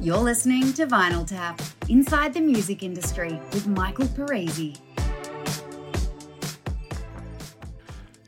You're 0.00 0.18
listening 0.18 0.72
to 0.74 0.86
Vinyl 0.86 1.26
Tap, 1.26 1.60
inside 1.88 2.32
the 2.32 2.40
music 2.40 2.84
industry 2.84 3.32
with 3.52 3.66
Michael 3.66 4.06
Parisi. 4.06 4.78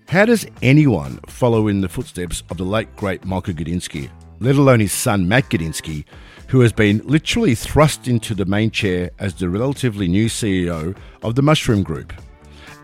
How 0.09 0.25
does 0.25 0.45
anyone 0.63 1.21
follow 1.29 1.69
in 1.69 1.81
the 1.81 1.89
footsteps 1.89 2.43
of 2.51 2.57
the 2.57 2.65
late 2.65 2.97
great 2.97 3.25
Michael 3.25 3.55
Gudinski, 3.55 4.11
let 4.41 4.57
alone 4.57 4.81
his 4.81 4.93
son 4.93 5.29
Matt 5.29 5.49
Gudinski, 5.49 6.07
who 6.49 6.59
has 6.59 6.73
been 6.73 7.03
literally 7.05 7.55
thrust 7.55 8.09
into 8.09 8.35
the 8.35 8.47
main 8.47 8.73
chair 8.73 9.13
as 9.21 9.35
the 9.35 9.49
relatively 9.49 10.09
new 10.09 10.27
CEO 10.27 10.97
of 11.23 11.37
the 11.37 11.43
Mushroom 11.43 11.85
Group? 11.85 12.13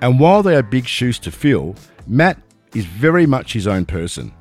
And 0.01 0.21
while 0.21 0.45
they 0.45 0.55
are 0.55 0.63
big 0.63 0.87
shoes 0.87 1.19
to 1.21 1.33
fill, 1.33 1.75
Matt 2.07 2.41
is 2.73 2.85
very 2.85 3.27
much 3.27 3.53
his 3.53 3.67
own 3.67 3.85
person. 3.85 4.33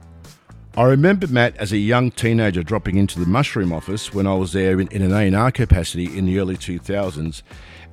I 0.78 0.84
remember 0.84 1.26
Matt 1.28 1.56
as 1.56 1.72
a 1.72 1.78
young 1.78 2.12
teenager 2.12 2.62
dropping 2.62 2.98
into 2.98 3.18
the 3.18 3.26
mushroom 3.26 3.72
office 3.72 4.14
when 4.14 4.28
I 4.28 4.34
was 4.34 4.52
there 4.52 4.82
in, 4.82 4.90
in 4.90 5.02
an 5.02 5.14
A&R 5.14 5.50
capacity 5.50 6.18
in 6.18 6.26
the 6.26 6.38
early 6.38 6.58
2000s, 6.58 7.44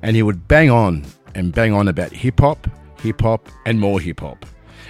and 0.01 0.17
he 0.17 0.21
would 0.21 0.49
bang 0.49 0.69
on 0.69 1.05
and 1.33 1.53
bang 1.53 1.71
on 1.71 1.87
about 1.87 2.11
hip 2.11 2.41
hop, 2.41 2.67
hip 2.99 3.21
hop, 3.21 3.47
and 3.65 3.79
more 3.79 4.01
hip 4.01 4.19
hop. 4.19 4.45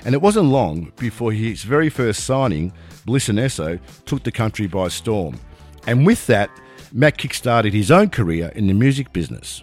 And 0.05 0.15
it 0.15 0.23
wasn't 0.23 0.47
long 0.47 0.91
before 0.97 1.33
his 1.33 1.61
very 1.61 1.89
first 1.89 2.23
signing, 2.23 2.73
Bliss 3.05 3.29
and 3.29 3.37
Eso, 3.37 3.77
took 4.05 4.23
the 4.23 4.31
country 4.31 4.65
by 4.65 4.87
storm. 4.87 5.39
And 5.85 6.03
with 6.03 6.25
that, 6.25 6.49
Matt 6.91 7.19
kickstarted 7.19 7.73
his 7.73 7.91
own 7.91 8.09
career 8.09 8.51
in 8.55 8.65
the 8.65 8.73
music 8.73 9.13
business. 9.13 9.61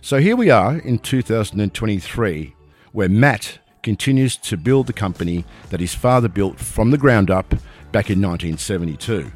So 0.00 0.18
here 0.18 0.36
we 0.36 0.48
are 0.48 0.78
in 0.78 1.00
2023, 1.00 2.54
where 2.92 3.08
Matt 3.08 3.58
continues 3.82 4.36
to 4.36 4.56
build 4.56 4.86
the 4.86 4.92
company 4.92 5.44
that 5.70 5.80
his 5.80 5.94
father 5.94 6.28
built 6.28 6.58
from 6.58 6.90
the 6.90 6.98
ground 6.98 7.30
up 7.30 7.50
back 7.92 8.10
in 8.10 8.20
1972. 8.20 9.30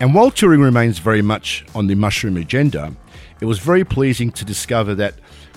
And 0.00 0.14
while 0.14 0.30
touring 0.30 0.60
remains 0.60 0.98
very 0.98 1.22
much 1.22 1.64
on 1.74 1.86
the 1.86 1.94
mushroom 1.94 2.36
agenda, 2.36 2.94
it 3.40 3.46
was 3.46 3.58
very 3.58 3.84
pleasing 3.84 4.30
to 4.32 4.44
discover 4.44 4.94
that 4.96 5.14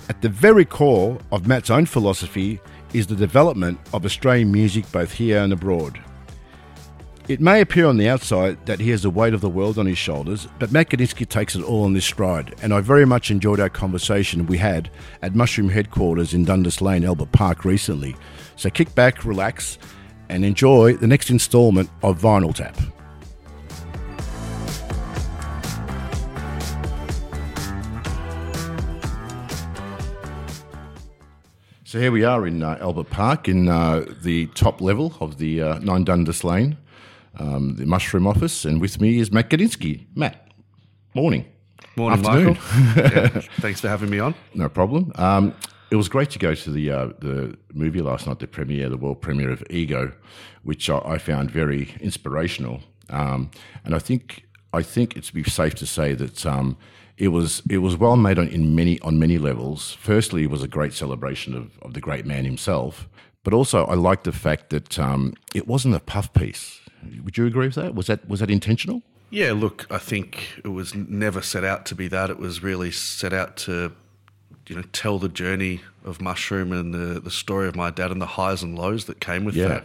at 0.08 0.22
the 0.22 0.28
very 0.28 0.64
core 0.64 1.18
of 1.32 1.46
Matt's 1.46 1.70
own 1.70 1.86
philosophy 1.86 2.60
is 2.94 3.06
the 3.06 3.16
development 3.16 3.78
of 3.92 4.04
Australian 4.04 4.50
music 4.50 4.90
both 4.90 5.12
here 5.12 5.42
and 5.42 5.52
abroad. 5.52 6.00
It 7.28 7.42
may 7.42 7.60
appear 7.60 7.84
on 7.84 7.98
the 7.98 8.08
outside 8.08 8.64
that 8.64 8.80
he 8.80 8.88
has 8.88 9.02
the 9.02 9.10
weight 9.10 9.34
of 9.34 9.42
the 9.42 9.50
world 9.50 9.78
on 9.78 9.84
his 9.84 9.98
shoulders, 9.98 10.48
but 10.58 10.72
Matt 10.72 10.88
Gudinski 10.88 11.28
takes 11.28 11.54
it 11.54 11.62
all 11.62 11.84
in 11.84 11.92
this 11.92 12.06
stride, 12.06 12.54
and 12.62 12.72
I 12.72 12.80
very 12.80 13.04
much 13.04 13.30
enjoyed 13.30 13.60
our 13.60 13.68
conversation 13.68 14.46
we 14.46 14.56
had 14.56 14.90
at 15.20 15.34
Mushroom 15.34 15.68
headquarters 15.68 16.32
in 16.32 16.46
Dundas 16.46 16.80
Lane, 16.80 17.04
Albert 17.04 17.32
Park 17.32 17.66
recently. 17.66 18.16
So 18.56 18.70
kick 18.70 18.94
back, 18.94 19.26
relax, 19.26 19.76
and 20.30 20.42
enjoy 20.42 20.94
the 20.94 21.06
next 21.06 21.28
instalment 21.28 21.90
of 22.02 22.18
Vinyl 22.18 22.54
Tap. 22.54 22.78
So 31.84 32.00
here 32.00 32.10
we 32.10 32.24
are 32.24 32.46
in 32.46 32.62
uh, 32.62 32.78
Albert 32.80 33.10
Park 33.10 33.48
in 33.48 33.68
uh, 33.68 34.06
the 34.22 34.46
top 34.54 34.80
level 34.80 35.14
of 35.20 35.36
the 35.36 35.60
uh, 35.60 35.78
9 35.80 36.04
Dundas 36.04 36.42
Lane 36.42 36.78
um, 37.38 37.76
the 37.76 37.86
Mushroom 37.86 38.26
Office, 38.26 38.64
and 38.64 38.80
with 38.80 39.00
me 39.00 39.18
is 39.18 39.32
Matt 39.32 39.50
Gudinski. 39.50 40.06
Matt, 40.14 40.52
morning. 41.14 41.44
Morning, 41.96 42.24
Afternoon. 42.24 42.58
Michael. 42.94 43.12
yeah, 43.12 43.28
thanks 43.60 43.80
for 43.80 43.88
having 43.88 44.10
me 44.10 44.18
on. 44.18 44.34
No 44.54 44.68
problem. 44.68 45.12
Um, 45.16 45.54
it 45.90 45.96
was 45.96 46.08
great 46.08 46.30
to 46.30 46.38
go 46.38 46.54
to 46.54 46.70
the 46.70 46.90
uh, 46.90 47.06
the 47.18 47.56
movie 47.72 48.00
last 48.00 48.26
night, 48.26 48.38
the 48.38 48.46
premiere, 48.46 48.88
the 48.88 48.96
world 48.96 49.20
premiere 49.20 49.50
of 49.50 49.62
Ego, 49.70 50.12
which 50.62 50.90
I, 50.90 50.98
I 50.98 51.18
found 51.18 51.50
very 51.50 51.94
inspirational. 52.00 52.80
Um, 53.10 53.50
and 53.84 53.94
I 53.94 53.98
think 53.98 54.44
I 54.72 54.82
think 54.82 55.16
it's 55.16 55.30
be 55.30 55.44
safe 55.44 55.74
to 55.76 55.86
say 55.86 56.14
that 56.14 56.44
um, 56.44 56.76
it 57.16 57.28
was 57.28 57.62
it 57.70 57.78
was 57.78 57.96
well 57.96 58.16
made 58.16 58.38
on 58.38 58.48
in 58.48 58.74
many 58.74 59.00
on 59.00 59.18
many 59.18 59.38
levels. 59.38 59.96
Firstly, 60.00 60.44
it 60.44 60.50
was 60.50 60.62
a 60.62 60.68
great 60.68 60.92
celebration 60.92 61.54
of, 61.54 61.78
of 61.82 61.94
the 61.94 62.00
great 62.00 62.26
man 62.26 62.44
himself, 62.44 63.08
but 63.42 63.54
also 63.54 63.86
I 63.86 63.94
liked 63.94 64.24
the 64.24 64.32
fact 64.32 64.70
that 64.70 64.98
um, 64.98 65.34
it 65.54 65.66
wasn't 65.66 65.94
a 65.94 66.00
puff 66.00 66.32
piece. 66.32 66.80
Would 67.24 67.36
you 67.36 67.46
agree 67.46 67.66
with 67.66 67.76
that? 67.76 67.94
Was 67.94 68.06
that 68.08 68.28
was 68.28 68.40
that 68.40 68.50
intentional? 68.50 69.02
Yeah, 69.30 69.52
look, 69.52 69.86
I 69.90 69.98
think 69.98 70.60
it 70.64 70.68
was 70.68 70.94
never 70.94 71.42
set 71.42 71.62
out 71.64 71.84
to 71.86 71.94
be 71.94 72.08
that. 72.08 72.30
It 72.30 72.38
was 72.38 72.62
really 72.62 72.90
set 72.90 73.32
out 73.34 73.58
to, 73.58 73.92
you 74.66 74.76
know, 74.76 74.82
tell 74.92 75.18
the 75.18 75.28
journey 75.28 75.82
of 76.04 76.20
mushroom 76.20 76.72
and 76.72 76.94
the 76.94 77.20
the 77.20 77.30
story 77.30 77.68
of 77.68 77.76
my 77.76 77.90
dad 77.90 78.10
and 78.10 78.20
the 78.22 78.26
highs 78.26 78.62
and 78.62 78.78
lows 78.78 79.04
that 79.04 79.20
came 79.20 79.44
with 79.44 79.54
Yeah. 79.54 79.68
that. 79.68 79.84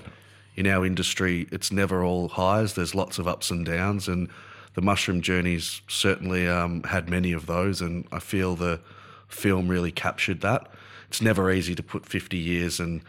In 0.56 0.68
our 0.68 0.85
industry, 0.85 1.47
it's 1.51 1.72
never 1.72 2.03
all 2.03 2.29
highs. 2.29 2.74
There's 2.75 2.94
lots 2.94 3.18
of 3.19 3.28
ups 3.28 3.50
and 3.51 3.66
downs, 3.66 4.07
and 4.07 4.30
the 4.75 4.81
mushroom 4.81 5.22
journeys 5.22 5.81
certainly 5.88 6.47
um, 6.47 6.84
had 6.84 7.09
many 7.09 7.34
of 7.34 7.47
those. 7.47 7.81
And 7.81 8.06
I 8.12 8.19
feel 8.19 8.56
the 8.56 8.80
film 9.28 9.68
really 9.68 9.91
captured 9.91 10.41
that. 10.41 10.69
It's 11.07 11.22
never 11.22 11.51
easy 11.51 11.74
to 11.75 11.84
put 11.84 12.06
50 12.06 12.38
years 12.38 12.80
and 12.80 13.01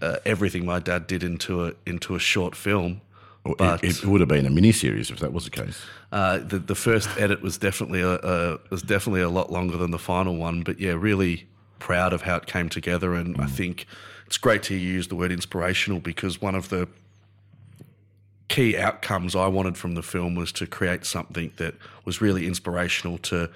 uh, 0.00 0.16
everything 0.24 0.64
my 0.64 0.78
dad 0.78 1.06
did 1.08 1.22
into 1.24 1.66
a 1.66 1.72
into 1.84 2.14
a 2.14 2.18
short 2.20 2.54
film. 2.56 3.00
Or 3.44 3.54
But 3.56 3.84
it, 3.84 3.98
it 3.98 4.04
would 4.04 4.20
have 4.20 4.28
been 4.28 4.46
a 4.46 4.50
mini 4.50 4.72
series 4.72 5.10
if 5.10 5.20
that 5.20 5.32
was 5.32 5.44
the 5.44 5.50
case. 5.50 5.80
uh, 6.12 6.38
the 6.38 6.58
the 6.58 6.74
first 6.74 7.08
edit 7.18 7.42
was 7.42 7.58
definitely 7.58 8.00
a, 8.00 8.14
a 8.16 8.58
was 8.70 8.82
definitely 8.82 9.22
a 9.22 9.28
lot 9.30 9.50
longer 9.50 9.76
than 9.76 9.90
the 9.90 9.98
final 9.98 10.36
one, 10.36 10.62
but 10.62 10.80
yeah, 10.80 10.92
really 10.92 11.46
proud 11.78 12.12
of 12.12 12.22
how 12.22 12.36
it 12.36 12.46
came 12.46 12.68
together, 12.68 13.14
and 13.14 13.40
I 13.40 13.46
think 13.46 13.86
it's 14.26 14.38
great 14.38 14.62
to 14.64 14.74
use 14.74 15.08
the 15.08 15.14
word 15.14 15.32
inspirational 15.32 16.00
because 16.00 16.42
one 16.42 16.54
of 16.54 16.68
the 16.68 16.88
key 18.48 18.76
outcomes 18.76 19.36
I 19.36 19.46
wanted 19.46 19.76
from 19.76 19.94
the 19.94 20.02
film 20.02 20.34
was 20.34 20.52
to 20.52 20.66
create 20.66 21.04
something 21.04 21.52
that 21.56 21.74
was 22.04 22.20
really 22.20 22.46
inspirational 22.46 23.18
to 23.18 23.50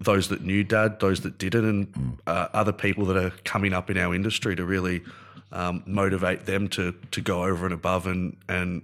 those 0.00 0.28
that 0.28 0.42
knew 0.42 0.64
Dad, 0.64 1.00
those 1.00 1.20
that 1.20 1.38
didn't, 1.38 1.64
and 1.64 2.18
uh, 2.26 2.48
other 2.52 2.72
people 2.72 3.04
that 3.06 3.16
are 3.16 3.30
coming 3.44 3.72
up 3.72 3.88
in 3.90 3.96
our 3.96 4.14
industry 4.14 4.56
to 4.56 4.64
really 4.64 5.02
um, 5.52 5.82
motivate 5.86 6.46
them 6.46 6.68
to 6.68 6.94
to 7.10 7.20
go 7.20 7.44
over 7.44 7.64
and 7.64 7.74
above 7.74 8.06
and 8.06 8.36
and 8.48 8.82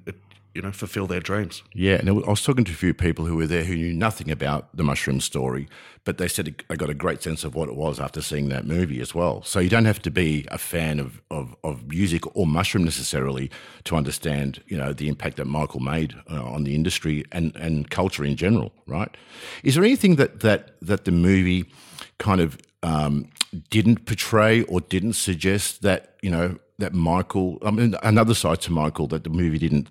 you 0.58 0.62
know 0.62 0.72
fulfill 0.72 1.06
their 1.06 1.20
dreams. 1.20 1.62
Yeah, 1.72 1.94
and 1.94 2.08
I 2.10 2.12
was 2.12 2.42
talking 2.42 2.64
to 2.64 2.72
a 2.72 2.74
few 2.74 2.92
people 2.92 3.26
who 3.26 3.36
were 3.36 3.46
there 3.46 3.62
who 3.62 3.76
knew 3.76 3.94
nothing 3.94 4.28
about 4.28 4.76
the 4.76 4.82
mushroom 4.82 5.20
story, 5.20 5.69
but 6.02 6.19
they 6.19 6.26
said 6.26 6.46
they 6.69 6.76
got 6.76 6.91
a 6.91 6.94
great 6.94 7.22
sense 7.22 7.44
of 7.44 7.54
what 7.54 7.69
it 7.69 7.76
was 7.76 8.00
after 8.00 8.20
seeing 8.20 8.48
that 8.48 8.66
movie 8.66 9.00
as 9.00 9.14
well. 9.14 9.41
So 9.44 9.60
you 9.60 9.69
don't 9.69 9.84
have 9.84 10.02
to 10.02 10.10
be 10.10 10.48
a 10.50 10.58
fan 10.58 10.98
of, 10.98 11.22
of, 11.30 11.54
of 11.62 11.86
music 11.86 12.22
or 12.36 12.44
mushroom 12.44 12.82
necessarily 12.82 13.52
to 13.84 13.94
understand, 13.94 14.60
you 14.66 14.76
know, 14.76 14.92
the 14.92 15.06
impact 15.06 15.36
that 15.36 15.44
Michael 15.44 15.78
made 15.78 16.16
uh, 16.28 16.42
on 16.42 16.64
the 16.64 16.75
industry 16.75 17.25
and, 17.30 17.54
and 17.54 17.88
culture 17.88 18.25
in 18.25 18.34
general, 18.34 18.72
right? 18.88 19.16
Is 19.62 19.76
there 19.76 19.84
anything 19.84 20.16
that 20.16 20.40
that 20.40 20.75
that 20.82 21.04
the 21.04 21.12
movie 21.12 21.66
kind 22.19 22.40
of 22.40 22.58
um, 22.82 23.28
didn't 23.70 24.06
portray 24.06 24.62
or 24.62 24.80
didn't 24.80 25.12
suggest 25.12 25.82
that 25.82 26.16
you 26.20 26.30
know 26.30 26.58
that 26.78 26.94
Michael? 26.94 27.58
I 27.62 27.70
mean, 27.70 27.94
another 28.02 28.34
side 28.34 28.60
to 28.62 28.72
Michael 28.72 29.06
that 29.06 29.22
the 29.22 29.30
movie 29.30 29.58
didn't 29.58 29.88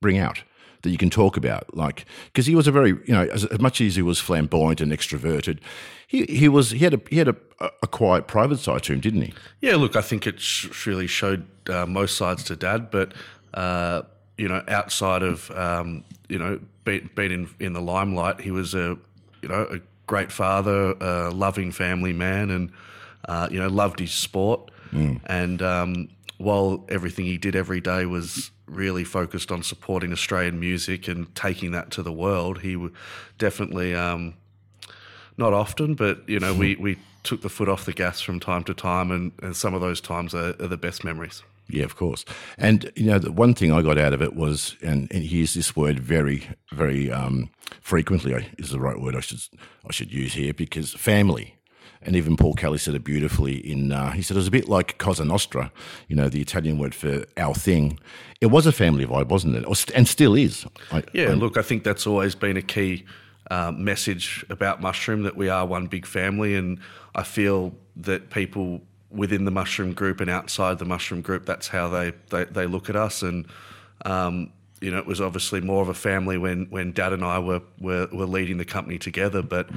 bring 0.00 0.18
out 0.18 0.42
that 0.82 0.90
you 0.90 0.96
can 0.96 1.10
talk 1.10 1.36
about 1.36 1.76
like 1.76 2.06
because 2.26 2.46
he 2.46 2.54
was 2.54 2.66
a 2.66 2.72
very 2.72 2.90
you 2.90 3.12
know 3.12 3.28
as, 3.32 3.44
as 3.46 3.60
much 3.60 3.80
as 3.80 3.96
he 3.96 4.02
was 4.02 4.18
flamboyant 4.18 4.80
and 4.80 4.92
extroverted 4.92 5.58
he 6.06 6.24
he 6.24 6.48
was 6.48 6.70
he 6.70 6.78
had 6.78 6.94
a 6.94 7.00
he 7.10 7.18
had 7.18 7.28
a, 7.28 7.36
a 7.82 7.86
quiet 7.86 8.26
private 8.26 8.58
side 8.58 8.82
to 8.82 8.92
him 8.92 9.00
didn't 9.00 9.22
he 9.22 9.34
Yeah, 9.60 9.76
look, 9.76 9.94
I 9.94 10.00
think 10.00 10.26
it 10.26 10.42
really 10.86 11.06
showed 11.06 11.46
uh, 11.68 11.86
most 11.86 12.16
sides 12.16 12.42
to 12.44 12.56
Dad, 12.56 12.90
but 12.90 13.12
uh, 13.54 14.02
you 14.38 14.48
know, 14.48 14.62
outside 14.68 15.22
of 15.22 15.50
um, 15.52 16.04
you 16.28 16.38
know 16.38 16.58
being, 16.84 17.10
being 17.14 17.32
in 17.32 17.50
in 17.60 17.72
the 17.74 17.80
limelight, 17.80 18.40
he 18.40 18.50
was 18.50 18.74
a 18.74 18.96
you 19.42 19.48
know 19.48 19.66
a 19.70 19.80
great 20.06 20.32
father, 20.32 20.92
a 21.00 21.30
loving 21.30 21.72
family 21.72 22.12
man, 22.12 22.50
and 22.50 22.72
uh, 23.28 23.48
you 23.50 23.60
know 23.60 23.68
loved 23.68 24.00
his 24.00 24.12
sport. 24.12 24.70
And 25.26 25.62
um, 25.62 26.08
while 26.38 26.84
everything 26.88 27.24
he 27.26 27.38
did 27.38 27.54
every 27.56 27.80
day 27.80 28.06
was 28.06 28.50
really 28.66 29.04
focused 29.04 29.50
on 29.52 29.62
supporting 29.62 30.12
Australian 30.12 30.58
music 30.60 31.08
and 31.08 31.32
taking 31.34 31.72
that 31.72 31.90
to 31.92 32.02
the 32.02 32.12
world, 32.12 32.60
he 32.60 32.74
w- 32.74 32.92
definitely. 33.38 33.94
Um, 33.94 34.34
not 35.36 35.54
often, 35.54 35.94
but 35.94 36.28
you 36.28 36.38
know, 36.38 36.52
we, 36.52 36.76
we 36.76 36.98
took 37.22 37.40
the 37.40 37.48
foot 37.48 37.66
off 37.68 37.86
the 37.86 37.94
gas 37.94 38.20
from 38.20 38.40
time 38.40 38.62
to 38.64 38.74
time, 38.74 39.10
and, 39.10 39.32
and 39.42 39.56
some 39.56 39.72
of 39.72 39.80
those 39.80 39.98
times 39.98 40.34
are, 40.34 40.50
are 40.60 40.68
the 40.68 40.76
best 40.76 41.02
memories. 41.02 41.42
yeah 41.68 41.84
of 41.84 41.94
course 41.96 42.24
and 42.58 42.90
you 42.96 43.06
know 43.06 43.18
the 43.18 43.30
one 43.32 43.54
thing 43.54 43.72
i 43.72 43.80
got 43.80 43.96
out 43.96 44.12
of 44.12 44.20
it 44.20 44.34
was 44.34 44.76
and, 44.82 45.08
and 45.12 45.22
he 45.22 45.38
used 45.38 45.56
this 45.56 45.76
word 45.76 45.98
very 46.00 46.48
very 46.72 47.10
um, 47.12 47.48
frequently 47.80 48.48
is 48.58 48.70
the 48.70 48.80
right 48.80 49.00
word 49.00 49.14
i 49.14 49.20
should 49.20 49.40
i 49.88 49.92
should 49.92 50.12
use 50.12 50.34
here 50.34 50.52
because 50.52 50.92
family 50.94 51.54
and 52.02 52.16
even 52.16 52.36
Paul 52.36 52.54
Kelly 52.54 52.78
said 52.78 52.94
it 52.94 53.04
beautifully. 53.04 53.56
In 53.56 53.92
uh, 53.92 54.12
he 54.12 54.22
said 54.22 54.36
it 54.36 54.38
was 54.38 54.48
a 54.48 54.50
bit 54.50 54.68
like 54.68 54.98
Cosa 54.98 55.24
Nostra, 55.24 55.70
you 56.08 56.16
know, 56.16 56.28
the 56.28 56.40
Italian 56.40 56.78
word 56.78 56.94
for 56.94 57.24
our 57.36 57.54
thing. 57.54 57.98
It 58.40 58.46
was 58.46 58.66
a 58.66 58.72
family 58.72 59.04
vibe, 59.06 59.28
wasn't 59.28 59.56
it? 59.56 59.90
And 59.94 60.08
still 60.08 60.34
is. 60.34 60.66
I, 60.90 61.02
Yeah, 61.12 61.30
I- 61.30 61.34
look, 61.34 61.56
I 61.56 61.62
think 61.62 61.84
that's 61.84 62.06
always 62.06 62.34
been 62.34 62.56
a 62.56 62.62
key 62.62 63.04
uh, 63.50 63.72
message 63.72 64.44
about 64.48 64.80
Mushroom 64.80 65.22
that 65.24 65.36
we 65.36 65.48
are 65.48 65.66
one 65.66 65.86
big 65.88 66.06
family, 66.06 66.54
and 66.54 66.78
I 67.14 67.22
feel 67.24 67.74
that 67.96 68.30
people 68.30 68.80
within 69.10 69.44
the 69.44 69.50
Mushroom 69.50 69.92
group 69.92 70.20
and 70.20 70.30
outside 70.30 70.78
the 70.78 70.84
Mushroom 70.84 71.20
group, 71.20 71.44
that's 71.44 71.68
how 71.68 71.88
they 71.88 72.12
they, 72.30 72.44
they 72.44 72.66
look 72.66 72.88
at 72.88 72.96
us, 72.96 73.22
and 73.22 73.46
um, 74.06 74.52
you 74.80 74.90
know, 74.90 74.98
it 74.98 75.06
was 75.06 75.20
obviously 75.20 75.60
more 75.60 75.82
of 75.82 75.88
a 75.88 75.94
family 75.94 76.38
when 76.38 76.66
when 76.70 76.92
Dad 76.92 77.12
and 77.12 77.24
I 77.24 77.38
were 77.40 77.60
were, 77.80 78.08
were 78.12 78.24
leading 78.26 78.56
the 78.56 78.64
company 78.64 78.98
together. 78.98 79.42
But 79.42 79.68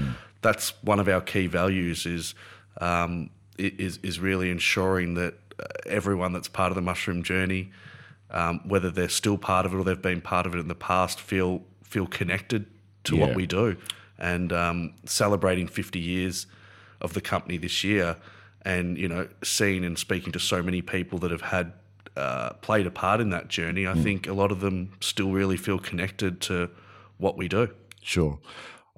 that's 0.43 0.73
one 0.83 0.99
of 0.99 1.07
our 1.07 1.21
key 1.21 1.47
values 1.47 2.05
is 2.05 2.35
um, 2.79 3.29
is 3.57 3.97
is 4.03 4.19
really 4.19 4.49
ensuring 4.51 5.13
that 5.15 5.33
uh, 5.59 5.63
everyone 5.85 6.33
that's 6.33 6.47
part 6.49 6.71
of 6.71 6.75
the 6.75 6.81
mushroom 6.81 7.23
journey, 7.23 7.71
um, 8.31 8.59
whether 8.67 8.89
they're 8.91 9.09
still 9.09 9.37
part 9.37 9.65
of 9.65 9.73
it 9.73 9.77
or 9.77 9.83
they've 9.83 10.01
been 10.01 10.21
part 10.21 10.45
of 10.45 10.53
it 10.55 10.59
in 10.59 10.67
the 10.67 10.75
past, 10.75 11.19
feel 11.19 11.63
feel 11.83 12.07
connected 12.07 12.65
to 13.05 13.15
Yeah. 13.15 13.25
what 13.27 13.35
we 13.35 13.45
do. 13.47 13.77
And 14.17 14.53
um, 14.53 14.93
celebrating 15.05 15.67
50 15.67 15.99
years 15.99 16.47
of 17.01 17.13
the 17.13 17.21
company 17.21 17.57
this 17.57 17.83
year, 17.83 18.15
and 18.63 18.97
you 18.97 19.07
know, 19.07 19.27
seeing 19.43 19.83
and 19.83 19.97
speaking 19.97 20.31
to 20.33 20.39
so 20.39 20.61
many 20.63 20.81
people 20.81 21.19
that 21.19 21.31
have 21.31 21.41
had 21.41 21.73
uh, 22.15 22.53
played 22.61 22.85
a 22.87 22.91
part 22.91 23.19
in 23.21 23.29
that 23.31 23.47
journey, 23.49 23.87
I 23.87 23.95
think 23.95 24.27
a 24.27 24.33
lot 24.33 24.51
of 24.51 24.59
them 24.61 24.91
still 25.01 25.31
really 25.31 25.57
feel 25.57 25.79
connected 25.79 26.39
to 26.41 26.69
what 27.17 27.37
we 27.37 27.47
do. 27.47 27.69
Sure. 28.01 28.37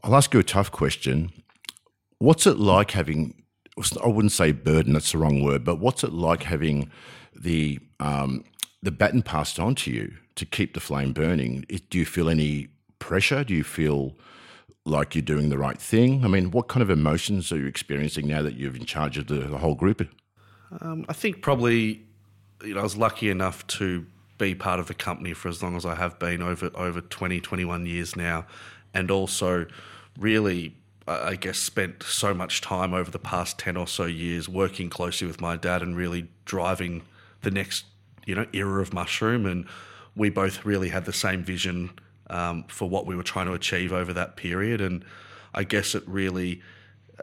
I'll 0.04 0.16
ask 0.16 0.34
you 0.34 0.40
a 0.40 0.44
tough 0.44 0.72
question. 0.72 1.32
What's 2.20 2.46
it 2.48 2.58
like 2.58 2.92
having, 2.92 3.44
I 4.04 4.08
wouldn't 4.08 4.32
say 4.32 4.52
burden, 4.52 4.94
that's 4.94 5.12
the 5.12 5.18
wrong 5.18 5.44
word, 5.44 5.64
but 5.64 5.80
what's 5.80 6.04
it 6.04 6.14
like 6.14 6.44
having 6.44 6.90
the, 7.36 7.80
um, 8.00 8.44
the 8.82 8.92
baton 8.92 9.22
passed 9.24 9.60
on 9.60 9.76
to 9.76 9.92
you 9.92 10.14
to 10.36 10.46
keep 10.46 10.74
the 10.74 10.80
flame 10.80 11.12
burning? 11.14 11.66
It- 11.70 11.90
Do 11.90 11.98
you 11.98 12.06
feel 12.06 12.30
any 12.30 12.70
pressure? 13.00 13.44
Do 13.44 13.54
you 13.54 13.64
feel 13.64 14.16
like 14.86 15.16
you're 15.16 15.22
doing 15.24 15.50
the 15.50 15.58
right 15.58 15.80
thing? 15.80 16.24
I 16.24 16.28
mean, 16.28 16.52
what 16.52 16.68
kind 16.68 16.84
of 16.84 16.90
emotions 16.90 17.52
are 17.52 17.58
you 17.58 17.66
experiencing 17.66 18.28
now 18.28 18.42
that 18.44 18.56
you're 18.56 18.76
in 18.76 18.86
charge 18.86 19.18
of 19.18 19.28
the, 19.28 19.36
the 19.40 19.58
whole 19.58 19.76
group? 19.76 20.08
Um, 20.82 21.06
I 21.10 21.14
think 21.14 21.42
probably, 21.42 22.04
you 22.64 22.76
know, 22.76 22.82
I 22.82 22.84
was 22.84 22.96
lucky 22.98 23.30
enough 23.30 23.66
to 23.68 24.06
be 24.38 24.54
part 24.54 24.80
of 24.80 24.88
the 24.88 24.94
company 24.94 25.34
for 25.34 25.48
as 25.48 25.64
long 25.64 25.76
as 25.78 25.86
I 25.86 25.96
have 25.96 26.20
been 26.20 26.42
over 26.42 26.70
over 26.76 27.00
20, 27.02 27.40
21 27.40 27.86
years 27.86 28.16
now, 28.16 28.46
and 28.96 29.12
also 29.12 29.68
really, 30.18 30.76
I 31.08 31.36
guess, 31.36 31.60
spent 31.60 32.02
so 32.02 32.34
much 32.34 32.62
time 32.62 32.94
over 32.94 33.12
the 33.12 33.20
past 33.20 33.60
10 33.60 33.78
or 33.78 33.86
so 33.86 34.06
years 34.06 34.50
working 34.50 34.90
closely 34.90 35.28
with 35.28 35.40
my 35.40 35.58
dad 35.58 35.84
and 35.84 35.96
really 35.96 36.30
driving 36.46 37.04
the 37.42 37.52
next, 37.52 37.86
you 38.26 38.34
know, 38.34 38.48
era 38.54 38.82
of 38.82 38.94
mushroom. 38.94 39.46
And 39.46 39.68
we 40.16 40.30
both 40.30 40.66
really 40.66 40.90
had 40.90 41.06
the 41.06 41.14
same 41.14 41.44
vision 41.44 41.92
um, 42.30 42.64
for 42.70 42.90
what 42.90 43.06
we 43.06 43.16
were 43.16 43.24
trying 43.24 43.46
to 43.48 43.54
achieve 43.54 43.92
over 43.92 44.14
that 44.14 44.38
period. 44.38 44.82
And 44.82 45.04
I 45.54 45.64
guess 45.64 45.94
it 45.94 46.08
really 46.08 46.62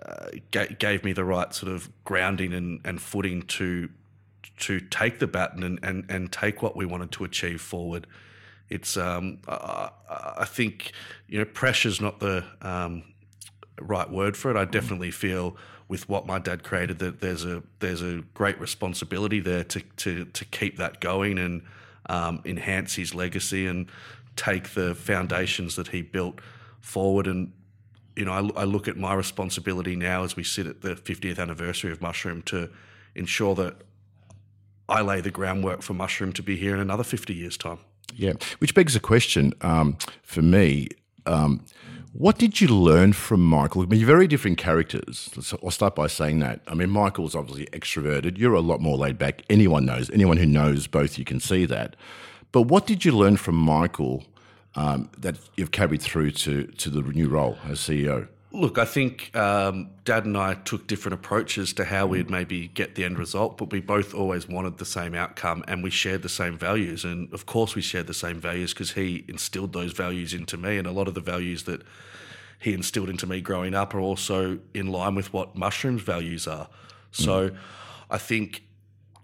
uh, 0.01 0.27
ga- 0.51 0.77
gave 0.79 1.03
me 1.03 1.13
the 1.13 1.25
right 1.25 1.53
sort 1.55 1.73
of 1.73 1.91
grounding 2.05 2.53
and, 2.53 2.81
and 2.85 3.01
footing 3.01 3.43
to 3.43 3.89
to 4.59 4.79
take 4.79 5.19
the 5.19 5.27
baton 5.27 5.65
and, 5.65 5.81
and, 5.83 6.05
and 6.09 6.31
take 6.31 6.63
what 6.63 6.77
we 6.77 6.87
wanted 6.87 7.11
to 7.11 7.25
achieve 7.25 7.61
forward. 7.61 8.07
It's 8.73 8.97
um, 8.97 9.39
I, 9.47 9.91
I 10.39 10.47
think 10.47 10.93
you 11.29 11.39
know 11.39 11.45
pressure's 11.45 12.01
not 12.01 12.21
the 12.21 12.43
um, 12.63 13.05
right 13.79 14.11
word 14.11 14.35
for 14.35 14.51
it. 14.51 14.57
I 14.57 14.65
definitely 14.65 15.11
feel 15.11 15.59
with 15.89 16.09
what 16.09 16.27
my 16.27 16.39
dad 16.39 16.63
created 16.63 16.99
that 17.01 17.21
there's 17.21 17.45
a 17.45 17.63
there's 17.81 18.01
a 18.01 18.23
great 18.33 18.59
responsibility 18.59 19.41
there 19.41 19.63
to 19.65 19.81
to 19.99 20.25
to 20.25 20.45
keep 20.47 20.79
that 20.79 21.03
going 21.03 21.39
and 21.39 21.63
um, 22.07 22.41
enhance 22.47 22.95
his 22.95 23.15
legacy 23.15 23.67
and 23.67 23.91
take 24.37 24.71
the 24.71 24.95
foundations 24.95 25.77
that 25.77 25.89
he 25.89 26.01
built 26.01 26.41
forward 26.81 27.27
and 27.27 27.53
you 28.17 28.25
know, 28.25 28.33
I, 28.33 28.63
I 28.63 28.65
look 28.65 28.89
at 28.89 28.97
my 28.97 29.15
responsibility 29.15 29.97
now 29.97 30.23
as 30.25 30.37
we 30.37 30.45
sit 30.45 30.67
at 30.67 30.83
the 30.83 30.95
50th 30.95 31.39
anniversary 31.39 31.93
of 31.93 32.03
Mushroom 32.03 32.43
to 32.43 32.69
ensure 33.15 33.55
that 33.55 33.77
I 34.87 35.01
lay 35.01 35.23
the 35.23 35.31
groundwork 35.31 35.81
for 35.81 35.95
Mushroom 35.95 36.35
to 36.35 36.43
be 36.43 36.57
here 36.57 36.75
in 36.75 36.81
another 36.81 37.05
50 37.05 37.33
years' 37.35 37.57
time. 37.57 37.79
Yeah, 38.15 38.35
which 38.59 38.75
begs 38.75 38.95
a 38.95 39.01
question 39.01 39.55
um, 39.63 39.97
for 40.23 40.43
me. 40.43 40.89
Um, 41.27 41.65
what 42.13 42.37
did 42.37 42.61
you 42.61 42.69
learn 42.69 43.15
from 43.15 43.43
Michael? 43.43 43.83
I 43.83 43.87
mean, 43.87 43.99
you're 43.99 44.07
very 44.07 44.27
different 44.27 44.59
characters. 44.59 45.31
I'll 45.63 45.71
start 45.71 45.95
by 45.95 46.09
saying 46.09 46.41
that. 46.41 46.61
I 46.67 46.75
mean, 46.75 46.91
Michael's 46.91 47.35
obviously 47.35 47.67
extroverted. 47.67 48.37
You're 48.37 48.53
a 48.53 48.61
lot 48.61 48.83
more 48.83 48.99
laid 48.99 49.17
back. 49.17 49.43
Anyone 49.49 49.87
knows. 49.87 50.11
Anyone 50.11 50.37
who 50.37 50.45
knows 50.45 50.87
both, 50.87 51.19
you 51.19 51.25
can 51.25 51.41
see 51.41 51.65
that. 51.67 51.97
But 52.53 52.63
what 52.63 52.87
did 52.87 53.07
you 53.07 53.13
learn 53.13 53.39
from 53.39 53.55
Michael 53.55 54.25
um, 54.75 55.09
that 55.17 55.37
you've 55.57 55.71
carried 55.71 56.03
through 56.03 56.33
to 56.33 56.65
to 56.65 56.91
the 56.91 57.01
new 57.01 57.29
role 57.29 57.57
as 57.67 57.79
CEO? 57.79 58.29
Look, 58.55 58.77
I 58.77 58.85
think 58.85 59.35
um, 59.35 59.89
Dad 60.05 60.27
and 60.27 60.37
I 60.37 60.53
took 60.55 60.87
different 60.87 61.15
approaches 61.15 61.73
to 61.75 61.87
how 61.87 62.07
we'd 62.07 62.29
maybe 62.29 62.69
get 62.69 62.97
the 62.97 63.05
end 63.05 63.19
result, 63.19 63.57
but 63.57 63.73
we 63.73 63.81
both 63.81 64.15
always 64.15 64.47
wanted 64.47 64.77
the 64.77 64.85
same 64.85 65.15
outcome 65.15 65.65
and 65.67 65.83
we 65.83 65.89
shared 65.89 66.21
the 66.21 66.29
same 66.29 66.59
values. 66.59 67.03
And 67.03 67.33
of 67.33 67.47
course, 67.47 67.75
we 67.75 67.81
shared 67.81 68.09
the 68.09 68.15
same 68.15 68.39
values 68.39 68.75
because 68.75 68.93
he 68.93 69.25
instilled 69.27 69.73
those 69.73 69.93
values 69.93 70.35
into 70.35 70.59
me. 70.59 70.77
And 70.77 70.87
a 70.87 70.93
lot 70.93 71.09
of 71.09 71.15
the 71.15 71.23
values 71.23 71.63
that 71.63 71.83
he 72.59 72.75
instilled 72.75 73.09
into 73.09 73.27
me 73.27 73.41
growing 73.41 73.75
up 73.75 73.95
are 73.95 74.01
also 74.01 74.59
in 74.75 74.89
line 74.89 75.15
with 75.15 75.33
what 75.33 75.57
mushrooms' 75.57 76.03
values 76.03 76.47
are. 76.47 76.69
So 77.11 77.53
I 78.11 78.19
think, 78.19 78.65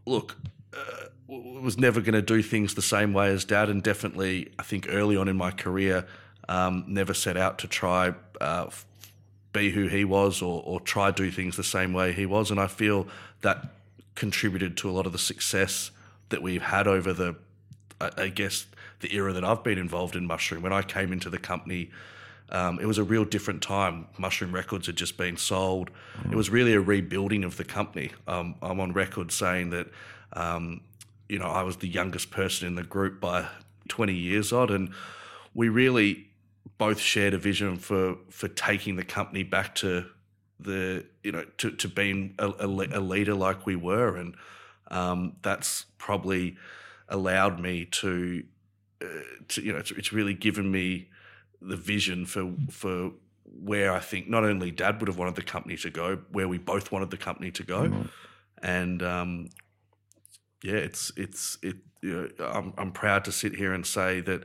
look, 0.06 0.36
uh, 0.72 1.08
was 1.28 1.76
never 1.76 2.00
going 2.00 2.14
to 2.14 2.22
do 2.22 2.42
things 2.42 2.74
the 2.74 2.82
same 2.82 3.12
way 3.12 3.28
as 3.28 3.44
dad, 3.44 3.68
and 3.68 3.82
definitely, 3.82 4.50
I 4.58 4.62
think 4.62 4.86
early 4.88 5.16
on 5.16 5.28
in 5.28 5.36
my 5.36 5.50
career, 5.50 6.06
um, 6.48 6.84
never 6.88 7.12
set 7.12 7.36
out 7.36 7.58
to 7.58 7.68
try 7.68 8.14
uh, 8.40 8.70
be 9.52 9.70
who 9.70 9.86
he 9.86 10.04
was 10.04 10.42
or, 10.42 10.62
or 10.64 10.80
try 10.80 11.10
do 11.10 11.30
things 11.30 11.56
the 11.56 11.64
same 11.64 11.92
way 11.92 12.12
he 12.12 12.26
was. 12.26 12.50
And 12.50 12.60
I 12.60 12.66
feel 12.66 13.06
that 13.42 13.68
contributed 14.14 14.76
to 14.78 14.90
a 14.90 14.92
lot 14.92 15.06
of 15.06 15.12
the 15.12 15.18
success 15.18 15.90
that 16.28 16.42
we've 16.42 16.62
had 16.62 16.86
over 16.86 17.12
the, 17.12 17.36
I, 18.00 18.28
guess, 18.28 18.66
the 19.00 19.14
era 19.14 19.32
that 19.32 19.44
I've 19.44 19.62
been 19.62 19.78
involved 19.78 20.16
in 20.16 20.26
Mushroom. 20.26 20.62
When 20.62 20.72
I 20.72 20.82
came 20.82 21.12
into 21.12 21.30
the 21.30 21.38
company, 21.38 21.90
um, 22.50 22.78
it 22.80 22.86
was 22.86 22.98
a 22.98 23.04
real 23.04 23.24
different 23.24 23.62
time. 23.62 24.06
Mushroom 24.18 24.52
Records 24.52 24.86
had 24.86 24.96
just 24.96 25.16
been 25.16 25.36
sold. 25.36 25.90
It 26.30 26.34
was 26.34 26.50
really 26.50 26.74
a 26.74 26.80
rebuilding 26.80 27.44
of 27.44 27.56
the 27.56 27.64
company. 27.64 28.10
Um, 28.26 28.56
I'm 28.62 28.80
on 28.80 28.92
record 28.92 29.32
saying 29.32 29.70
that, 29.70 29.88
um, 30.32 30.80
you 31.28 31.38
know, 31.38 31.46
I 31.46 31.62
was 31.62 31.76
the 31.76 31.88
youngest 31.88 32.30
person 32.30 32.66
in 32.66 32.74
the 32.74 32.82
group 32.82 33.20
by 33.20 33.46
20 33.88 34.14
years 34.14 34.52
odd, 34.52 34.70
and 34.70 34.90
we 35.54 35.68
really 35.68 36.27
both 36.76 36.98
shared 36.98 37.34
a 37.34 37.38
vision 37.38 37.76
for 37.76 38.16
for 38.30 38.48
taking 38.48 38.96
the 38.96 39.04
company 39.04 39.42
back 39.42 39.74
to 39.76 40.06
the 40.60 41.04
you 41.22 41.32
know 41.32 41.44
to, 41.58 41.70
to 41.70 41.88
being 41.88 42.34
a, 42.38 42.52
a, 42.60 43.00
leader 43.00 43.34
like 43.34 43.64
we 43.64 43.76
were, 43.76 44.16
and 44.16 44.34
um, 44.90 45.36
that's 45.42 45.86
probably 45.98 46.56
allowed 47.08 47.60
me 47.60 47.84
to, 47.86 48.44
uh, 49.02 49.06
to 49.48 49.62
you 49.62 49.72
know 49.72 49.78
it's, 49.78 49.90
it's 49.92 50.12
really 50.12 50.34
given 50.34 50.70
me 50.70 51.08
the 51.62 51.76
vision 51.76 52.26
for 52.26 52.52
for 52.70 53.12
where 53.60 53.92
I 53.92 54.00
think 54.00 54.28
not 54.28 54.44
only 54.44 54.70
Dad 54.70 55.00
would 55.00 55.08
have 55.08 55.18
wanted 55.18 55.36
the 55.36 55.42
company 55.42 55.76
to 55.78 55.90
go, 55.90 56.18
where 56.30 56.48
we 56.48 56.58
both 56.58 56.92
wanted 56.92 57.10
the 57.10 57.16
company 57.16 57.50
to 57.52 57.62
go, 57.62 58.06
and 58.62 59.02
um, 59.02 59.48
yeah, 60.62 60.76
it's 60.76 61.12
it's 61.16 61.58
it. 61.62 61.76
You 62.02 62.30
know, 62.38 62.46
I'm 62.46 62.74
I'm 62.76 62.92
proud 62.92 63.24
to 63.24 63.32
sit 63.32 63.56
here 63.56 63.72
and 63.72 63.84
say 63.86 64.20
that 64.22 64.44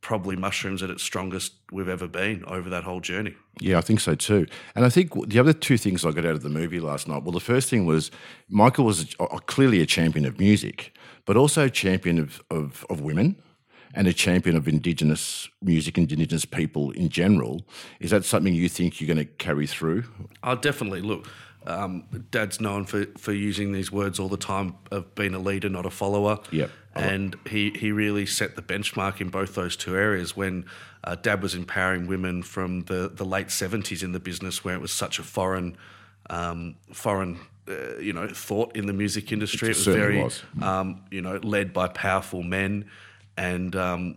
probably 0.00 0.36
mushrooms 0.36 0.82
at 0.82 0.90
its 0.90 1.02
strongest 1.02 1.54
we've 1.72 1.88
ever 1.88 2.06
been 2.06 2.44
over 2.46 2.70
that 2.70 2.84
whole 2.84 3.00
journey. 3.00 3.34
Yeah, 3.60 3.78
I 3.78 3.80
think 3.80 4.00
so 4.00 4.14
too. 4.14 4.46
And 4.74 4.84
I 4.84 4.88
think 4.88 5.12
the 5.28 5.38
other 5.38 5.52
two 5.52 5.76
things 5.76 6.04
I 6.04 6.12
got 6.12 6.24
out 6.24 6.34
of 6.34 6.42
the 6.42 6.48
movie 6.48 6.80
last 6.80 7.08
night. 7.08 7.22
Well, 7.24 7.32
the 7.32 7.40
first 7.40 7.68
thing 7.68 7.84
was 7.84 8.10
Michael 8.48 8.84
was 8.84 9.14
a, 9.18 9.22
a- 9.24 9.26
uh, 9.26 9.38
clearly 9.38 9.80
a 9.80 9.86
champion 9.86 10.24
of 10.24 10.38
music, 10.38 10.94
but 11.24 11.36
also 11.36 11.64
a 11.64 11.70
champion 11.70 12.18
of, 12.18 12.40
of, 12.50 12.86
of 12.88 13.00
women 13.00 13.42
and 13.94 14.06
a 14.06 14.12
champion 14.12 14.54
of 14.56 14.68
Indigenous 14.68 15.48
music, 15.62 15.98
Indigenous 15.98 16.44
people 16.44 16.90
in 16.92 17.08
general. 17.08 17.62
Is 18.00 18.10
that 18.10 18.24
something 18.24 18.54
you 18.54 18.68
think 18.68 19.00
you're 19.00 19.12
going 19.12 19.26
to 19.26 19.32
carry 19.34 19.66
through? 19.66 20.04
I'll 20.42 20.56
definitely 20.56 21.00
look. 21.00 21.26
Um, 21.68 22.04
Dad's 22.30 22.60
known 22.60 22.86
for, 22.86 23.04
for 23.18 23.32
using 23.32 23.72
these 23.72 23.92
words 23.92 24.18
all 24.18 24.28
the 24.28 24.38
time 24.38 24.74
of 24.90 25.14
being 25.14 25.34
a 25.34 25.38
leader, 25.38 25.68
not 25.68 25.84
a 25.84 25.90
follower. 25.90 26.38
Yep. 26.50 26.70
And 26.94 27.36
he, 27.48 27.70
he 27.70 27.92
really 27.92 28.26
set 28.26 28.56
the 28.56 28.62
benchmark 28.62 29.20
in 29.20 29.28
both 29.28 29.54
those 29.54 29.76
two 29.76 29.94
areas 29.94 30.34
when 30.34 30.64
uh, 31.04 31.14
Dad 31.14 31.42
was 31.42 31.54
empowering 31.54 32.06
women 32.06 32.42
from 32.42 32.82
the, 32.82 33.10
the 33.14 33.24
late 33.24 33.48
70s 33.48 34.02
in 34.02 34.12
the 34.12 34.18
business 34.18 34.64
where 34.64 34.74
it 34.74 34.80
was 34.80 34.92
such 34.92 35.18
a 35.18 35.22
foreign, 35.22 35.76
um, 36.30 36.76
foreign 36.92 37.38
uh, 37.68 37.98
you 37.98 38.14
know, 38.14 38.26
thought 38.28 38.74
in 38.74 38.86
the 38.86 38.92
music 38.94 39.30
industry. 39.30 39.68
It 39.68 39.70
was 39.70 39.84
certainly 39.84 40.00
very, 40.00 40.22
was. 40.24 40.42
Um, 40.62 41.02
you 41.10 41.20
know, 41.20 41.38
led 41.42 41.72
by 41.74 41.88
powerful 41.88 42.42
men. 42.42 42.86
And 43.36 43.76
um, 43.76 44.16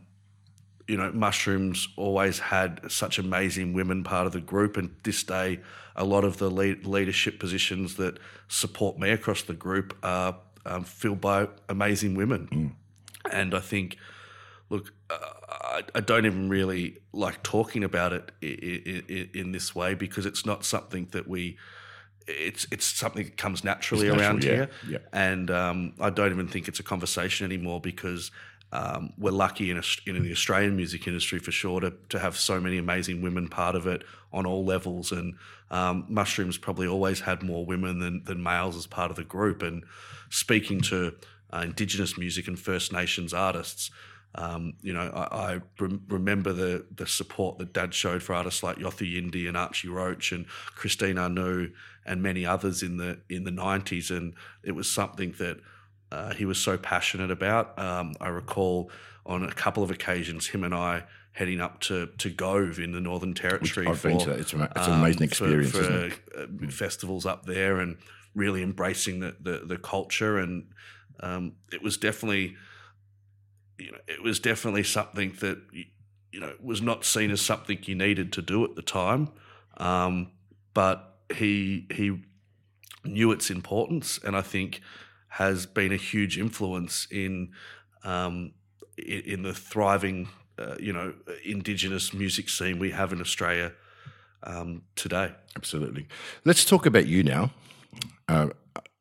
you 0.91 0.97
know, 0.97 1.09
mushrooms 1.27 1.87
always 1.95 2.37
had 2.39 2.69
such 2.91 3.17
amazing 3.17 3.67
women 3.79 4.03
part 4.03 4.25
of 4.27 4.33
the 4.33 4.41
group, 4.53 4.75
and 4.77 4.87
this 5.03 5.23
day, 5.23 5.59
a 5.95 6.03
lot 6.03 6.23
of 6.25 6.33
the 6.37 6.49
lead, 6.59 6.85
leadership 6.85 7.39
positions 7.39 7.95
that 7.95 8.19
support 8.49 8.99
me 8.99 9.09
across 9.11 9.41
the 9.43 9.53
group 9.53 9.89
are 10.03 10.35
um, 10.65 10.83
filled 10.83 11.21
by 11.21 11.47
amazing 11.69 12.15
women. 12.15 12.75
And 13.31 13.53
I 13.55 13.61
think, 13.61 13.97
look, 14.69 14.91
uh, 15.09 15.15
I, 15.49 15.81
I 15.95 16.01
don't 16.01 16.25
even 16.25 16.49
really 16.49 16.97
like 17.13 17.41
talking 17.43 17.83
about 17.83 18.11
it 18.13 18.31
i- 18.43 18.59
i- 18.91 19.03
i- 19.17 19.29
in 19.41 19.51
this 19.53 19.73
way 19.73 19.93
because 19.95 20.25
it's 20.25 20.45
not 20.45 20.65
something 20.65 21.07
that 21.11 21.25
we. 21.27 21.57
It's 22.27 22.67
it's 22.71 22.85
something 22.85 23.23
that 23.25 23.35
comes 23.37 23.63
naturally 23.63 24.07
natural, 24.07 24.21
around 24.27 24.43
yeah, 24.43 24.51
here, 24.55 24.69
yeah. 24.93 24.97
and 25.11 25.49
um, 25.49 25.93
I 25.99 26.09
don't 26.11 26.31
even 26.31 26.47
think 26.47 26.67
it's 26.67 26.79
a 26.79 26.83
conversation 26.83 27.45
anymore 27.51 27.81
because 27.81 28.31
um, 28.71 29.13
we're 29.17 29.31
lucky 29.31 29.69
in, 29.69 29.81
in 30.05 30.23
the 30.23 30.31
Australian 30.31 30.75
music 30.75 31.07
industry 31.07 31.39
for 31.39 31.51
sure 31.51 31.81
to, 31.81 31.93
to 32.09 32.19
have 32.19 32.37
so 32.37 32.59
many 32.59 32.77
amazing 32.77 33.21
women 33.21 33.47
part 33.47 33.75
of 33.75 33.85
it 33.85 34.03
on 34.31 34.45
all 34.45 34.63
levels. 34.63 35.11
And 35.11 35.35
um, 35.69 36.05
Mushrooms 36.07 36.57
probably 36.57 36.87
always 36.87 37.19
had 37.19 37.43
more 37.43 37.65
women 37.65 37.99
than, 37.99 38.23
than 38.23 38.41
males 38.41 38.77
as 38.77 38.87
part 38.87 39.11
of 39.11 39.17
the 39.17 39.23
group. 39.23 39.61
And 39.61 39.83
speaking 40.29 40.79
to 40.81 41.13
uh, 41.53 41.63
Indigenous 41.65 42.17
music 42.17 42.47
and 42.47 42.57
First 42.57 42.93
Nations 42.93 43.33
artists, 43.33 43.91
um, 44.35 44.73
you 44.81 44.93
know, 44.93 45.09
I, 45.13 45.53
I 45.53 45.61
rem- 45.77 46.05
remember 46.07 46.53
the 46.53 46.85
the 46.95 47.05
support 47.05 47.57
that 47.57 47.73
Dad 47.73 47.93
showed 47.93 48.23
for 48.23 48.33
artists 48.33 48.63
like 48.63 48.77
Yothu 48.77 49.05
Yindi 49.05 49.47
and 49.47 49.57
Archie 49.57 49.89
Roach 49.89 50.31
and 50.31 50.47
Christine 50.47 51.17
Anu 51.17 51.71
and 52.05 52.23
many 52.23 52.45
others 52.45 52.81
in 52.81 52.95
the 52.95 53.19
in 53.29 53.43
the 53.43 53.51
nineties, 53.51 54.09
and 54.09 54.33
it 54.63 54.71
was 54.71 54.89
something 54.89 55.33
that 55.39 55.59
uh, 56.11 56.33
he 56.33 56.45
was 56.45 56.57
so 56.57 56.77
passionate 56.77 57.31
about. 57.31 57.77
Um, 57.79 58.13
I 58.19 58.29
recall 58.29 58.91
on 59.25 59.43
a 59.43 59.51
couple 59.51 59.83
of 59.83 59.91
occasions 59.91 60.47
him 60.47 60.63
and 60.63 60.73
I 60.73 61.03
heading 61.33 61.61
up 61.61 61.79
to 61.81 62.07
to 62.17 62.29
Gove 62.29 62.79
in 62.79 62.91
the 62.91 63.01
Northern 63.01 63.33
Territory. 63.33 63.87
Which 63.87 63.95
I've 63.95 63.99
for, 63.99 64.07
been 64.09 64.19
to 64.19 64.29
that. 64.31 64.39
It's, 64.39 64.53
it's 64.53 64.87
an 64.87 64.93
amazing 64.93 65.21
um, 65.21 65.23
experience, 65.23 65.71
for, 65.71 65.83
for 65.83 66.41
uh, 66.41 66.69
festivals 66.69 67.25
up 67.25 67.45
there, 67.45 67.79
and 67.79 67.97
really 68.35 68.61
embracing 68.61 69.19
the 69.19 69.35
the, 69.39 69.61
the 69.65 69.77
culture, 69.77 70.37
and 70.37 70.71
um, 71.21 71.53
it 71.71 71.81
was 71.81 71.97
definitely 71.97 72.55
you 73.77 73.91
know, 73.91 73.97
it 74.07 74.21
was 74.21 74.39
definitely 74.39 74.83
something 74.83 75.33
that 75.39 75.59
you 76.31 76.39
know 76.39 76.53
was 76.61 76.81
not 76.81 77.05
seen 77.05 77.31
as 77.31 77.41
something 77.41 77.79
you 77.83 77.95
needed 77.95 78.31
to 78.33 78.41
do 78.41 78.63
at 78.63 78.75
the 78.75 78.81
time, 78.81 79.29
um, 79.77 80.31
but 80.73 81.19
he 81.33 81.87
he 81.91 82.21
knew 83.03 83.31
its 83.31 83.49
importance, 83.49 84.19
and 84.23 84.35
I 84.35 84.41
think 84.41 84.81
has 85.31 85.65
been 85.65 85.93
a 85.93 85.97
huge 85.97 86.37
influence 86.37 87.07
in 87.09 87.51
um, 88.03 88.51
in, 88.97 89.43
the 89.43 89.53
thriving 89.53 90.27
uh, 90.59 90.75
you 90.79 90.91
know 90.91 91.13
indigenous 91.45 92.13
music 92.13 92.49
scene 92.49 92.79
we 92.79 92.91
have 92.91 93.13
in 93.13 93.21
Australia 93.21 93.71
um, 94.43 94.81
today. 94.95 95.31
Absolutely. 95.55 96.07
Let's 96.43 96.65
talk 96.65 96.85
about 96.85 97.07
you 97.07 97.23
now. 97.23 97.51
Uh, 98.27 98.49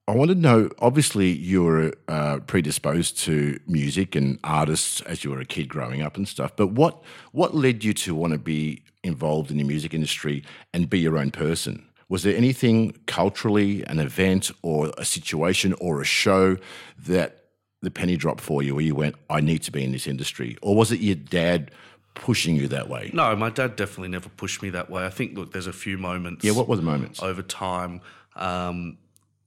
I 0.06 0.12
want 0.12 0.30
to 0.30 0.36
know. 0.36 0.70
Obviously, 0.78 1.30
you 1.30 1.64
were 1.64 1.92
uh, 2.06 2.38
predisposed 2.46 3.18
to 3.20 3.58
music 3.66 4.14
and 4.14 4.38
artists 4.44 5.00
as 5.02 5.24
you 5.24 5.30
were 5.30 5.40
a 5.40 5.44
kid 5.44 5.68
growing 5.68 6.00
up 6.00 6.16
and 6.16 6.28
stuff. 6.28 6.54
But 6.54 6.68
what 6.68 7.02
what 7.32 7.56
led 7.56 7.82
you 7.82 7.92
to 7.94 8.14
want 8.14 8.32
to 8.34 8.38
be 8.38 8.84
involved 9.02 9.50
in 9.50 9.56
the 9.56 9.64
music 9.64 9.94
industry 9.94 10.44
and 10.72 10.88
be 10.88 11.00
your 11.00 11.18
own 11.18 11.32
person? 11.32 11.86
Was 12.10 12.24
there 12.24 12.36
anything 12.36 12.98
culturally, 13.06 13.82
an 13.86 13.98
event, 13.98 14.50
or 14.62 14.92
a 14.98 15.04
situation, 15.06 15.72
or 15.80 16.02
a 16.02 16.04
show 16.04 16.58
that 16.98 17.46
the 17.80 17.90
penny 17.90 18.16
dropped 18.18 18.42
for 18.42 18.62
you, 18.62 18.74
where 18.74 18.84
you 18.84 18.94
went, 18.94 19.14
"I 19.30 19.40
need 19.40 19.62
to 19.62 19.72
be 19.72 19.82
in 19.82 19.92
this 19.92 20.06
industry," 20.06 20.58
or 20.60 20.76
was 20.76 20.92
it 20.92 21.00
your 21.00 21.14
dad? 21.14 21.70
pushing 22.14 22.56
you 22.56 22.66
that 22.68 22.88
way? 22.88 23.08
No, 23.14 23.34
my 23.36 23.50
dad 23.50 23.76
definitely 23.76 24.08
never 24.08 24.28
pushed 24.28 24.62
me 24.62 24.70
that 24.70 24.90
way. 24.90 25.06
I 25.06 25.10
think, 25.10 25.38
look, 25.38 25.52
there's 25.52 25.68
a 25.68 25.72
few 25.72 25.96
moments. 25.96 26.44
Yeah, 26.44 26.52
what 26.52 26.68
were 26.68 26.76
the 26.76 26.82
moments? 26.82 27.22
Over 27.22 27.40
time, 27.40 28.00
um, 28.34 28.98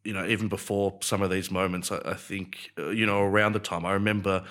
you 0.03 0.13
know, 0.13 0.25
even 0.25 0.47
before 0.47 0.97
some 1.01 1.21
of 1.21 1.29
these 1.29 1.51
moments, 1.51 1.91
I, 1.91 1.99
I 2.05 2.13
think, 2.13 2.71
uh, 2.77 2.89
you 2.89 3.05
know, 3.05 3.21
around 3.21 3.53
the 3.53 3.59
time 3.59 3.85
I 3.85 3.93
remember, 3.93 4.43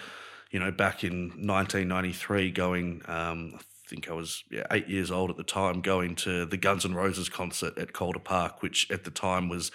you 0.50 0.60
know, 0.60 0.70
back 0.70 1.04
in 1.04 1.30
1993, 1.30 2.50
going, 2.50 3.02
um, 3.06 3.58
think 3.92 4.08
I 4.08 4.14
was 4.14 4.42
yeah, 4.50 4.64
eight 4.70 4.88
years 4.88 5.10
old 5.10 5.28
at 5.28 5.36
the 5.36 5.44
time, 5.44 5.82
going 5.82 6.14
to 6.16 6.46
the 6.46 6.56
Guns 6.56 6.86
N' 6.86 6.94
Roses 6.94 7.28
concert 7.28 7.76
at 7.76 7.92
Calder 7.92 8.18
Park, 8.18 8.62
which 8.62 8.90
at 8.90 9.04
the 9.04 9.10
time 9.10 9.50
was, 9.50 9.70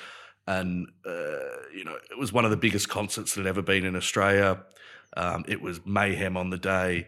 and 0.48 0.88
uh, 1.06 1.62
you 1.72 1.86
know, 1.86 1.96
it 2.10 2.18
was 2.18 2.34
one 2.34 2.44
of 2.44 2.50
the 2.50 2.58
biggest 2.58 2.90
concerts 2.90 3.36
that 3.36 3.42
had 3.42 3.48
ever 3.48 3.62
been 3.62 3.86
in 3.86 3.96
Australia. 3.96 4.64
Um, 5.16 5.46
it 5.48 5.62
was 5.62 5.86
mayhem 5.86 6.36
on 6.36 6.50
the 6.50 6.58
day, 6.58 7.08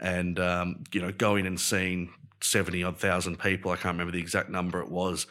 and 0.00 0.40
um, 0.40 0.82
you 0.92 1.00
know, 1.00 1.12
going 1.12 1.46
and 1.46 1.60
seeing 1.60 2.12
seventy 2.42 2.82
odd 2.82 2.98
thousand 2.98 3.38
people. 3.38 3.70
I 3.70 3.76
can't 3.76 3.94
remember 3.94 4.12
the 4.12 4.20
exact 4.20 4.50
number 4.50 4.80
it 4.80 4.90
was 4.90 5.28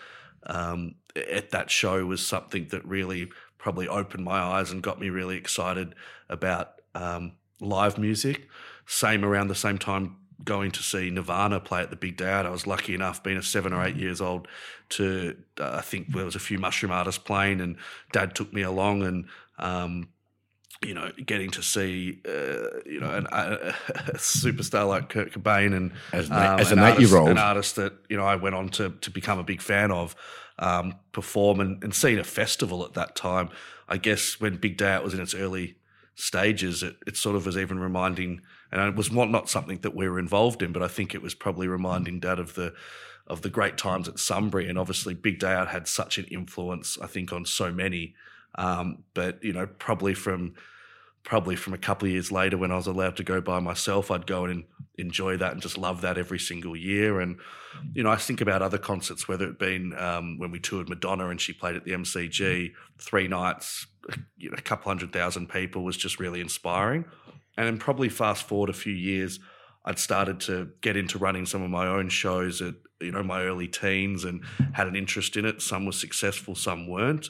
um, 0.47 0.95
at 1.15 1.51
that 1.51 1.69
show 1.69 2.05
was 2.05 2.25
something 2.25 2.69
that 2.69 2.85
really 2.85 3.29
probably 3.57 3.89
opened 3.89 4.23
my 4.23 4.39
eyes 4.39 4.71
and 4.71 4.81
got 4.81 5.01
me 5.01 5.09
really 5.09 5.35
excited 5.35 5.95
about 6.29 6.81
um, 6.95 7.33
live 7.59 7.97
music. 7.97 8.47
Same 8.85 9.25
around 9.25 9.49
the 9.49 9.55
same 9.55 9.77
time 9.77 10.15
going 10.43 10.71
to 10.71 10.83
see 10.83 11.09
Nirvana 11.09 11.59
play 11.59 11.81
at 11.81 11.89
the 11.89 11.95
Big 11.95 12.21
Out. 12.21 12.45
I 12.45 12.49
was 12.49 12.65
lucky 12.65 12.93
enough, 12.93 13.21
being 13.23 13.37
a 13.37 13.43
seven 13.43 13.73
or 13.73 13.85
eight 13.85 13.95
years 13.95 14.21
old, 14.21 14.47
to 14.89 15.35
uh, 15.59 15.75
I 15.77 15.81
think 15.81 16.13
there 16.13 16.25
was 16.25 16.35
a 16.35 16.39
few 16.39 16.57
mushroom 16.57 16.91
artists 16.91 17.21
playing, 17.21 17.61
and 17.61 17.75
Dad 18.11 18.35
took 18.35 18.53
me 18.53 18.61
along, 18.61 19.03
and 19.03 19.25
um, 19.57 20.09
you 20.81 20.93
know, 20.93 21.11
getting 21.25 21.51
to 21.51 21.61
see, 21.61 22.21
uh, 22.25 22.79
you 22.85 23.01
know, 23.01 23.13
an, 23.13 23.27
a, 23.31 23.73
a, 23.89 24.13
superstar 24.13 24.87
like 24.87 25.09
Kurt 25.09 25.33
Cobain 25.33 25.75
and 25.75 25.91
as, 26.13 26.31
um, 26.31 26.59
as 26.59 26.71
an, 26.71 26.79
an 26.79 26.93
eight-year-old, 26.93 27.29
an 27.29 27.37
artist 27.37 27.75
that 27.75 27.93
you 28.07 28.15
know 28.15 28.23
I 28.23 28.35
went 28.35 28.55
on 28.55 28.69
to 28.69 28.89
to 28.89 29.11
become 29.11 29.39
a 29.39 29.43
big 29.43 29.61
fan 29.61 29.91
of, 29.91 30.15
um, 30.59 30.95
perform 31.11 31.59
and, 31.59 31.83
and 31.83 31.93
seeing 31.93 32.19
a 32.19 32.23
festival 32.23 32.85
at 32.85 32.93
that 32.93 33.15
time. 33.15 33.49
I 33.87 33.97
guess 33.97 34.39
when 34.39 34.57
Big 34.57 34.77
Day 34.77 34.91
Out 34.91 35.03
was 35.03 35.13
in 35.13 35.19
its 35.19 35.33
early 35.33 35.75
stages, 36.15 36.83
it, 36.83 36.95
it 37.07 37.17
sort 37.17 37.35
of 37.35 37.45
was 37.45 37.57
even 37.57 37.79
reminding, 37.79 38.41
and 38.71 38.81
it 38.81 38.95
was 38.95 39.11
not, 39.11 39.29
not 39.29 39.49
something 39.49 39.79
that 39.79 39.95
we 39.95 40.07
were 40.07 40.19
involved 40.19 40.61
in, 40.61 40.71
but 40.71 40.83
I 40.83 40.87
think 40.87 41.15
it 41.15 41.21
was 41.21 41.33
probably 41.33 41.67
reminding 41.67 42.19
Dad 42.19 42.39
of 42.39 42.55
the 42.55 42.73
of 43.27 43.43
the 43.43 43.49
great 43.49 43.77
times 43.77 44.07
at 44.07 44.17
Sunbury, 44.17 44.67
and 44.67 44.77
obviously 44.77 45.13
Big 45.13 45.39
Day 45.39 45.53
Out 45.53 45.67
had 45.67 45.87
such 45.87 46.17
an 46.17 46.25
influence, 46.25 46.97
I 46.99 47.05
think, 47.05 47.31
on 47.31 47.45
so 47.45 47.71
many. 47.71 48.15
Um, 48.55 49.03
but 49.13 49.43
you 49.43 49.53
know, 49.53 49.67
probably 49.67 50.13
from 50.13 50.55
probably 51.23 51.55
from 51.55 51.73
a 51.73 51.77
couple 51.77 52.07
of 52.07 52.11
years 52.11 52.31
later 52.31 52.57
when 52.57 52.71
I 52.71 52.75
was 52.75 52.87
allowed 52.87 53.17
to 53.17 53.23
go 53.23 53.41
by 53.41 53.59
myself, 53.59 54.09
I'd 54.09 54.25
go 54.25 54.45
and 54.45 54.63
enjoy 54.97 55.37
that 55.37 55.51
and 55.51 55.61
just 55.61 55.77
love 55.77 56.01
that 56.01 56.17
every 56.17 56.39
single 56.39 56.75
year. 56.75 57.19
And 57.19 57.37
you 57.93 58.03
know, 58.03 58.09
I 58.09 58.15
think 58.15 58.41
about 58.41 58.61
other 58.61 58.77
concerts, 58.77 59.27
whether 59.27 59.47
it 59.47 59.59
been 59.59 59.97
um, 59.97 60.37
when 60.37 60.49
we 60.49 60.59
toured 60.59 60.89
Madonna 60.89 61.29
and 61.29 61.39
she 61.39 61.53
played 61.53 61.75
at 61.75 61.83
the 61.83 61.91
MCG 61.91 62.73
three 62.97 63.27
nights, 63.27 63.85
you 64.37 64.49
know, 64.49 64.55
a 64.57 64.61
couple 64.61 64.89
hundred 64.89 65.13
thousand 65.13 65.49
people 65.49 65.83
was 65.83 65.97
just 65.97 66.19
really 66.19 66.41
inspiring. 66.41 67.05
And 67.59 67.67
then 67.67 67.77
probably 67.77 68.07
fast 68.09 68.47
forward 68.47 68.69
a 68.69 68.73
few 68.73 68.93
years, 68.93 69.39
I'd 69.83 69.99
started 69.99 70.39
to 70.41 70.71
get 70.81 70.95
into 70.95 71.17
running 71.19 71.45
some 71.45 71.61
of 71.61 71.69
my 71.69 71.85
own 71.87 72.09
shows 72.09 72.61
at 72.61 72.75
you 73.01 73.11
know 73.11 73.21
my 73.21 73.43
early 73.43 73.67
teens 73.67 74.23
and 74.23 74.43
had 74.73 74.87
an 74.87 74.95
interest 74.95 75.37
in 75.37 75.45
it. 75.45 75.61
Some 75.61 75.85
were 75.85 75.91
successful, 75.91 76.55
some 76.55 76.87
weren't 76.87 77.29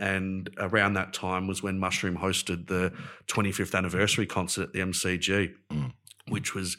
and 0.00 0.48
around 0.56 0.94
that 0.94 1.12
time 1.12 1.46
was 1.46 1.62
when 1.62 1.78
Mushroom 1.78 2.16
hosted 2.16 2.66
the 2.68 2.90
25th 3.28 3.74
anniversary 3.74 4.26
concert 4.26 4.62
at 4.62 4.72
the 4.72 4.80
MCG, 4.80 5.52
mm. 5.70 5.92
which 6.28 6.54
was, 6.54 6.78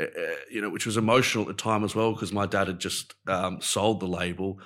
uh, 0.00 0.04
you 0.48 0.62
know, 0.62 0.70
which 0.70 0.86
was 0.86 0.96
emotional 0.96 1.42
at 1.42 1.48
the 1.48 1.62
time 1.62 1.82
as 1.82 1.96
well 1.96 2.12
because 2.12 2.32
my 2.32 2.46
dad 2.46 2.68
had 2.68 2.78
just 2.78 3.14
um, 3.26 3.60
sold 3.60 3.98
the 3.98 4.06
label, 4.06 4.60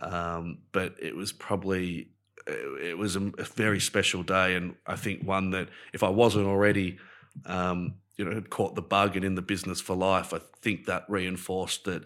um, 0.00 0.58
but 0.70 0.94
it 1.02 1.16
was 1.16 1.32
probably 1.32 2.10
it 2.46 2.96
was 2.98 3.14
a, 3.14 3.20
very 3.54 3.78
special 3.78 4.22
day, 4.22 4.54
and 4.56 4.74
I 4.86 4.96
think 4.96 5.22
one 5.22 5.50
that 5.50 5.68
if 5.92 6.02
I 6.02 6.08
wasn't 6.08 6.46
already. 6.46 6.98
Um, 7.46 7.94
you 8.16 8.24
know, 8.24 8.34
had 8.34 8.50
caught 8.50 8.74
the 8.74 8.82
bug 8.82 9.16
and 9.16 9.24
in 9.24 9.34
the 9.34 9.42
business 9.42 9.80
for 9.80 9.96
life. 9.96 10.34
I 10.34 10.40
think 10.60 10.86
that 10.86 11.04
reinforced 11.08 11.84
that 11.84 12.04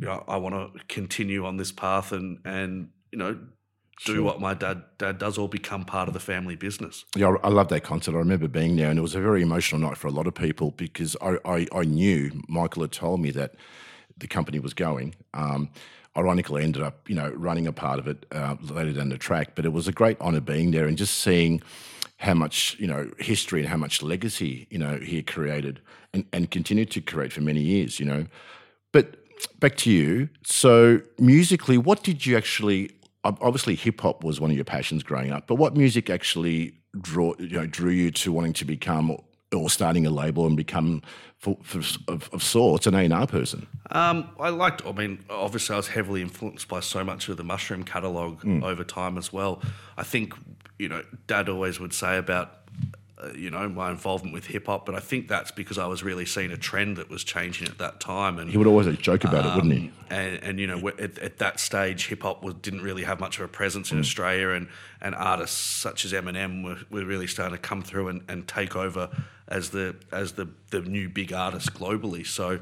you 0.00 0.06
know, 0.06 0.24
I 0.26 0.36
want 0.36 0.54
to 0.54 0.84
continue 0.88 1.44
on 1.44 1.56
this 1.56 1.72
path 1.72 2.12
and 2.12 2.38
and 2.44 2.90
you 3.10 3.18
know 3.18 3.38
do 4.04 4.14
sure. 4.16 4.22
what 4.22 4.40
my 4.40 4.54
dad 4.54 4.82
dad 4.98 5.18
does 5.18 5.38
or 5.38 5.48
become 5.48 5.84
part 5.84 6.08
of 6.08 6.14
the 6.14 6.20
family 6.20 6.56
business. 6.56 7.04
Yeah, 7.14 7.36
I 7.42 7.48
love 7.48 7.68
that 7.68 7.82
concert. 7.82 8.14
I 8.14 8.18
remember 8.18 8.48
being 8.48 8.76
there, 8.76 8.90
and 8.90 8.98
it 8.98 9.02
was 9.02 9.14
a 9.14 9.20
very 9.20 9.42
emotional 9.42 9.80
night 9.80 9.96
for 9.96 10.08
a 10.08 10.10
lot 10.10 10.26
of 10.26 10.34
people 10.34 10.72
because 10.72 11.16
I, 11.20 11.38
I, 11.44 11.66
I 11.72 11.82
knew 11.84 12.42
Michael 12.48 12.82
had 12.82 12.92
told 12.92 13.20
me 13.20 13.30
that 13.32 13.54
the 14.16 14.26
company 14.26 14.58
was 14.58 14.74
going. 14.74 15.14
Um, 15.32 15.70
ironically, 16.16 16.64
ended 16.64 16.82
up 16.82 17.08
you 17.08 17.14
know 17.14 17.30
running 17.30 17.66
a 17.66 17.72
part 17.72 17.98
of 17.98 18.08
it 18.08 18.26
uh, 18.32 18.56
later 18.60 18.92
down 18.92 19.10
the 19.10 19.18
track, 19.18 19.54
but 19.54 19.64
it 19.64 19.72
was 19.72 19.86
a 19.86 19.92
great 19.92 20.20
honour 20.20 20.40
being 20.40 20.72
there 20.72 20.86
and 20.86 20.98
just 20.98 21.14
seeing 21.18 21.62
how 22.18 22.34
much 22.34 22.76
you 22.78 22.86
know 22.86 23.10
history 23.18 23.60
and 23.60 23.68
how 23.68 23.76
much 23.76 24.02
legacy 24.02 24.66
you 24.70 24.78
know 24.78 24.98
he 24.98 25.22
created 25.22 25.80
and, 26.12 26.24
and 26.32 26.50
continued 26.50 26.90
to 26.92 27.00
create 27.00 27.32
for 27.32 27.40
many 27.40 27.60
years. 27.60 27.98
You 27.98 28.06
know, 28.06 28.26
but 28.92 29.16
back 29.60 29.76
to 29.78 29.90
you. 29.90 30.28
So 30.44 31.00
musically, 31.18 31.78
what 31.78 32.02
did 32.02 32.26
you 32.26 32.36
actually 32.36 32.90
obviously 33.24 33.74
hip 33.74 34.00
hop 34.00 34.22
was 34.22 34.40
one 34.40 34.50
of 34.50 34.56
your 34.56 34.64
passions 34.64 35.02
growing 35.02 35.32
up, 35.32 35.46
but 35.46 35.56
what 35.56 35.76
music 35.76 36.10
actually 36.10 36.74
draw 37.00 37.34
you 37.38 37.58
know 37.58 37.66
drew 37.66 37.90
you 37.90 38.10
to 38.10 38.32
wanting 38.32 38.52
to 38.54 38.64
become 38.64 39.16
or 39.54 39.70
starting 39.70 40.06
a 40.06 40.10
label 40.10 40.46
and 40.46 40.56
become 40.56 41.00
for, 41.38 41.56
for, 41.62 41.78
of, 42.08 42.28
of, 42.32 42.42
sorts 42.42 42.86
an 42.86 42.94
A&R 42.94 43.26
person? 43.26 43.66
Um, 43.90 44.30
I 44.40 44.48
liked. 44.48 44.84
I 44.84 44.92
mean, 44.92 45.24
obviously, 45.30 45.74
I 45.74 45.76
was 45.76 45.88
heavily 45.88 46.22
influenced 46.22 46.68
by 46.68 46.80
so 46.80 47.04
much 47.04 47.28
of 47.28 47.36
the 47.36 47.44
Mushroom 47.44 47.84
catalog 47.84 48.40
mm. 48.42 48.62
over 48.62 48.82
time 48.82 49.16
as 49.16 49.32
well. 49.32 49.62
I 49.96 50.02
think 50.02 50.34
you 50.78 50.88
know, 50.88 51.02
Dad 51.26 51.48
always 51.48 51.78
would 51.80 51.92
say 51.92 52.18
about 52.18 52.64
uh, 53.24 53.28
you 53.34 53.48
know 53.48 53.68
my 53.68 53.90
involvement 53.90 54.34
with 54.34 54.46
hip 54.46 54.66
hop, 54.66 54.84
but 54.84 54.94
I 54.94 55.00
think 55.00 55.28
that's 55.28 55.50
because 55.50 55.78
I 55.78 55.86
was 55.86 56.02
really 56.02 56.26
seeing 56.26 56.50
a 56.50 56.56
trend 56.56 56.96
that 56.96 57.08
was 57.08 57.22
changing 57.22 57.68
at 57.68 57.78
that 57.78 58.00
time. 58.00 58.38
And 58.38 58.50
he 58.50 58.58
would 58.58 58.66
always 58.66 58.86
joke 58.98 59.24
about 59.24 59.46
um, 59.46 59.50
it, 59.50 59.54
wouldn't 59.54 59.72
he? 59.74 59.86
Um, 59.88 59.92
and, 60.10 60.42
and 60.42 60.60
you 60.60 60.66
know, 60.66 60.88
at, 60.88 61.18
at 61.18 61.38
that 61.38 61.60
stage, 61.60 62.08
hip 62.08 62.22
hop 62.22 62.44
didn't 62.60 62.82
really 62.82 63.04
have 63.04 63.20
much 63.20 63.38
of 63.38 63.44
a 63.44 63.48
presence 63.48 63.92
in 63.92 63.98
mm. 63.98 64.00
Australia, 64.00 64.50
and 64.50 64.68
and 65.00 65.14
artists 65.14 65.56
such 65.56 66.04
as 66.04 66.12
Eminem 66.12 66.64
were, 66.64 66.78
were 66.90 67.04
really 67.04 67.28
starting 67.28 67.56
to 67.56 67.62
come 67.62 67.82
through 67.82 68.08
and, 68.08 68.22
and 68.28 68.48
take 68.48 68.74
over 68.74 69.10
as 69.46 69.70
the 69.70 69.94
as 70.10 70.32
the 70.32 70.48
the 70.70 70.80
new 70.80 71.08
big 71.08 71.32
artist 71.32 71.74
globally. 71.74 72.26
So. 72.26 72.60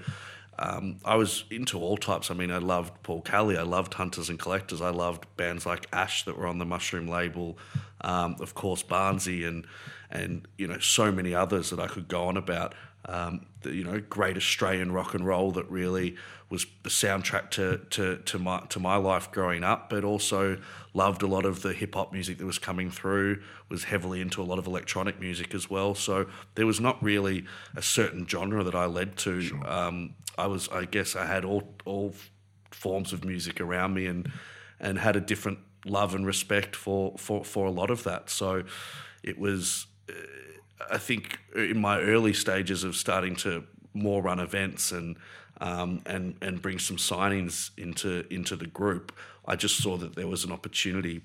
Um, 0.58 0.98
I 1.04 1.16
was 1.16 1.44
into 1.50 1.80
all 1.80 1.96
types. 1.96 2.30
I 2.30 2.34
mean, 2.34 2.52
I 2.52 2.58
loved 2.58 3.02
Paul 3.02 3.22
Kelly. 3.22 3.56
I 3.56 3.62
loved 3.62 3.94
Hunters 3.94 4.28
and 4.28 4.38
Collectors. 4.38 4.82
I 4.82 4.90
loved 4.90 5.26
bands 5.36 5.64
like 5.64 5.86
Ash 5.92 6.24
that 6.26 6.36
were 6.36 6.46
on 6.46 6.58
the 6.58 6.66
Mushroom 6.66 7.08
label. 7.08 7.58
Um, 8.02 8.36
of 8.40 8.54
course, 8.54 8.82
Barnsey 8.82 9.46
and 9.46 9.66
and 10.10 10.46
you 10.58 10.66
know 10.66 10.78
so 10.78 11.10
many 11.10 11.34
others 11.34 11.70
that 11.70 11.80
I 11.80 11.86
could 11.86 12.08
go 12.08 12.26
on 12.26 12.36
about. 12.36 12.74
Um, 13.04 13.46
the, 13.62 13.74
you 13.74 13.82
know, 13.82 13.98
great 13.98 14.36
Australian 14.36 14.92
rock 14.92 15.14
and 15.14 15.26
roll 15.26 15.50
that 15.52 15.68
really 15.68 16.16
was 16.50 16.66
the 16.82 16.90
soundtrack 16.90 17.50
to, 17.50 17.78
to, 17.90 18.18
to 18.18 18.38
my 18.38 18.60
to 18.68 18.78
my 18.78 18.96
life 18.96 19.32
growing 19.32 19.64
up, 19.64 19.88
but 19.88 20.04
also 20.04 20.58
loved 20.94 21.22
a 21.22 21.26
lot 21.26 21.44
of 21.44 21.62
the 21.62 21.72
hip 21.72 21.94
hop 21.94 22.12
music 22.12 22.38
that 22.38 22.44
was 22.44 22.58
coming 22.58 22.90
through. 22.90 23.42
Was 23.70 23.84
heavily 23.84 24.20
into 24.20 24.42
a 24.42 24.44
lot 24.44 24.58
of 24.58 24.66
electronic 24.66 25.18
music 25.18 25.54
as 25.54 25.70
well. 25.70 25.94
So 25.94 26.26
there 26.54 26.66
was 26.66 26.78
not 26.78 27.02
really 27.02 27.44
a 27.74 27.82
certain 27.82 28.26
genre 28.26 28.62
that 28.62 28.74
I 28.74 28.84
led 28.84 29.16
to. 29.18 29.40
Sure. 29.40 29.66
Um, 29.68 30.14
I 30.36 30.46
was, 30.46 30.68
I 30.68 30.84
guess, 30.84 31.16
I 31.16 31.26
had 31.26 31.44
all 31.44 31.74
all 31.84 32.14
forms 32.70 33.12
of 33.12 33.24
music 33.24 33.60
around 33.60 33.94
me, 33.94 34.06
and 34.06 34.30
and 34.78 34.98
had 34.98 35.16
a 35.16 35.20
different 35.20 35.58
love 35.84 36.14
and 36.14 36.26
respect 36.26 36.76
for 36.76 37.14
for 37.18 37.44
for 37.44 37.66
a 37.66 37.70
lot 37.70 37.90
of 37.90 38.04
that. 38.04 38.30
So 38.30 38.64
it 39.22 39.38
was. 39.38 39.86
Uh, 40.08 40.14
I 40.90 40.98
think 40.98 41.38
in 41.54 41.80
my 41.80 42.00
early 42.00 42.32
stages 42.32 42.82
of 42.82 42.96
starting 42.96 43.36
to 43.36 43.62
more 43.94 44.20
run 44.20 44.40
events 44.40 44.90
and 44.90 45.16
um, 45.60 46.02
and 46.06 46.34
and 46.42 46.60
bring 46.60 46.78
some 46.78 46.96
signings 46.96 47.70
into 47.78 48.24
into 48.30 48.56
the 48.56 48.66
group, 48.66 49.12
I 49.46 49.56
just 49.56 49.78
saw 49.78 49.96
that 49.98 50.16
there 50.16 50.26
was 50.26 50.44
an 50.44 50.52
opportunity 50.52 51.22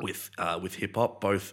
with 0.00 0.30
uh, 0.38 0.58
with 0.62 0.76
hip 0.76 0.94
hop, 0.94 1.20
both 1.20 1.52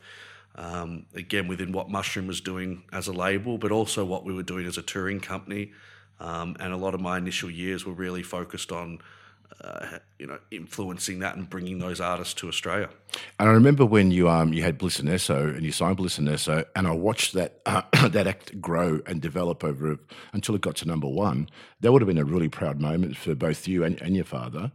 um, 0.56 1.06
again 1.16 1.48
within 1.48 1.72
what 1.72 1.90
Mushroom 1.90 2.28
was 2.28 2.42
doing 2.42 2.84
as 2.92 3.08
a 3.08 3.14
label, 3.14 3.58
but 3.58 3.72
also 3.72 4.06
what 4.06 4.24
we 4.26 4.34
were 4.34 4.44
doing 4.44 4.68
as 4.68 4.78
a 4.78 4.84
touring 4.84 5.20
company. 5.20 5.72
Um, 6.20 6.56
and 6.60 6.72
a 6.72 6.78
lot 6.78 6.94
of 6.94 7.02
my 7.02 7.18
initial 7.18 7.50
years 7.50 7.86
were 7.86 7.94
really 7.94 8.24
focused 8.24 8.72
on 8.72 9.00
uh, 9.62 9.98
you 10.20 10.28
know, 10.28 10.40
influencing 10.52 11.20
that 11.20 11.36
and 11.36 11.50
bringing 11.50 11.80
those 11.80 12.00
artists 12.00 12.34
to 12.36 12.48
Australia. 12.48 12.90
And 13.40 13.50
I 13.50 13.52
remember 13.52 13.86
when 13.86 14.12
you 14.12 14.30
um 14.30 14.54
you 14.54 14.64
had 14.64 14.78
Bliss 14.78 15.00
and 15.00 15.10
Eso 15.10 15.48
and 15.48 15.64
you 15.64 15.72
signed 15.72 15.98
Bliss 15.98 16.18
and 16.18 16.28
Eso, 16.30 16.66
and 16.76 16.88
I 16.88 16.92
watched 16.92 17.34
that 17.34 17.62
uh, 17.66 17.82
that 18.10 18.28
act 18.28 18.60
grow 18.62 19.02
and 19.06 19.22
develop 19.22 19.64
over 19.64 19.98
until 20.34 20.56
it 20.56 20.62
got 20.62 20.76
to 20.78 20.88
number 20.88 21.08
one. 21.08 21.50
That 21.82 21.92
would 21.92 22.02
have 22.02 22.08
been 22.08 22.18
a 22.18 22.26
really 22.26 22.50
proud 22.50 22.80
moment 22.80 23.18
for 23.18 23.36
both 23.36 23.68
you 23.68 23.84
and, 23.84 24.02
and 24.02 24.16
your 24.16 24.26
father. 24.26 24.72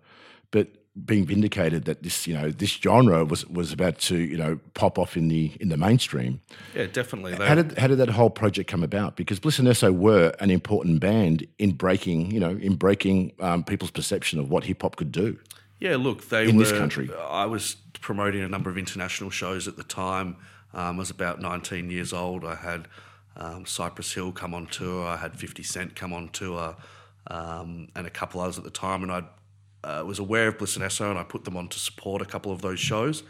But 0.50 0.68
being 1.04 1.24
vindicated 1.24 1.84
that 1.84 2.02
this 2.02 2.26
you 2.26 2.34
know 2.34 2.50
this 2.50 2.70
genre 2.70 3.24
was 3.24 3.46
was 3.46 3.72
about 3.72 3.98
to 3.98 4.16
you 4.18 4.36
know 4.36 4.58
pop 4.74 4.98
off 4.98 5.16
in 5.16 5.28
the 5.28 5.52
in 5.60 5.68
the 5.68 5.76
mainstream. 5.76 6.40
Yeah, 6.74 6.86
definitely. 6.86 7.34
How 7.34 7.54
did 7.54 7.78
how 7.78 7.86
did 7.86 7.98
that 7.98 8.10
whole 8.10 8.30
project 8.30 8.70
come 8.70 8.82
about? 8.82 9.16
Because 9.16 9.38
Bliss 9.38 9.58
and 9.58 9.68
Eso 9.68 9.92
were 9.92 10.34
an 10.40 10.50
important 10.50 11.00
band 11.00 11.46
in 11.58 11.72
breaking 11.72 12.30
you 12.30 12.40
know 12.40 12.50
in 12.50 12.76
breaking 12.76 13.32
um, 13.40 13.64
people's 13.64 13.90
perception 13.90 14.38
of 14.38 14.50
what 14.50 14.64
hip 14.64 14.82
hop 14.82 14.96
could 14.96 15.12
do. 15.12 15.38
Yeah, 15.80 15.96
look, 15.96 16.28
they 16.28 16.48
in 16.48 16.56
were, 16.56 16.64
this 16.64 16.72
country. 16.72 17.08
I 17.28 17.46
was 17.46 17.76
promoting 18.00 18.42
a 18.42 18.48
number 18.48 18.68
of 18.68 18.76
international 18.76 19.30
shows 19.30 19.68
at 19.68 19.76
the 19.76 19.84
time. 19.84 20.36
Um, 20.74 20.96
I 20.96 20.98
was 20.98 21.10
about 21.10 21.40
19 21.40 21.90
years 21.90 22.12
old. 22.12 22.44
I 22.44 22.56
had 22.56 22.88
um, 23.36 23.64
Cypress 23.64 24.12
Hill 24.12 24.32
come 24.32 24.54
on 24.54 24.66
tour. 24.66 25.06
I 25.06 25.16
had 25.16 25.38
50 25.38 25.62
Cent 25.62 25.94
come 25.94 26.12
on 26.12 26.30
tour. 26.30 26.76
Um, 27.28 27.88
and 27.94 28.06
a 28.06 28.10
couple 28.10 28.40
others 28.40 28.58
at 28.58 28.64
the 28.64 28.70
time, 28.70 29.02
and 29.02 29.12
I'd 29.12 29.26
uh, 29.84 30.02
was 30.06 30.18
aware 30.18 30.48
of 30.48 30.58
Bliss 30.58 30.76
and 30.76 30.84
Eso, 30.84 31.10
and 31.10 31.18
I 31.18 31.24
put 31.24 31.44
them 31.44 31.56
on 31.56 31.68
to 31.68 31.78
support 31.78 32.22
a 32.22 32.24
couple 32.24 32.52
of 32.52 32.62
those 32.62 32.80
shows, 32.80 33.22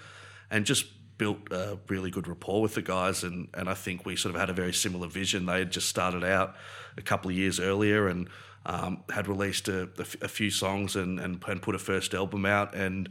and 0.51 0.65
just 0.65 0.87
built 1.19 1.39
a 1.51 1.79
really 1.89 2.11
good 2.11 2.29
rapport 2.29 2.63
with 2.63 2.75
the 2.75 2.83
guys. 2.83 3.25
And, 3.25 3.49
and 3.53 3.69
I 3.69 3.75
think 3.75 4.07
we 4.07 4.17
sort 4.17 4.35
of 4.35 4.41
had 4.41 4.49
a 4.49 4.53
very 4.53 4.73
similar 4.73 5.09
vision. 5.09 5.47
They 5.47 5.59
had 5.59 5.73
just 5.73 5.89
started 5.89 6.25
out 6.25 6.55
a 6.97 7.03
couple 7.03 7.31
of 7.31 7.37
years 7.37 7.61
earlier 7.61 8.09
and 8.09 8.29
um, 8.65 9.03
had 9.11 9.27
released 9.29 9.69
a, 9.69 9.89
a, 9.99 10.29
few 10.29 10.51
songs 10.51 10.95
and, 10.95 11.19
and, 11.19 11.43
and 11.47 11.61
put 11.61 11.75
a 11.75 11.79
first 11.79 12.15
album 12.15 12.47
out. 12.47 12.75
And 12.75 13.09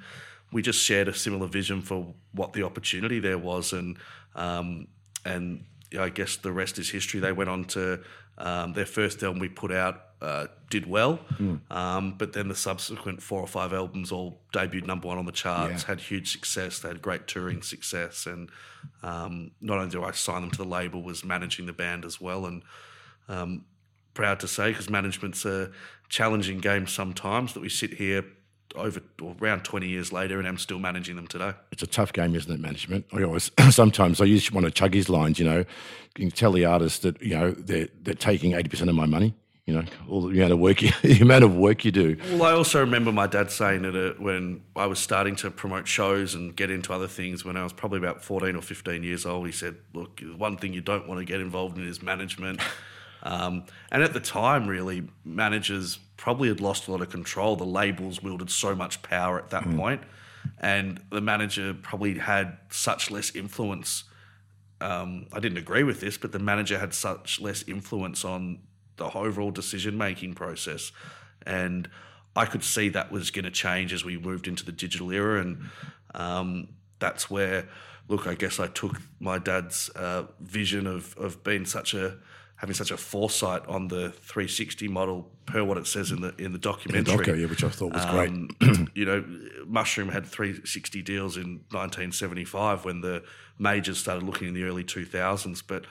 we 0.51 0.61
just 0.61 0.81
shared 0.81 1.09
a 1.09 1.13
similar 1.13 1.47
vision 1.47 1.81
for 1.81 2.13
what 2.31 2.53
the 2.53 2.63
opportunity 2.63 3.19
there 3.19 3.37
was. 3.37 3.73
And 3.73 3.97
um, 4.35 4.87
and 5.25 5.65
I 5.99 6.09
guess 6.09 6.37
the 6.37 6.51
rest 6.51 6.79
is 6.79 6.89
history. 6.89 7.19
They 7.19 7.31
went 7.31 7.49
on 7.49 7.65
to 7.65 8.01
um, 8.37 8.73
their 8.73 8.85
first 8.85 9.21
album 9.23 9.39
we 9.39 9.49
put 9.49 9.71
out 9.71 10.06
uh, 10.21 10.47
did 10.69 10.89
well, 10.89 11.19
mm. 11.33 11.59
um, 11.71 12.15
but 12.17 12.33
then 12.33 12.47
the 12.47 12.55
subsequent 12.55 13.21
four 13.21 13.39
or 13.39 13.47
five 13.47 13.71
albums 13.71 14.11
all 14.11 14.41
debuted 14.53 14.87
number 14.87 15.07
one 15.07 15.17
on 15.17 15.25
the 15.25 15.31
charts, 15.31 15.83
yeah. 15.83 15.87
had 15.87 15.99
huge 15.99 16.31
success. 16.31 16.79
They 16.79 16.89
had 16.89 17.01
great 17.01 17.27
touring 17.27 17.61
success, 17.61 18.25
and 18.25 18.49
um, 19.03 19.51
not 19.61 19.77
only 19.77 19.91
do 19.91 20.03
I 20.03 20.11
sign 20.11 20.41
them 20.41 20.51
to 20.51 20.57
the 20.57 20.65
label, 20.65 21.03
was 21.03 21.23
managing 21.23 21.67
the 21.67 21.73
band 21.73 22.03
as 22.03 22.19
well, 22.19 22.45
and 22.45 22.63
um, 23.29 23.65
proud 24.13 24.39
to 24.39 24.47
say 24.47 24.71
because 24.71 24.89
management's 24.89 25.45
a 25.45 25.69
challenging 26.09 26.57
game 26.57 26.87
sometimes 26.87 27.53
that 27.53 27.59
we 27.59 27.69
sit 27.69 27.93
here 27.93 28.25
over 28.75 28.99
around 29.39 29.63
20 29.63 29.87
years 29.87 30.11
later 30.11 30.39
and 30.39 30.47
I'm 30.47 30.57
still 30.57 30.79
managing 30.79 31.15
them 31.15 31.27
today. 31.27 31.53
It's 31.71 31.83
a 31.83 31.87
tough 31.87 32.13
game, 32.13 32.35
isn't 32.35 32.51
it, 32.51 32.59
management? 32.59 33.05
I 33.13 33.23
always, 33.23 33.51
sometimes 33.69 34.19
I 34.19 34.25
use 34.25 34.51
one 34.51 34.65
of 34.65 34.73
Chuggy's 34.73 35.09
lines, 35.09 35.39
you 35.39 35.45
know, 35.45 35.59
you 35.59 35.65
can 36.15 36.31
tell 36.31 36.51
the 36.51 36.65
artist 36.65 37.03
that, 37.03 37.21
you 37.21 37.35
know, 37.35 37.51
they're, 37.51 37.87
they're 38.01 38.13
taking 38.13 38.53
80% 38.53 38.89
of 38.89 38.95
my 38.95 39.05
money 39.05 39.35
you 39.67 39.73
know, 39.73 39.83
all 40.09 40.21
the 40.21 40.37
amount 40.37 40.53
of 40.53 40.59
work 40.59 40.81
you, 40.81 40.91
the 41.03 41.19
amount 41.19 41.43
of 41.43 41.55
work 41.55 41.83
you 41.85 41.91
do. 41.91 42.17
Well, 42.31 42.43
I 42.43 42.51
also 42.53 42.79
remember 42.79 43.11
my 43.11 43.27
dad 43.27 43.51
saying 43.51 43.83
it 43.83 43.95
uh, 43.95 44.13
when 44.17 44.63
I 44.75 44.87
was 44.87 44.97
starting 44.97 45.35
to 45.37 45.51
promote 45.51 45.87
shows 45.87 46.33
and 46.33 46.55
get 46.55 46.71
into 46.71 46.93
other 46.93 47.07
things 47.07 47.43
when 47.43 47.57
I 47.57 47.63
was 47.63 47.73
probably 47.73 47.99
about 47.99 48.23
14 48.23 48.55
or 48.55 48.61
15 48.61 49.03
years 49.03 49.25
old. 49.25 49.45
He 49.45 49.51
said, 49.51 49.75
look, 49.93 50.21
one 50.37 50.57
thing 50.57 50.73
you 50.73 50.81
don't 50.81 51.07
want 51.07 51.19
to 51.19 51.25
get 51.25 51.41
involved 51.41 51.77
in 51.77 51.87
is 51.87 52.01
management. 52.01 52.61
Um, 53.23 53.65
and 53.91 54.03
at 54.03 54.13
the 54.13 54.19
time, 54.19 54.67
really, 54.67 55.03
managers 55.25 55.97
probably 56.17 56.49
had 56.49 56.61
lost 56.61 56.87
a 56.87 56.91
lot 56.91 57.01
of 57.01 57.09
control. 57.09 57.55
The 57.55 57.65
labels 57.65 58.21
wielded 58.21 58.49
so 58.49 58.75
much 58.75 59.01
power 59.01 59.39
at 59.39 59.49
that 59.49 59.63
mm. 59.63 59.75
point, 59.75 60.01
and 60.59 61.01
the 61.09 61.19
manager 61.19 61.73
probably 61.73 62.19
had 62.19 62.57
such 62.69 63.11
less 63.11 63.35
influence. 63.35 64.03
Um, 64.79 65.25
I 65.33 65.39
didn't 65.39 65.57
agree 65.57 65.83
with 65.83 65.99
this, 65.99 66.17
but 66.17 66.31
the 66.31 66.39
manager 66.39 66.77
had 66.77 66.93
such 66.93 67.41
less 67.41 67.63
influence 67.67 68.23
on 68.23 68.59
the 68.97 69.05
overall 69.17 69.51
decision 69.51 69.97
making 69.97 70.33
process. 70.33 70.91
And 71.45 71.89
I 72.35 72.45
could 72.45 72.63
see 72.63 72.89
that 72.89 73.11
was 73.11 73.31
going 73.31 73.45
to 73.45 73.51
change 73.51 73.93
as 73.93 74.03
we 74.03 74.17
moved 74.17 74.47
into 74.47 74.65
the 74.65 74.71
digital 74.71 75.11
era. 75.11 75.41
And 75.41 75.69
um, 76.13 76.67
that's 76.99 77.29
where, 77.29 77.67
look, 78.07 78.27
I 78.27 78.35
guess 78.35 78.59
I 78.59 78.67
took 78.67 79.01
my 79.19 79.39
dad's 79.39 79.89
uh, 79.95 80.25
vision 80.39 80.87
of, 80.87 81.17
of 81.17 81.43
being 81.43 81.65
such 81.65 81.93
a 81.93 82.17
having 82.57 82.73
such 82.73 82.89
a 82.89 82.97
foresight 82.97 83.65
on 83.67 83.87
the 83.87 84.09
360 84.09 84.87
model 84.87 85.29
per 85.45 85.63
what 85.63 85.77
it 85.77 85.87
says 85.87 86.11
in 86.11 86.21
the 86.21 86.35
in 86.37 86.51
the 86.51 86.59
documentary, 86.59 87.13
in 87.13 87.21
the 87.21 87.37
yeah, 87.37 87.45
which 87.45 87.63
I 87.63 87.69
thought 87.69 87.93
was 87.93 88.03
um, 88.05 88.47
great. 88.59 88.89
you 88.95 89.05
know, 89.05 89.23
Mushroom 89.65 90.09
had 90.09 90.25
360 90.25 91.01
deals 91.03 91.37
in 91.37 91.61
1975 91.69 92.83
when 92.83 93.01
the 93.01 93.23
majors 93.57 93.99
started 93.99 94.23
looking 94.23 94.47
in 94.47 94.53
the 94.53 94.63
early 94.63 94.83
2000s, 94.83 95.63
but 95.65 95.85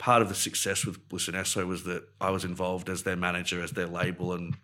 part 0.00 0.22
of 0.22 0.30
the 0.30 0.34
success 0.34 0.86
with 0.86 1.08
Bliss 1.10 1.28
and 1.28 1.36
Eso 1.36 1.66
was 1.66 1.84
that 1.84 2.08
I 2.20 2.30
was 2.30 2.42
involved 2.42 2.88
as 2.88 3.02
their 3.02 3.16
manager, 3.16 3.62
as 3.62 3.72
their 3.72 3.86
label, 3.86 4.32
and 4.32 4.56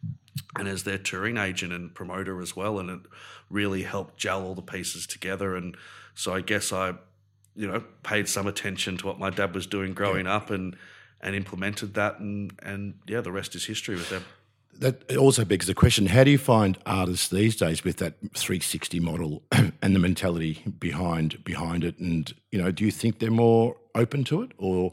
and 0.58 0.66
as 0.66 0.84
their 0.84 0.98
touring 0.98 1.36
agent 1.36 1.72
and 1.72 1.94
promoter 1.94 2.40
as 2.40 2.56
well. 2.56 2.78
And 2.78 2.88
it 2.88 3.00
really 3.50 3.82
helped 3.82 4.16
gel 4.16 4.42
all 4.42 4.54
the 4.54 4.62
pieces 4.62 5.06
together. 5.06 5.54
And 5.54 5.76
so 6.14 6.32
I 6.32 6.40
guess 6.40 6.72
I, 6.72 6.94
you 7.54 7.68
know, 7.68 7.84
paid 8.02 8.28
some 8.28 8.46
attention 8.46 8.96
to 8.96 9.06
what 9.06 9.18
my 9.18 9.28
dad 9.28 9.54
was 9.54 9.66
doing 9.66 9.92
growing 9.92 10.24
yeah. 10.24 10.36
up 10.36 10.50
and 10.50 10.74
and 11.20 11.36
implemented 11.36 11.94
that. 11.94 12.18
And 12.18 12.52
and 12.62 12.94
yeah, 13.06 13.20
the 13.20 13.32
rest 13.32 13.54
is 13.54 13.66
history 13.66 13.94
with 13.94 14.08
them. 14.08 14.24
That 14.78 15.16
also 15.16 15.44
begs 15.44 15.66
the 15.66 15.74
question: 15.74 16.06
How 16.06 16.24
do 16.24 16.30
you 16.30 16.38
find 16.38 16.78
artists 16.86 17.28
these 17.28 17.56
days 17.56 17.84
with 17.84 17.98
that 17.98 18.14
360 18.34 19.00
model 19.00 19.42
and 19.52 19.94
the 19.94 19.98
mentality 19.98 20.62
behind 20.78 21.44
behind 21.44 21.84
it? 21.84 21.98
And 21.98 22.32
you 22.50 22.58
know, 22.58 22.70
do 22.70 22.86
you 22.86 22.90
think 22.90 23.18
they're 23.18 23.30
more 23.30 23.76
open 23.96 24.24
to 24.24 24.42
it, 24.42 24.52
or 24.58 24.92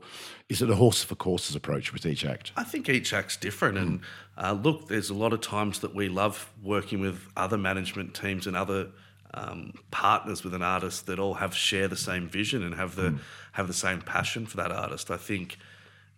is 0.50 0.62
it 0.62 0.70
a 0.70 0.76
horse 0.76 1.04
for 1.04 1.16
courses 1.16 1.56
approach 1.56 1.94
with 1.94 2.06
each 2.06 2.26
act? 2.26 2.52
I 2.56 2.64
think 2.64 2.90
each 2.90 3.14
act's 3.14 3.38
different, 3.38 3.78
and 3.78 4.02
uh, 4.38 4.54
look, 4.54 4.88
there's 4.88 5.10
a 5.10 5.14
lot 5.14 5.34
of 5.34 5.42
times 5.42 5.80
that 5.80 5.94
we 5.94 6.10
love 6.10 6.52
working 6.64 7.00
with 7.00 7.28
other 7.38 7.58
management 7.58 8.14
teams 8.16 8.48
and 8.48 8.56
other 8.56 8.90
um, 9.34 9.74
partners 9.92 10.44
with 10.44 10.54
an 10.54 10.62
artist 10.62 11.08
that 11.08 11.20
all 11.20 11.36
have 11.36 11.56
share 11.56 11.88
the 11.88 11.98
same 11.98 12.28
vision 12.28 12.64
and 12.64 12.76
have 12.76 12.96
the 12.96 13.12
mm. 13.12 13.20
have 13.54 13.68
the 13.68 13.74
same 13.74 14.02
passion 14.02 14.46
for 14.46 14.58
that 14.58 14.72
artist. 14.72 15.10
I 15.10 15.18
think 15.18 15.58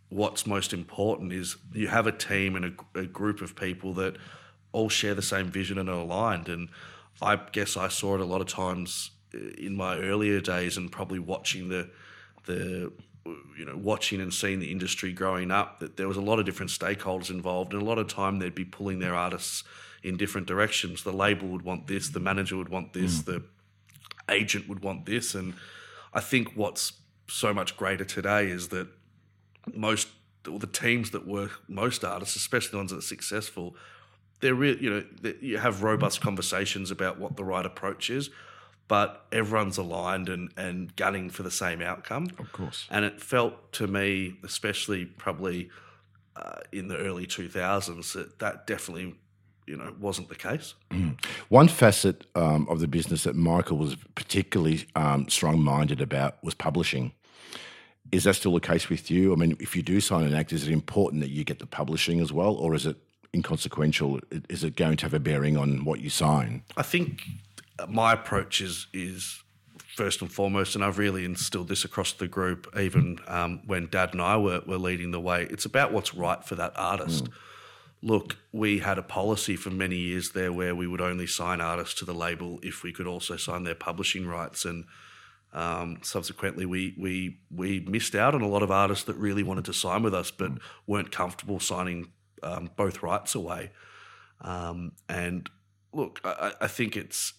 what's 0.09 0.45
most 0.45 0.73
important 0.73 1.33
is 1.33 1.57
you 1.73 1.87
have 1.87 2.07
a 2.07 2.11
team 2.11 2.55
and 2.55 2.65
a, 2.65 2.99
a, 2.99 3.05
group 3.05 3.41
of 3.41 3.55
people 3.55 3.93
that 3.93 4.15
all 4.71 4.89
share 4.89 5.15
the 5.15 5.21
same 5.21 5.47
vision 5.47 5.77
and 5.77 5.89
are 5.89 5.99
aligned. 5.99 6.47
And 6.47 6.69
I 7.21 7.37
guess 7.51 7.75
I 7.75 7.87
saw 7.87 8.15
it 8.15 8.21
a 8.21 8.25
lot 8.25 8.41
of 8.41 8.47
times 8.47 9.11
uh, 9.33 9.39
in 9.57 9.75
my 9.75 9.97
earlier 9.97 10.39
days 10.39 10.77
and 10.77 10.91
probably 10.91 11.19
watching 11.19 11.69
the 11.69 11.89
the 12.45 12.91
you 13.57 13.65
know 13.65 13.75
watching 13.75 14.21
and 14.21 14.33
seeing 14.33 14.59
the 14.59 14.71
industry 14.71 15.11
growing 15.11 15.49
up 15.51 15.79
that 15.79 15.97
there 15.97 16.07
was 16.07 16.17
a 16.17 16.21
lot 16.21 16.39
of 16.39 16.45
different 16.45 16.71
stakeholders 16.71 17.29
involved 17.29 17.73
and 17.73 17.81
a 17.81 17.85
lot 17.85 17.97
of 17.97 18.07
time 18.07 18.39
they'd 18.39 18.53
be 18.53 18.65
pulling 18.65 18.99
their 18.99 19.15
artists 19.15 19.63
in 20.03 20.15
different 20.15 20.45
directions 20.45 21.03
the 21.03 21.11
label 21.11 21.47
would 21.47 21.63
want 21.63 21.87
this 21.87 22.09
the 22.09 22.19
manager 22.19 22.55
would 22.55 22.69
want 22.69 22.93
this 22.93 23.21
mm. 23.21 23.25
the 23.25 23.43
agent 24.29 24.67
would 24.69 24.81
want 24.81 25.05
this 25.05 25.33
and 25.33 25.53
i 26.13 26.19
think 26.19 26.55
what's 26.55 26.93
so 27.27 27.53
much 27.53 27.75
greater 27.77 28.05
today 28.05 28.47
is 28.47 28.67
that 28.67 28.87
most 29.73 30.07
or 30.47 30.59
the 30.59 30.67
teams 30.67 31.11
that 31.11 31.27
work 31.27 31.61
most 31.67 32.03
artists, 32.03 32.35
especially 32.35 32.71
the 32.71 32.77
ones 32.77 32.91
that 32.91 32.97
are 32.97 33.01
successful, 33.01 33.75
they're 34.41 34.55
real. 34.55 34.77
You 34.77 34.89
know, 34.89 35.33
you 35.41 35.57
have 35.57 35.83
robust 35.83 36.21
conversations 36.21 36.91
about 36.91 37.19
what 37.19 37.35
the 37.37 37.43
right 37.43 37.65
approach 37.65 38.09
is, 38.09 38.29
but 38.87 39.25
everyone's 39.31 39.77
aligned 39.77 40.29
and 40.29 40.51
and 40.57 40.95
gunning 40.95 41.29
for 41.29 41.43
the 41.43 41.51
same 41.51 41.81
outcome. 41.81 42.29
Of 42.39 42.51
course. 42.51 42.87
And 42.89 43.05
it 43.05 43.21
felt 43.21 43.71
to 43.73 43.87
me, 43.87 44.37
especially 44.43 45.05
probably 45.05 45.69
uh, 46.35 46.59
in 46.71 46.87
the 46.87 46.97
early 46.97 47.25
two 47.25 47.49
thousands, 47.49 48.13
that 48.13 48.39
that 48.39 48.67
definitely. 48.67 49.15
You 49.67 49.77
know, 49.77 49.95
wasn't 49.99 50.29
the 50.29 50.35
case. 50.35 50.75
Mm. 50.91 51.25
One 51.49 51.67
facet 51.67 52.27
um, 52.35 52.67
of 52.69 52.81
the 52.81 52.87
business 52.87 53.23
that 53.23 53.35
Michael 53.35 53.77
was 53.77 53.95
particularly 54.13 54.85
um, 54.95 55.27
strong-minded 55.27 56.01
about 56.01 56.37
was 56.43 56.53
publishing. 56.53 57.13
Is 58.11 58.25
that 58.25 58.35
still 58.35 58.53
the 58.53 58.59
case 58.59 58.89
with 58.89 59.09
you? 59.09 59.33
I 59.33 59.37
mean, 59.37 59.57
if 59.59 59.75
you 59.75 59.81
do 59.81 59.99
sign 60.01 60.23
an 60.23 60.35
act, 60.35 60.53
is 60.53 60.67
it 60.67 60.71
important 60.71 61.23
that 61.23 61.31
you 61.31 61.43
get 61.43 61.57
the 61.57 61.65
publishing 61.65 62.21
as 62.21 62.31
well, 62.31 62.53
or 62.53 62.75
is 62.75 62.85
it 62.85 62.97
inconsequential? 63.33 64.19
Is 64.49 64.63
it 64.63 64.75
going 64.75 64.97
to 64.97 65.05
have 65.05 65.15
a 65.15 65.19
bearing 65.19 65.57
on 65.57 65.83
what 65.83 65.99
you 65.99 66.11
sign? 66.11 66.61
I 66.77 66.83
think 66.83 67.23
my 67.87 68.13
approach 68.13 68.61
is 68.61 68.87
is 68.93 69.41
first 69.95 70.21
and 70.21 70.31
foremost, 70.31 70.75
and 70.75 70.83
I've 70.83 70.97
really 70.97 71.23
instilled 71.23 71.69
this 71.69 71.85
across 71.85 72.11
the 72.11 72.27
group, 72.27 72.67
even 72.77 73.19
um, 73.27 73.61
when 73.65 73.87
Dad 73.87 74.11
and 74.11 74.21
I 74.21 74.37
were, 74.37 74.61
were 74.67 74.77
leading 74.77 75.11
the 75.11 75.21
way. 75.21 75.47
It's 75.49 75.65
about 75.65 75.93
what's 75.93 76.13
right 76.13 76.43
for 76.43 76.55
that 76.55 76.73
artist. 76.75 77.25
Mm. 77.25 77.31
Look, 78.01 78.37
we 78.51 78.79
had 78.79 78.97
a 78.97 79.01
policy 79.03 79.55
for 79.55 79.69
many 79.69 79.95
years 79.95 80.31
there 80.31 80.51
where 80.51 80.75
we 80.75 80.85
would 80.85 81.01
only 81.01 81.25
sign 81.25 81.61
artists 81.61 81.95
to 81.99 82.05
the 82.05 82.13
label 82.13 82.59
if 82.61 82.83
we 82.83 82.91
could 82.91 83.07
also 83.07 83.37
sign 83.37 83.63
their 83.63 83.75
publishing 83.75 84.27
rights, 84.27 84.65
and 84.65 84.85
um, 85.53 85.99
subsequently 86.01 86.65
we 86.65 86.93
we 86.99 87.39
we 87.49 87.79
missed 87.79 88.15
out 88.15 88.35
on 88.35 88.41
a 88.41 88.47
lot 88.47 88.63
of 88.63 88.71
artists 88.71 89.05
that 89.05 89.15
really 89.15 89.43
wanted 89.43 89.65
to 89.65 89.73
sign 89.73 90.03
with 90.03 90.13
us, 90.13 90.29
but 90.29 90.51
mm. 90.51 90.59
weren't 90.85 91.11
comfortable 91.11 91.59
signing 91.59 92.11
um, 92.43 92.69
both 92.75 93.01
rights 93.01 93.33
away. 93.33 93.71
Um, 94.41 94.91
and 95.07 95.49
look, 95.93 96.19
I, 96.23 96.51
I 96.61 96.67
think 96.67 96.97
it's 96.97 97.33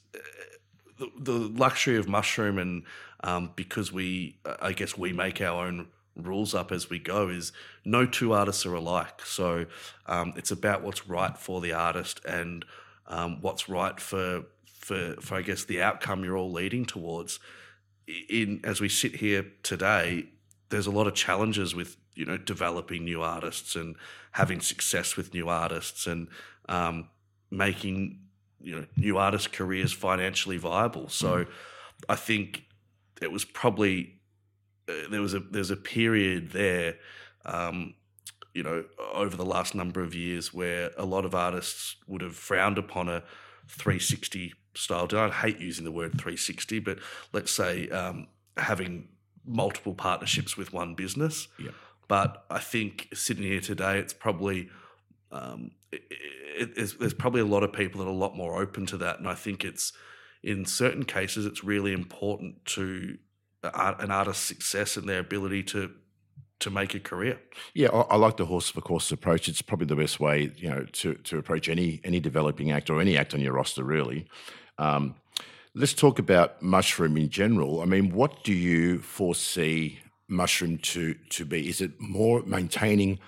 the, 0.99 1.11
the, 1.19 1.33
luxury 1.33 1.97
of 1.97 2.09
mushroom, 2.09 2.59
and 2.59 2.83
um, 3.23 3.53
because 3.57 3.93
we, 3.93 4.39
I 4.61 4.73
guess, 4.73 4.97
we 4.97 5.13
make 5.13 5.41
our 5.41 5.67
own 5.67 5.89
rules 6.17 6.55
up 6.55 6.73
as 6.73 6.89
we 6.89 6.99
go. 6.99 7.29
Is 7.29 7.53
no 7.85 8.07
two 8.07 8.33
artists 8.33 8.65
are 8.67 8.75
alike, 8.75 9.21
so 9.25 9.67
um, 10.07 10.33
it's 10.37 10.51
about 10.51 10.83
what's 10.83 11.09
right 11.09 11.37
for 11.37 11.61
the 11.61 11.73
artist 11.73 12.21
and 12.25 12.65
um, 13.07 13.41
what's 13.41 13.69
right 13.69 13.99
for 14.01 14.45
for 14.65 15.17
for 15.21 15.37
I 15.37 15.43
guess 15.43 15.65
the 15.65 15.83
outcome 15.83 16.25
you're 16.25 16.37
all 16.37 16.53
leading 16.53 16.85
towards. 16.85 17.39
In 18.29 18.61
as 18.65 18.81
we 18.81 18.89
sit 18.89 19.17
here 19.17 19.47
today, 19.63 20.29
there's 20.69 20.87
a 20.87 20.93
lot 20.93 21.07
of 21.07 21.15
challenges 21.15 21.75
with 21.75 21.97
you 22.15 22.25
know 22.25 22.37
developing 22.37 23.05
new 23.05 23.23
artists 23.23 23.77
and 23.77 23.97
having 24.33 24.61
success 24.61 25.17
with 25.17 25.35
new 25.35 25.49
artists 25.49 26.07
and 26.07 26.29
um, 26.69 27.09
making 27.51 28.21
you 28.67 28.75
know 28.75 28.85
new 28.97 29.17
artist 29.17 29.53
careers 29.53 29.93
financially 29.93 30.57
viable. 30.57 31.09
So 31.09 31.45
mm. 31.45 31.49
I 32.09 32.17
think 32.17 32.65
it 33.23 33.31
was 33.31 33.45
probably 33.45 34.17
uh, 34.89 35.09
there 35.09 35.23
was 35.23 35.35
a 35.35 35.41
there's 35.41 35.71
a 35.71 35.77
period 35.77 36.51
there, 36.51 36.97
um, 37.45 37.95
you 38.55 38.65
know, 38.65 38.85
over 39.15 39.37
the 39.37 39.45
last 39.45 39.75
number 39.75 40.03
of 40.03 40.15
years 40.15 40.53
where 40.53 40.91
a 40.99 41.05
lot 41.05 41.25
of 41.25 41.35
artists 41.35 41.95
would 42.09 42.23
have 42.23 42.35
frowned 42.35 42.77
upon 42.77 43.09
a 43.09 43.23
360 43.69 44.53
style. 44.75 45.09
I 45.15 45.31
hate 45.31 45.61
using 45.61 45.85
the 45.85 45.93
word 45.93 46.13
360, 46.13 46.81
but 46.81 46.99
let's 47.33 47.53
say 47.53 47.89
um, 47.91 48.27
having 48.57 49.09
multiple 49.47 49.95
partnerships 49.95 50.57
with 50.57 50.73
one 50.73 50.95
business. 50.95 51.47
Yeah. 51.57 51.71
But 52.09 52.45
I 52.51 52.59
think 52.59 53.09
sitting 53.15 53.45
here 53.45 53.61
today, 53.61 53.99
it's 53.99 54.13
probably 54.13 54.71
um, 55.31 55.73
it, 55.93 56.73
it, 56.77 56.99
there's 56.99 57.15
probably 57.15 57.41
a 57.41 57.47
lot 57.47 57.63
of 57.63 57.73
people 57.73 58.01
that 58.01 58.07
are 58.07 58.13
a 58.13 58.17
lot 58.17 58.37
more 58.37 58.61
open 58.61 58.87
to 58.87 58.97
that, 58.99 59.19
and 59.19 59.29
I 59.29 59.35
think 59.35 59.65
it's 59.65 59.93
in 60.43 60.65
certain 60.65 61.05
cases 61.05 61.47
it's 61.47 61.65
really 61.65 61.93
important 61.93 62.65
to 62.65 63.19
an 63.63 64.11
artist's 64.11 64.45
success 64.45 64.97
and 64.97 65.09
their 65.09 65.21
ability 65.21 65.63
to 65.63 65.91
to 66.59 66.71
make 66.71 66.95
a 66.95 67.01
career. 67.01 67.39
Yeah, 67.75 67.89
I, 67.89 68.01
I 68.01 68.17
like 68.17 68.39
the 68.39 68.47
horse 68.47 68.71
for 68.71 68.81
course 68.81 69.13
approach. 69.13 69.49
It's 69.49 69.61
probably 69.61 69.87
the 69.87 69.97
best 69.97 70.21
way, 70.21 70.53
you 70.57 70.71
know, 70.71 70.85
to 70.93 71.15
to 71.15 71.39
approach 71.39 71.69
any 71.69 72.01
any 72.05 72.21
developing 72.21 72.71
act 72.71 72.91
or 72.91 73.01
any 73.01 73.17
act 73.17 73.35
on 73.35 73.41
your 73.41 73.53
roster, 73.53 73.85
really. 73.85 74.27
Um, 74.79 75.17
let's 75.75 75.95
talk 75.95 76.19
about 76.19 76.63
mushroom 76.63 77.17
in 77.17 77.29
general. 77.29 77.83
I 77.83 77.85
mean, 77.85 78.11
what 78.11 78.45
do 78.45 78.53
you 78.53 79.01
foresee 79.01 80.01
mushroom 80.29 80.79
to 80.79 81.15
to 81.31 81.45
be? 81.45 81.69
Is 81.69 81.81
it 81.81 82.01
more 82.01 82.43
maintaining 82.45 83.19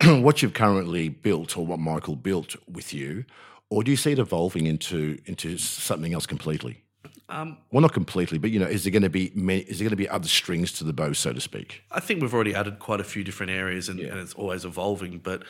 what 0.04 0.42
you've 0.42 0.54
currently 0.54 1.08
built 1.08 1.56
or 1.56 1.66
what 1.66 1.78
Michael 1.78 2.16
built 2.16 2.56
with 2.70 2.92
you, 2.92 3.24
or 3.68 3.82
do 3.84 3.90
you 3.90 3.96
see 3.96 4.12
it 4.12 4.18
evolving 4.18 4.66
into 4.66 5.18
into 5.26 5.58
something 5.58 6.14
else 6.14 6.26
completely? 6.26 6.84
Um, 7.28 7.58
well, 7.70 7.80
not 7.80 7.92
completely, 7.92 8.38
but 8.38 8.50
you 8.50 8.58
know, 8.58 8.66
is 8.66 8.82
there 8.82 8.90
going 8.90 9.04
to 9.04 9.08
be 9.08 9.30
many, 9.34 9.60
is 9.60 9.78
there 9.78 9.84
going 9.84 9.90
to 9.90 9.96
be 9.96 10.08
other 10.08 10.26
strings 10.26 10.72
to 10.72 10.84
the 10.84 10.92
bow, 10.92 11.12
so 11.12 11.32
to 11.32 11.40
speak? 11.40 11.82
I 11.92 12.00
think 12.00 12.20
we've 12.20 12.34
already 12.34 12.56
added 12.56 12.80
quite 12.80 13.00
a 13.00 13.04
few 13.04 13.22
different 13.22 13.52
areas, 13.52 13.88
and, 13.88 14.00
yeah. 14.00 14.08
and 14.08 14.18
it's 14.18 14.34
always 14.34 14.64
evolving. 14.64 15.18
But 15.18 15.44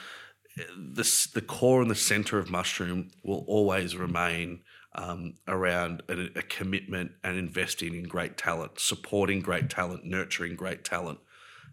the 0.56 1.28
the 1.32 1.40
core 1.40 1.80
and 1.80 1.90
the 1.90 1.94
center 1.94 2.38
of 2.38 2.50
mushroom 2.50 3.08
will 3.24 3.44
always 3.46 3.96
remain 3.96 4.60
um, 4.94 5.34
around 5.46 6.02
a, 6.08 6.38
a, 6.38 6.42
commitment 6.42 7.12
and 7.22 7.38
investing 7.38 7.94
in 7.94 8.04
great 8.04 8.36
talent, 8.36 8.80
supporting 8.80 9.40
great 9.40 9.70
talent, 9.70 10.04
nurturing 10.04 10.56
great 10.56 10.82
talent, 10.84 11.20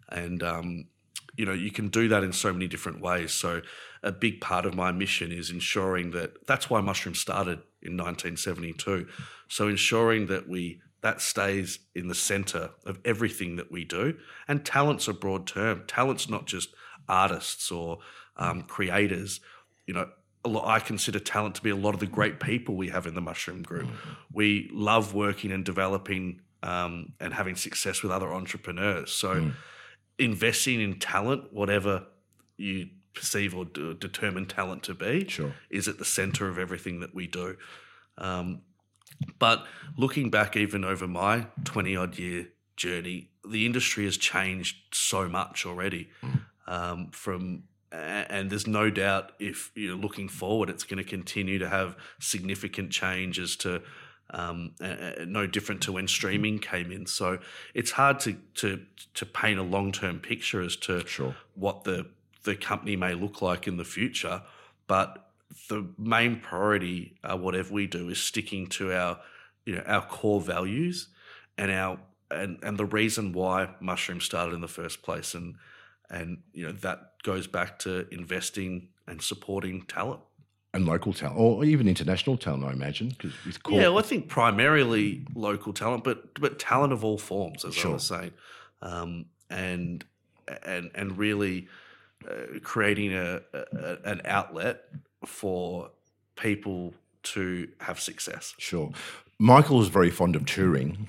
and 0.08 0.42
um, 0.42 0.86
you 1.36 1.44
know 1.44 1.52
you 1.52 1.72
can 1.72 1.88
do 1.88 2.08
that 2.08 2.22
in 2.22 2.32
so 2.32 2.52
many 2.52 2.68
different 2.68 3.00
ways. 3.00 3.32
So 3.32 3.62
a 4.02 4.12
big 4.12 4.40
part 4.40 4.64
of 4.64 4.74
my 4.74 4.92
mission 4.92 5.32
is 5.32 5.50
ensuring 5.50 6.12
that 6.12 6.46
that's 6.46 6.70
why 6.70 6.80
Mushroom 6.80 7.16
started 7.16 7.58
in 7.82 7.96
1972. 7.96 9.08
So 9.48 9.68
ensuring 9.68 10.26
that 10.26 10.48
we 10.48 10.80
that 11.00 11.20
stays 11.20 11.80
in 11.94 12.08
the 12.08 12.14
center 12.14 12.70
of 12.84 12.98
everything 13.04 13.56
that 13.56 13.70
we 13.70 13.84
do. 13.84 14.16
And 14.46 14.64
talent's 14.64 15.08
a 15.08 15.12
broad 15.12 15.46
term. 15.46 15.84
Talent's 15.86 16.28
not 16.28 16.46
just 16.46 16.70
artists 17.08 17.70
or 17.70 17.98
um, 18.36 18.62
creators. 18.62 19.40
You 19.86 19.94
know, 19.94 20.08
I 20.44 20.80
consider 20.80 21.18
talent 21.18 21.56
to 21.56 21.62
be 21.62 21.70
a 21.70 21.76
lot 21.76 21.94
of 21.94 22.00
the 22.00 22.06
great 22.06 22.40
people 22.40 22.76
we 22.76 22.88
have 22.88 23.06
in 23.06 23.14
the 23.14 23.20
Mushroom 23.20 23.62
Group. 23.62 23.86
Mm-hmm. 23.86 24.10
We 24.32 24.70
love 24.72 25.14
working 25.14 25.52
and 25.52 25.64
developing 25.64 26.40
um, 26.62 27.12
and 27.20 27.32
having 27.34 27.56
success 27.56 28.02
with 28.02 28.12
other 28.12 28.32
entrepreneurs. 28.32 29.12
So, 29.12 29.34
mm. 29.34 29.54
investing 30.18 30.80
in 30.80 30.98
talent, 30.98 31.52
whatever 31.52 32.06
you 32.56 32.88
perceive 33.14 33.54
or 33.54 33.64
do, 33.64 33.94
determine 33.94 34.46
talent 34.46 34.82
to 34.84 34.94
be, 34.94 35.28
sure. 35.28 35.54
is 35.70 35.88
at 35.88 35.98
the 35.98 36.04
center 36.04 36.48
of 36.48 36.58
everything 36.58 37.00
that 37.00 37.14
we 37.14 37.26
do. 37.26 37.56
Um, 38.16 38.62
but 39.38 39.64
looking 39.96 40.30
back, 40.30 40.56
even 40.56 40.84
over 40.84 41.06
my 41.06 41.46
20 41.64 41.96
odd 41.96 42.18
year 42.18 42.48
journey, 42.76 43.30
the 43.48 43.66
industry 43.66 44.04
has 44.04 44.16
changed 44.16 44.76
so 44.92 45.28
much 45.28 45.66
already. 45.66 46.10
Mm. 46.22 46.40
Um, 46.66 47.10
from 47.12 47.62
and 47.92 48.50
there's 48.50 48.66
no 48.66 48.90
doubt 48.90 49.32
if 49.38 49.70
you're 49.74 49.96
looking 49.96 50.28
forward, 50.28 50.70
it's 50.70 50.84
going 50.84 51.02
to 51.02 51.08
continue 51.08 51.58
to 51.58 51.68
have 51.68 51.96
significant 52.20 52.90
changes 52.90 53.56
to 53.56 53.82
um, 54.30 54.72
uh, 54.80 55.24
no 55.26 55.46
different 55.46 55.80
to 55.82 55.92
when 55.92 56.06
streaming 56.06 56.58
came 56.58 56.92
in. 56.92 57.06
So 57.06 57.38
it's 57.74 57.92
hard 57.92 58.20
to 58.20 58.36
to 58.56 58.80
to 59.14 59.26
paint 59.26 59.58
a 59.58 59.62
long 59.62 59.92
term 59.92 60.20
picture 60.20 60.60
as 60.60 60.76
to 60.76 61.06
sure. 61.06 61.34
what 61.54 61.84
the 61.84 62.06
the 62.44 62.56
company 62.56 62.96
may 62.96 63.14
look 63.14 63.40
like 63.40 63.66
in 63.66 63.76
the 63.76 63.84
future. 63.84 64.42
But 64.86 65.30
the 65.68 65.86
main 65.98 66.40
priority, 66.40 67.16
uh, 67.24 67.36
whatever 67.36 67.72
we 67.72 67.86
do, 67.86 68.10
is 68.10 68.18
sticking 68.18 68.66
to 68.68 68.92
our 68.92 69.18
you 69.64 69.76
know 69.76 69.82
our 69.86 70.02
core 70.02 70.40
values 70.40 71.08
and 71.56 71.70
our 71.70 71.98
and 72.30 72.58
and 72.62 72.76
the 72.76 72.84
reason 72.84 73.32
why 73.32 73.70
mushroom 73.80 74.20
started 74.20 74.54
in 74.54 74.60
the 74.60 74.68
first 74.68 75.02
place 75.02 75.34
and 75.34 75.54
and 76.10 76.38
you 76.52 76.66
know 76.66 76.72
that 76.72 77.22
goes 77.22 77.46
back 77.46 77.78
to 77.80 78.06
investing 78.12 78.88
and 79.06 79.20
supporting 79.22 79.82
talent 79.82 80.20
and 80.74 80.86
local 80.86 81.12
talent, 81.12 81.38
or 81.38 81.64
even 81.64 81.88
international 81.88 82.36
talent, 82.36 82.64
I 82.64 82.72
imagine. 82.72 83.08
Because 83.08 83.32
yeah, 83.68 83.88
well, 83.88 83.98
I 83.98 84.02
think 84.02 84.28
primarily 84.28 85.24
local 85.34 85.72
talent, 85.72 86.04
but 86.04 86.38
but 86.40 86.58
talent 86.58 86.92
of 86.92 87.04
all 87.04 87.18
forms, 87.18 87.64
as 87.64 87.74
sure. 87.74 87.90
I 87.90 87.94
was 87.94 88.04
saying, 88.04 88.32
um, 88.82 89.26
and 89.48 90.04
and 90.64 90.90
and 90.94 91.16
really 91.16 91.68
uh, 92.28 92.58
creating 92.62 93.14
a, 93.14 93.40
a, 93.52 93.98
an 94.04 94.20
outlet 94.24 94.84
for 95.24 95.90
people 96.36 96.94
to 97.22 97.68
have 97.80 97.98
success. 97.98 98.54
Sure, 98.58 98.90
Michael 99.38 99.80
is 99.80 99.88
very 99.88 100.10
fond 100.10 100.36
of 100.36 100.44
touring, 100.44 101.08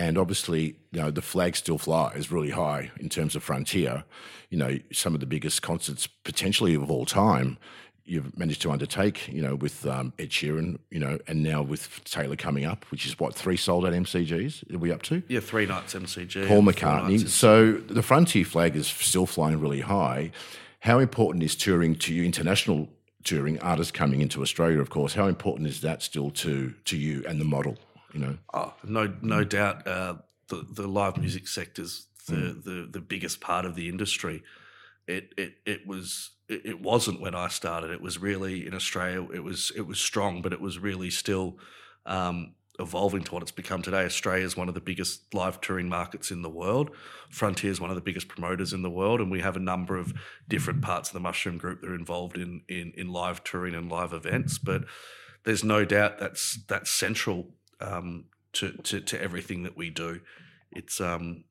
and 0.00 0.16
obviously, 0.16 0.76
you 0.92 1.00
know, 1.02 1.10
the 1.10 1.20
flag 1.20 1.54
still 1.54 1.76
flies 1.76 2.32
really 2.32 2.48
high 2.48 2.90
in 2.98 3.10
terms 3.10 3.36
of 3.36 3.42
frontier. 3.42 4.04
You 4.48 4.56
know, 4.56 4.78
some 4.90 5.12
of 5.12 5.20
the 5.20 5.26
biggest 5.26 5.60
concerts 5.60 6.06
potentially 6.06 6.74
of 6.74 6.90
all 6.90 7.04
time 7.04 7.58
you've 8.06 8.36
managed 8.36 8.62
to 8.62 8.70
undertake, 8.72 9.28
you 9.28 9.42
know, 9.42 9.54
with 9.54 9.86
um, 9.86 10.14
Ed 10.18 10.30
Sheeran, 10.30 10.78
you 10.90 10.98
know, 10.98 11.18
and 11.28 11.42
now 11.42 11.60
with 11.60 12.02
Taylor 12.04 12.34
coming 12.34 12.64
up, 12.64 12.86
which 12.90 13.04
is 13.04 13.20
what 13.20 13.34
three 13.34 13.58
sold 13.58 13.84
out 13.84 13.92
MCGs. 13.92 14.74
Are 14.74 14.78
we 14.78 14.90
up 14.90 15.02
to? 15.02 15.22
Yeah, 15.28 15.40
three 15.40 15.66
nights 15.66 15.92
MCG. 15.92 16.48
Paul 16.48 16.62
McCartney. 16.62 17.28
So 17.28 17.72
the 17.72 18.02
frontier 18.02 18.46
flag 18.46 18.76
is 18.76 18.86
still 18.86 19.26
flying 19.26 19.60
really 19.60 19.82
high. 19.82 20.32
How 20.80 20.98
important 20.98 21.44
is 21.44 21.54
touring 21.54 21.94
to 21.96 22.14
you, 22.14 22.24
international 22.24 22.88
touring, 23.22 23.60
artists 23.60 23.92
coming 23.92 24.22
into 24.22 24.40
Australia, 24.40 24.80
of 24.80 24.88
course? 24.88 25.12
How 25.12 25.26
important 25.26 25.68
is 25.68 25.82
that 25.82 26.02
still 26.02 26.30
to 26.30 26.72
to 26.86 26.96
you 26.96 27.22
and 27.28 27.38
the 27.38 27.44
model? 27.44 27.76
You 28.12 28.20
know, 28.20 28.38
Oh, 28.52 28.74
no, 28.84 29.14
no 29.22 29.44
doubt. 29.44 29.86
Uh, 29.86 30.14
the 30.48 30.66
the 30.72 30.88
live 30.88 31.16
music 31.16 31.46
sector's 31.48 32.06
the, 32.26 32.34
Mm. 32.34 32.64
the 32.64 32.88
the 32.92 33.00
biggest 33.00 33.40
part 33.40 33.64
of 33.64 33.74
the 33.76 33.88
industry. 33.88 34.42
It 35.06 35.32
it 35.36 35.54
it 35.64 35.86
was 35.86 36.30
it, 36.48 36.62
it 36.64 36.80
wasn't 36.80 37.20
when 37.20 37.34
I 37.34 37.48
started. 37.48 37.90
It 37.90 38.00
was 38.00 38.18
really 38.18 38.66
in 38.66 38.74
Australia. 38.74 39.26
It 39.32 39.44
was 39.44 39.72
it 39.76 39.86
was 39.86 40.00
strong, 40.00 40.42
but 40.42 40.52
it 40.52 40.60
was 40.60 40.78
really 40.78 41.10
still 41.10 41.58
um, 42.06 42.54
evolving 42.78 43.22
to 43.24 43.32
what 43.32 43.42
it's 43.42 43.52
become 43.52 43.82
today. 43.82 44.04
Australia 44.04 44.44
is 44.44 44.56
one 44.56 44.68
of 44.68 44.74
the 44.74 44.80
biggest 44.80 45.32
live 45.34 45.60
touring 45.60 45.88
markets 45.88 46.30
in 46.30 46.42
the 46.42 46.50
world. 46.50 46.90
Frontier 47.30 47.70
is 47.70 47.80
one 47.80 47.90
of 47.90 47.96
the 47.96 48.02
biggest 48.02 48.28
promoters 48.28 48.72
in 48.72 48.82
the 48.82 48.90
world, 48.90 49.20
and 49.20 49.30
we 49.30 49.40
have 49.40 49.56
a 49.56 49.60
number 49.60 49.96
of 49.96 50.12
different 50.48 50.82
parts 50.82 51.10
of 51.10 51.14
the 51.14 51.20
Mushroom 51.20 51.58
Group 51.58 51.80
that 51.80 51.90
are 51.90 51.94
involved 51.94 52.36
in 52.36 52.62
in, 52.68 52.92
in 52.96 53.08
live 53.08 53.42
touring 53.44 53.74
and 53.74 53.90
live 53.90 54.12
events. 54.12 54.58
But 54.58 54.82
there's 55.44 55.64
no 55.64 55.84
doubt 55.84 56.18
that's 56.18 56.58
that's 56.68 56.90
central 56.90 57.54
um, 57.80 58.24
to, 58.52 58.72
to 58.72 59.00
to 59.00 59.20
everything 59.20 59.62
that 59.62 59.76
we 59.76 59.90
do. 59.90 60.20
It's 60.72 61.00
um, 61.00 61.44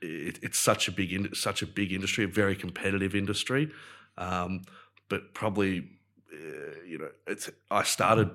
it, 0.00 0.38
it's 0.42 0.58
such 0.58 0.88
a 0.88 0.92
big 0.92 1.12
in, 1.12 1.34
such 1.34 1.62
a 1.62 1.66
big 1.66 1.92
industry, 1.92 2.24
a 2.24 2.28
very 2.28 2.56
competitive 2.56 3.14
industry, 3.14 3.70
um, 4.18 4.62
but 5.08 5.34
probably 5.34 5.88
uh, 6.32 6.84
you 6.86 6.98
know 6.98 7.10
it's. 7.26 7.50
I 7.70 7.82
started 7.82 8.30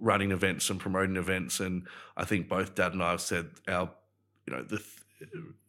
running 0.00 0.32
events 0.32 0.70
and 0.70 0.78
promoting 0.78 1.16
events, 1.16 1.60
and 1.60 1.86
I 2.16 2.24
think 2.24 2.48
both 2.48 2.74
Dad 2.74 2.92
and 2.92 3.02
I 3.02 3.12
have 3.12 3.20
said 3.20 3.50
our 3.68 3.90
you 4.46 4.54
know 4.54 4.62
the. 4.62 4.82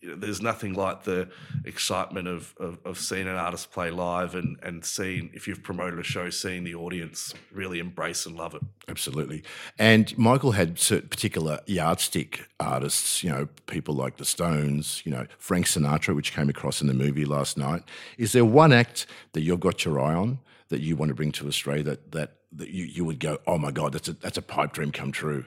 You 0.02 0.10
know, 0.10 0.16
there's 0.16 0.42
nothing 0.42 0.74
like 0.74 1.04
the 1.04 1.30
excitement 1.66 2.28
of, 2.28 2.54
of, 2.60 2.80
of 2.84 2.98
seeing 2.98 3.28
an 3.28 3.36
artist 3.36 3.72
play 3.72 3.90
live 3.90 4.36
and, 4.36 4.58
and 4.62 4.84
seeing, 4.84 5.30
if 5.34 5.48
you've 5.48 5.64
promoted 5.64 6.00
a 6.00 6.04
show, 6.04 6.30
seeing 6.30 6.64
the 6.64 6.76
audience 6.76 7.34
really 7.52 7.80
embrace 7.80 8.26
and 8.26 8.36
love 8.36 8.56
it. 8.56 8.62
absolutely. 8.90 9.44
And 9.80 10.18
Michael 10.18 10.52
had 10.52 10.80
certain 10.80 11.10
particular 11.10 11.60
yardstick 11.66 12.48
artists, 12.60 13.24
you 13.24 13.30
know, 13.30 13.48
people 13.68 13.96
like 13.96 14.18
the 14.18 14.26
Stones, 14.26 15.02
you 15.06 15.12
know, 15.12 15.26
Frank 15.38 15.68
Sinatra, 15.68 16.16
which 16.16 16.34
came 16.34 16.50
across 16.50 16.82
in 16.82 16.88
the 16.88 16.94
movie 16.94 17.26
last 17.26 17.58
night. 17.58 17.84
Is 18.18 18.34
there 18.34 18.46
one 18.46 18.74
act 18.74 19.06
that 19.34 19.42
you've 19.42 19.60
got 19.60 19.86
your 19.86 20.00
eye 20.00 20.14
on 20.14 20.40
that 20.70 20.82
you 20.82 20.96
want 20.96 21.10
to 21.10 21.16
bring 21.16 21.32
to 21.34 21.48
Australia 21.48 21.84
that 21.84 22.12
that, 22.12 22.32
that 22.52 22.70
you, 22.70 22.86
you 22.86 23.06
would 23.06 23.20
go, 23.20 23.38
oh 23.48 23.58
my 23.58 23.72
God, 23.72 23.94
that's 23.94 24.08
a 24.08 24.14
that's 24.14 24.38
a 24.38 24.42
pipe 24.42 24.74
dream 24.74 24.92
come 24.92 25.12
true? 25.12 25.46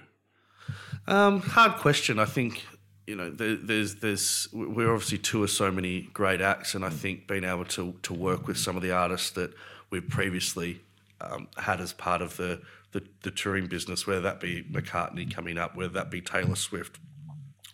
Um, 1.07 1.41
hard 1.41 1.77
question. 1.79 2.19
I 2.19 2.25
think 2.25 2.65
you 3.07 3.15
know 3.15 3.31
there, 3.31 3.57
there's 3.57 3.97
there's 3.97 4.49
we're 4.53 4.93
obviously 4.93 5.19
tour 5.19 5.47
so 5.47 5.71
many 5.71 6.03
great 6.13 6.41
acts, 6.41 6.75
and 6.75 6.85
I 6.85 6.91
think 6.91 7.27
being 7.27 7.45
able 7.45 7.65
to 7.67 7.95
to 8.03 8.13
work 8.15 8.47
with 8.47 8.59
some 8.59 8.77
of 8.77 8.83
the 8.83 8.93
artists 8.93 9.31
that 9.31 9.53
we've 9.91 10.09
previously 10.09 10.81
um, 11.21 11.49
had 11.57 11.81
as 11.81 11.93
part 11.93 12.21
of 12.21 12.37
the, 12.37 12.61
the 12.93 13.03
the 13.23 13.31
touring 13.31 13.67
business, 13.67 14.07
whether 14.07 14.21
that 14.23 14.41
be 14.41 14.65
McCartney 14.65 15.33
coming 15.33 15.57
up, 15.57 15.77
whether 15.77 15.93
that 15.93 16.11
be 16.11 16.21
Taylor 16.21 16.57
Swift, 16.57 16.99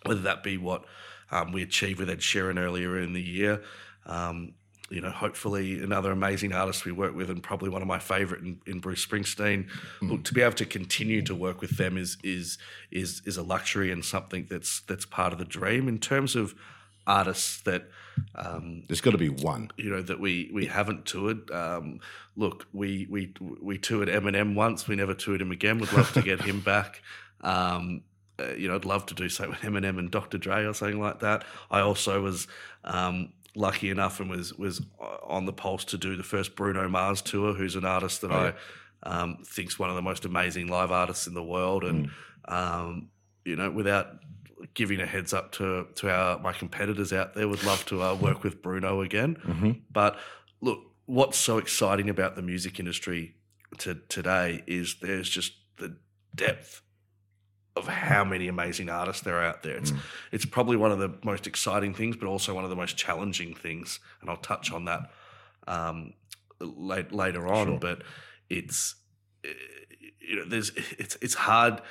whether 0.05 0.21
that 0.21 0.43
be 0.43 0.57
what 0.57 0.85
um, 1.31 1.51
we 1.51 1.63
achieved 1.63 1.99
with 1.99 2.09
Ed 2.09 2.19
Sheeran 2.19 2.59
earlier 2.59 2.99
in 2.99 3.13
the 3.13 3.21
year. 3.21 3.61
Um, 4.05 4.53
you 4.93 5.01
know, 5.01 5.09
hopefully 5.09 5.81
another 5.81 6.11
amazing 6.11 6.53
artist 6.53 6.85
we 6.85 6.91
work 6.91 7.15
with, 7.15 7.29
and 7.29 7.41
probably 7.41 7.69
one 7.69 7.81
of 7.81 7.87
my 7.87 7.99
favourite 7.99 8.43
in, 8.43 8.59
in 8.67 8.79
Bruce 8.79 9.05
Springsteen. 9.05 9.67
Look, 10.01 10.23
to 10.25 10.33
be 10.33 10.41
able 10.41 10.53
to 10.55 10.65
continue 10.65 11.21
to 11.23 11.33
work 11.33 11.61
with 11.61 11.77
them 11.77 11.97
is 11.97 12.17
is 12.23 12.57
is 12.91 13.21
is 13.25 13.37
a 13.37 13.43
luxury 13.43 13.91
and 13.91 14.05
something 14.05 14.45
that's 14.49 14.81
that's 14.81 15.05
part 15.05 15.33
of 15.33 15.39
the 15.39 15.45
dream. 15.45 15.87
In 15.87 15.97
terms 15.99 16.35
of 16.35 16.53
artists 17.07 17.61
that 17.61 17.89
um, 18.35 18.83
There's 18.87 19.01
got 19.01 19.11
to 19.11 19.17
be 19.17 19.29
one. 19.29 19.71
you 19.77 19.89
know 19.89 20.01
that 20.01 20.19
we 20.19 20.51
we 20.53 20.67
haven't 20.67 21.05
toured. 21.05 21.49
Um, 21.51 21.99
look, 22.35 22.67
we 22.71 23.07
we 23.09 23.33
we 23.61 23.77
toured 23.77 24.07
Eminem 24.09 24.53
once. 24.55 24.87
We 24.87 24.95
never 24.95 25.15
toured 25.15 25.41
him 25.41 25.51
again. 25.51 25.79
Would 25.79 25.93
love 25.93 26.13
to 26.13 26.21
get 26.21 26.41
him 26.41 26.59
back. 26.73 27.01
Um, 27.41 28.03
uh, 28.39 28.53
you 28.53 28.67
know, 28.67 28.75
I'd 28.75 28.85
love 28.85 29.05
to 29.07 29.13
do 29.13 29.29
so 29.29 29.49
with 29.49 29.59
Eminem 29.59 29.99
and 29.99 30.09
Dr. 30.09 30.37
Dre 30.37 30.65
or 30.65 30.73
something 30.73 30.99
like 30.99 31.19
that. 31.19 31.43
I 31.69 31.81
also 31.81 32.21
was 32.21 32.47
um, 32.83 33.31
lucky 33.55 33.89
enough 33.89 34.19
and 34.19 34.29
was 34.29 34.53
was 34.53 34.81
on 35.23 35.45
the 35.45 35.53
pulse 35.53 35.85
to 35.85 35.97
do 35.97 36.15
the 36.15 36.23
first 36.23 36.55
Bruno 36.55 36.87
Mars 36.89 37.21
tour, 37.21 37.53
who's 37.53 37.75
an 37.75 37.85
artist 37.85 38.21
that 38.21 38.31
I 38.31 38.53
um, 39.03 39.39
think's 39.45 39.77
one 39.77 39.89
of 39.89 39.95
the 39.95 40.01
most 40.01 40.25
amazing 40.25 40.67
live 40.67 40.91
artists 40.91 41.27
in 41.27 41.33
the 41.33 41.43
world, 41.43 41.83
and 41.83 42.09
um, 42.45 43.09
you 43.45 43.55
know, 43.55 43.69
without 43.69 44.07
giving 44.73 45.01
a 45.01 45.05
heads 45.05 45.33
up 45.33 45.51
to 45.53 45.87
to 45.95 46.09
our 46.09 46.39
my 46.39 46.53
competitors 46.53 47.11
out 47.13 47.33
there, 47.33 47.47
would 47.47 47.63
love 47.63 47.85
to 47.85 48.01
uh, 48.01 48.15
work 48.15 48.43
with 48.43 48.61
Bruno 48.61 49.01
again. 49.01 49.37
But 49.91 50.17
look, 50.61 50.79
what's 51.05 51.37
so 51.37 51.57
exciting 51.57 52.09
about 52.09 52.35
the 52.35 52.41
music 52.41 52.79
industry 52.79 53.35
to 53.79 53.95
today 54.07 54.63
is 54.67 54.95
there's 55.01 55.29
just 55.29 55.53
the 55.77 55.97
depth 56.35 56.81
of 57.75 57.87
how 57.87 58.23
many 58.23 58.47
amazing 58.47 58.89
artists 58.89 59.23
there 59.23 59.37
are 59.37 59.43
out 59.43 59.63
there. 59.63 59.77
It's 59.77 59.93
it's 60.31 60.45
probably 60.45 60.77
one 60.77 60.91
of 60.91 60.99
the 60.99 61.13
most 61.23 61.47
exciting 61.47 61.93
things, 61.93 62.15
but 62.15 62.27
also 62.27 62.53
one 62.53 62.63
of 62.63 62.69
the 62.69 62.75
most 62.75 62.97
challenging 62.97 63.55
things, 63.55 63.99
and 64.21 64.29
I'll 64.29 64.37
touch 64.37 64.71
on 64.71 64.85
that 64.85 65.11
um, 65.67 66.13
late, 66.59 67.11
later 67.11 67.47
on. 67.47 67.67
Sure. 67.67 67.79
But 67.79 68.03
it's 68.49 68.95
eh, 69.43 69.49
you 70.19 70.35
know 70.37 70.45
there's 70.45 70.71
it's 70.99 71.17
it's 71.21 71.33
hard. 71.33 71.81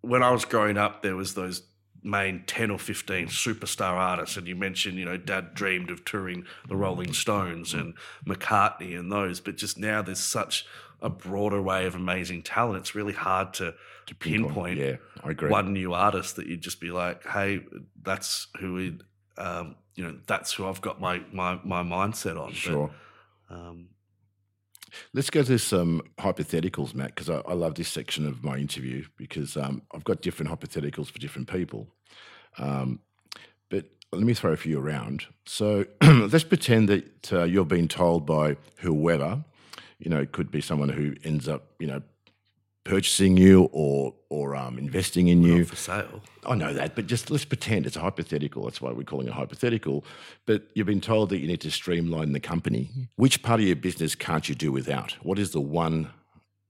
When 0.00 0.22
I 0.22 0.30
was 0.30 0.44
growing 0.44 0.78
up, 0.78 1.02
there 1.02 1.16
was 1.16 1.34
those 1.34 1.62
main 2.02 2.44
10 2.46 2.70
or 2.70 2.78
15 2.78 3.26
superstar 3.26 3.94
artists 3.94 4.36
and 4.36 4.46
you 4.46 4.54
mentioned 4.54 4.96
you 4.96 5.04
know 5.04 5.16
dad 5.16 5.52
dreamed 5.52 5.90
of 5.90 6.04
touring 6.04 6.44
the 6.68 6.76
rolling 6.76 7.12
stones 7.12 7.74
and 7.74 7.92
mccartney 8.24 8.96
and 8.96 9.10
those 9.10 9.40
but 9.40 9.56
just 9.56 9.76
now 9.76 10.00
there's 10.00 10.20
such 10.20 10.64
a 11.02 11.10
broader 11.10 11.60
way 11.60 11.86
of 11.86 11.96
amazing 11.96 12.40
talent 12.40 12.78
it's 12.78 12.94
really 12.94 13.12
hard 13.12 13.52
to 13.52 13.74
pinpoint 14.14 14.78
Yeah, 14.78 14.96
I 15.24 15.30
agree. 15.30 15.50
one 15.50 15.72
new 15.72 15.94
artist 15.94 16.36
that 16.36 16.46
you'd 16.46 16.60
just 16.62 16.80
be 16.80 16.90
like 16.90 17.26
hey 17.26 17.60
that's 18.02 18.48
who 18.60 18.74
we 18.74 18.98
um, 19.36 19.76
you 19.94 20.04
know 20.04 20.18
that's 20.26 20.52
who 20.52 20.66
i've 20.66 20.80
got 20.80 21.00
my 21.00 21.22
my, 21.32 21.60
my 21.64 21.82
mindset 21.82 22.38
on 22.40 22.48
But, 22.48 22.54
Sure. 22.54 22.90
um, 23.50 23.88
Let's 25.12 25.30
go 25.30 25.42
to 25.42 25.58
some 25.58 26.02
hypotheticals, 26.18 26.94
Matt, 26.94 27.14
because 27.14 27.28
I, 27.28 27.42
I 27.46 27.52
love 27.52 27.74
this 27.74 27.88
section 27.88 28.26
of 28.26 28.42
my 28.42 28.56
interview 28.56 29.04
because 29.16 29.56
um, 29.56 29.82
I've 29.94 30.04
got 30.04 30.22
different 30.22 30.50
hypotheticals 30.50 31.10
for 31.10 31.18
different 31.18 31.48
people. 31.48 31.88
Um, 32.56 33.00
but 33.68 33.84
let 34.12 34.22
me 34.22 34.34
throw 34.34 34.52
a 34.52 34.56
few 34.56 34.80
around. 34.80 35.26
So 35.46 35.84
let's 36.02 36.44
pretend 36.44 36.88
that 36.88 37.32
uh, 37.32 37.44
you're 37.44 37.64
being 37.66 37.88
told 37.88 38.26
by 38.26 38.56
whoever, 38.78 39.44
you 39.98 40.10
know, 40.10 40.20
it 40.20 40.32
could 40.32 40.50
be 40.50 40.60
someone 40.60 40.88
who 40.88 41.14
ends 41.24 41.48
up, 41.48 41.64
you 41.78 41.86
know, 41.86 42.02
purchasing 42.88 43.36
you 43.36 43.68
or 43.72 44.14
or 44.30 44.56
um, 44.56 44.78
investing 44.78 45.28
in 45.28 45.42
you. 45.42 45.64
for 45.64 45.76
sale 45.76 46.22
I 46.46 46.54
know 46.54 46.72
that, 46.72 46.96
but 46.96 47.06
just 47.06 47.30
let's 47.30 47.44
pretend 47.44 47.86
it's 47.86 47.96
a 47.96 48.00
hypothetical. 48.00 48.64
That's 48.64 48.80
why 48.80 48.90
we're 48.92 49.02
calling 49.02 49.28
it 49.28 49.34
hypothetical. 49.34 50.04
But 50.46 50.62
you've 50.74 50.86
been 50.86 51.02
told 51.02 51.28
that 51.28 51.38
you 51.38 51.46
need 51.46 51.60
to 51.60 51.70
streamline 51.70 52.32
the 52.32 52.40
company. 52.40 52.88
Which 53.16 53.42
part 53.42 53.60
of 53.60 53.66
your 53.66 53.76
business 53.76 54.14
can't 54.14 54.48
you 54.48 54.54
do 54.54 54.72
without? 54.72 55.12
What 55.22 55.38
is 55.38 55.50
the 55.50 55.60
one 55.60 56.10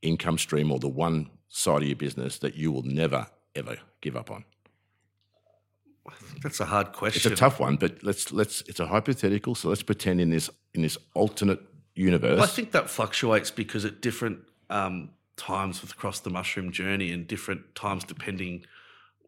income 0.02 0.38
stream 0.38 0.72
or 0.72 0.80
the 0.80 0.88
one 0.88 1.30
side 1.48 1.82
of 1.82 1.88
your 1.88 1.96
business 1.96 2.38
that 2.38 2.56
you 2.56 2.72
will 2.72 2.82
never 2.82 3.28
ever 3.54 3.76
give 4.00 4.16
up 4.16 4.30
on? 4.30 4.44
that's 6.42 6.58
a 6.58 6.64
hard 6.64 6.92
question. 6.92 7.30
It's 7.30 7.40
a 7.40 7.44
tough 7.44 7.60
one, 7.60 7.76
but 7.76 8.02
let's 8.02 8.32
let's 8.32 8.62
it's 8.62 8.80
a 8.80 8.86
hypothetical. 8.86 9.54
So 9.54 9.68
let's 9.68 9.84
pretend 9.84 10.20
in 10.20 10.30
this 10.30 10.50
in 10.74 10.82
this 10.82 10.98
alternate 11.14 11.60
universe. 11.94 12.36
Well, 12.36 12.44
I 12.44 12.48
think 12.48 12.72
that 12.72 12.90
fluctuates 12.90 13.52
because 13.52 13.84
at 13.84 14.00
different 14.00 14.40
um, 14.70 15.10
times 15.38 15.80
with 15.80 15.92
across 15.92 16.20
the 16.20 16.30
mushroom 16.30 16.70
journey 16.72 17.10
and 17.12 17.26
different 17.26 17.74
times 17.74 18.04
depending 18.04 18.64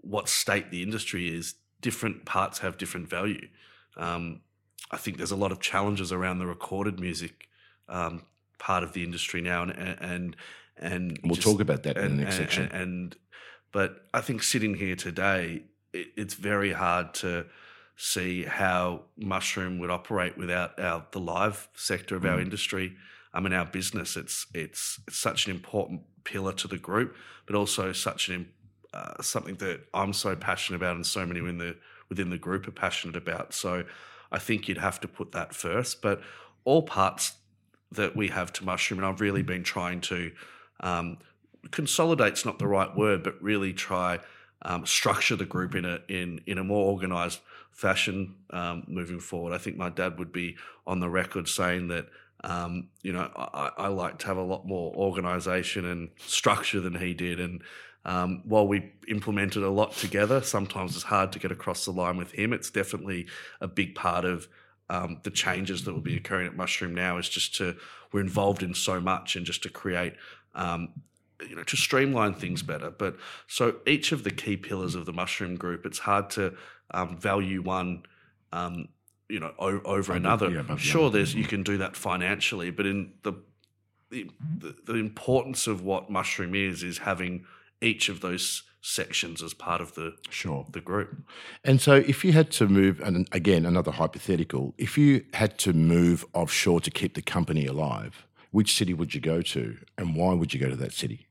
what 0.03 0.29
state 0.29 0.71
the 0.71 0.83
industry 0.83 1.35
is, 1.35 1.55
different 1.81 2.25
parts 2.25 2.59
have 2.59 2.77
different 2.77 3.09
value. 3.09 3.49
Um, 3.97 4.41
I 4.91 4.97
think 4.97 5.17
there's 5.19 5.31
a 5.31 5.37
lot 5.37 5.53
of 5.53 5.61
challenges 5.61 6.13
around 6.13 6.39
the 6.39 6.47
recorded 6.47 6.99
music 7.01 7.49
um, 7.89 8.23
part 8.59 8.83
of 8.83 8.93
the 8.93 9.03
industry 9.05 9.41
now, 9.41 9.63
and 9.63 9.73
and 10.01 10.37
and 10.77 11.19
we'll 11.23 11.35
just- 11.37 11.47
talk 11.47 11.61
about 11.61 11.83
that 11.85 11.97
in 11.97 12.17
the 12.17 12.25
next 12.25 12.37
and- 12.39 12.45
section. 12.45 12.65
And, 12.65 12.73
and- 12.83 13.17
but 13.73 14.05
I 14.13 14.21
think 14.21 14.43
sitting 14.43 14.75
here 14.75 14.97
today, 14.97 15.63
it, 15.93 16.09
it's 16.17 16.35
very 16.35 16.73
hard 16.73 17.15
to 17.15 17.47
see 17.97 18.43
how 18.45 19.03
mushroom 19.17 19.79
would 19.79 19.91
operate 19.91 20.37
without 20.37 20.79
our 20.81 21.07
the 21.13 21.21
live 21.21 21.69
sector 21.75 22.17
of 22.17 22.25
our 22.25 22.39
Mm. 22.39 22.43
industry. 22.43 22.97
I 23.33 23.41
mean, 23.41 23.53
our 23.53 23.65
business. 23.65 24.17
It's 24.17 24.47
it's 24.55 25.01
it's 25.07 25.19
such 25.19 25.47
an 25.47 25.53
important 25.53 26.03
pillar 26.25 26.53
to 26.53 26.69
the 26.69 26.79
group, 26.79 27.17
but 27.47 27.55
also 27.55 27.93
such 27.93 28.29
an 28.29 28.49
uh, 28.93 29.23
something 29.23 29.55
that 29.57 29.87
I'm 29.95 30.13
so 30.13 30.35
passionate 30.35 30.79
about, 30.79 30.97
and 30.97 31.07
so 31.07 31.25
many 31.25 31.41
in 31.41 31.59
the 31.59 31.77
within 32.09 32.31
the 32.31 32.39
group 32.39 32.67
are 32.67 32.73
passionate 32.73 33.17
about. 33.17 33.55
So 33.55 33.85
I 34.33 34.39
think 34.39 34.69
you'd 34.69 34.79
have 34.79 35.01
to 35.01 35.09
put 35.09 35.33
that 35.33 35.55
first. 35.55 36.03
But 36.03 36.21
all 36.65 36.83
parts 36.83 37.35
that 37.93 38.17
we 38.17 38.29
have 38.29 38.53
to 38.55 38.65
mushroom, 38.65 38.99
and 39.01 39.07
I've 39.07 39.21
really 39.21 39.43
been 39.43 39.63
trying 39.63 40.01
to 40.03 40.33
um, 40.81 41.19
consolidate's 41.71 42.45
not 42.45 42.59
the 42.59 42.67
right 42.67 42.95
word, 42.97 43.23
but 43.23 43.41
really 43.43 43.73
try 43.73 44.19
um, 44.63 44.85
structure 44.87 45.37
the 45.37 45.47
group 45.47 45.75
in 45.75 45.85
a 45.85 46.01
in 46.09 46.41
in 46.47 46.59
a 46.59 46.65
more 46.65 46.91
organised 46.91 47.41
fashion 47.71 48.35
um, 48.51 48.85
moving 48.89 49.21
forward. 49.21 49.55
I 49.55 49.59
think 49.59 49.77
my 49.77 49.89
dad 49.89 50.19
would 50.19 50.33
be 50.33 50.57
on 50.87 50.99
the 50.99 51.09
record 51.09 51.49
saying 51.49 51.89
that. 51.89 52.09
Um, 52.43 52.89
you 53.03 53.13
know, 53.13 53.31
I, 53.37 53.71
I, 53.77 53.89
like 53.89 54.19
to 54.21 54.27
have 54.27 54.39
a 54.39 54.43
lot 54.43 54.67
more 54.67 54.95
organisation 54.95 55.85
and 55.85 56.09
structure 56.17 56.81
than 56.81 56.95
he 56.95 57.13
did, 57.13 57.39
and 57.39 57.63
um, 58.05 58.43
while 58.47 58.67
we 58.67 58.93
implemented 59.09 59.63
a 59.63 59.71
lot 59.71 59.93
together, 59.93 60.41
sometimes 60.41 60.95
it's 60.95 61.05
hard 61.05 61.33
to 61.33 61.39
get 61.39 61.53
across 61.53 61.85
the 61.85 61.91
line 61.91 62.17
with 62.17 62.33
him. 62.33 62.53
It's 62.53 62.71
definitely 62.71 63.27
a 63.61 63.69
big 63.69 63.95
part 63.95 64.25
of 64.25 64.49
um, 64.89 65.21
the 65.23 65.31
changes 65.31 65.85
that 65.85 65.93
will 65.93 66.01
be 66.01 66.17
occurring 66.17 66.47
at 66.47 66.57
Mushroom 66.57 66.95
now. 66.95 67.19
Is 67.19 67.29
just 67.29 67.55
to 67.57 67.77
we're 68.13 68.21
involved 68.21 68.63
in 68.63 68.75
so 68.75 69.01
much, 69.01 69.37
and 69.37 69.45
just 69.45 69.63
to 69.65 69.69
create 69.69 70.15
um, 70.55 70.89
you 71.47 71.57
know 71.57 71.63
to 71.63 71.77
streamline 71.77 72.35
things 72.35 72.63
better. 72.63 72.91
But 72.91 73.17
so 73.47 73.77
each 73.87 74.13
of 74.13 74.25
the 74.25 74.31
key 74.31 74.57
pillars 74.57 74.95
of 74.95 75.05
the 75.05 75.13
mushroom 75.13 75.57
group, 75.57 75.85
it's 75.85 76.01
hard 76.01 76.31
to 76.31 76.55
um, 76.93 77.19
value 77.19 77.63
one. 77.63 78.05
You 79.31 79.41
know, 79.41 79.55
o- 79.59 79.83
over 79.85 80.13
another. 80.13 80.51
Yeah, 80.51 80.77
sure, 80.77 81.11
there's 81.11 81.35
you 81.35 81.45
can 81.45 81.63
do 81.63 81.79
that 81.79 81.97
financially, 81.97 82.71
but 82.71 82.87
in 82.87 83.13
the, 83.23 83.35
the 84.11 84.29
the 84.85 84.95
importance 84.95 85.67
of 85.67 85.83
what 85.83 86.11
mushroom 86.11 86.55
is 86.55 86.83
is 86.83 86.99
having 86.99 87.45
each 87.81 88.09
of 88.09 88.21
those 88.21 88.65
sections 88.83 89.43
as 89.43 89.53
part 89.55 89.81
of 89.81 89.95
the 89.95 90.15
sure 90.31 90.67
the 90.73 90.81
group. 90.81 91.17
And 91.65 91.81
so, 91.81 91.95
if 91.95 92.25
you 92.25 92.33
had 92.33 92.51
to 92.53 92.67
move, 92.67 93.01
and 93.01 93.29
again, 93.33 93.67
another 93.67 93.91
hypothetical, 93.93 94.75
if 94.79 94.97
you 94.97 95.25
had 95.35 95.59
to 95.59 95.73
move 95.73 96.25
offshore 96.33 96.81
to 96.81 96.91
keep 96.91 97.15
the 97.15 97.23
company 97.23 97.67
alive, 97.67 98.27
which 98.51 98.75
city 98.75 98.95
would 98.95 99.15
you 99.15 99.21
go 99.21 99.43
to, 99.43 99.77
and 99.99 100.17
why 100.17 100.35
would 100.35 100.53
you 100.53 100.61
go 100.61 100.69
to 100.69 100.77
that 100.77 100.93
city? 100.93 101.29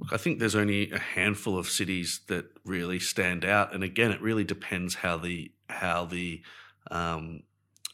Look, 0.00 0.12
I 0.12 0.16
think 0.16 0.38
there's 0.38 0.54
only 0.54 0.90
a 0.90 0.98
handful 0.98 1.58
of 1.58 1.68
cities 1.68 2.20
that 2.26 2.46
really 2.64 2.98
stand 2.98 3.44
out, 3.44 3.74
and 3.74 3.82
again, 3.82 4.10
it 4.10 4.20
really 4.20 4.44
depends 4.44 4.96
how 4.96 5.16
the 5.16 5.52
how 5.68 6.04
the 6.04 6.42
um, 6.90 7.42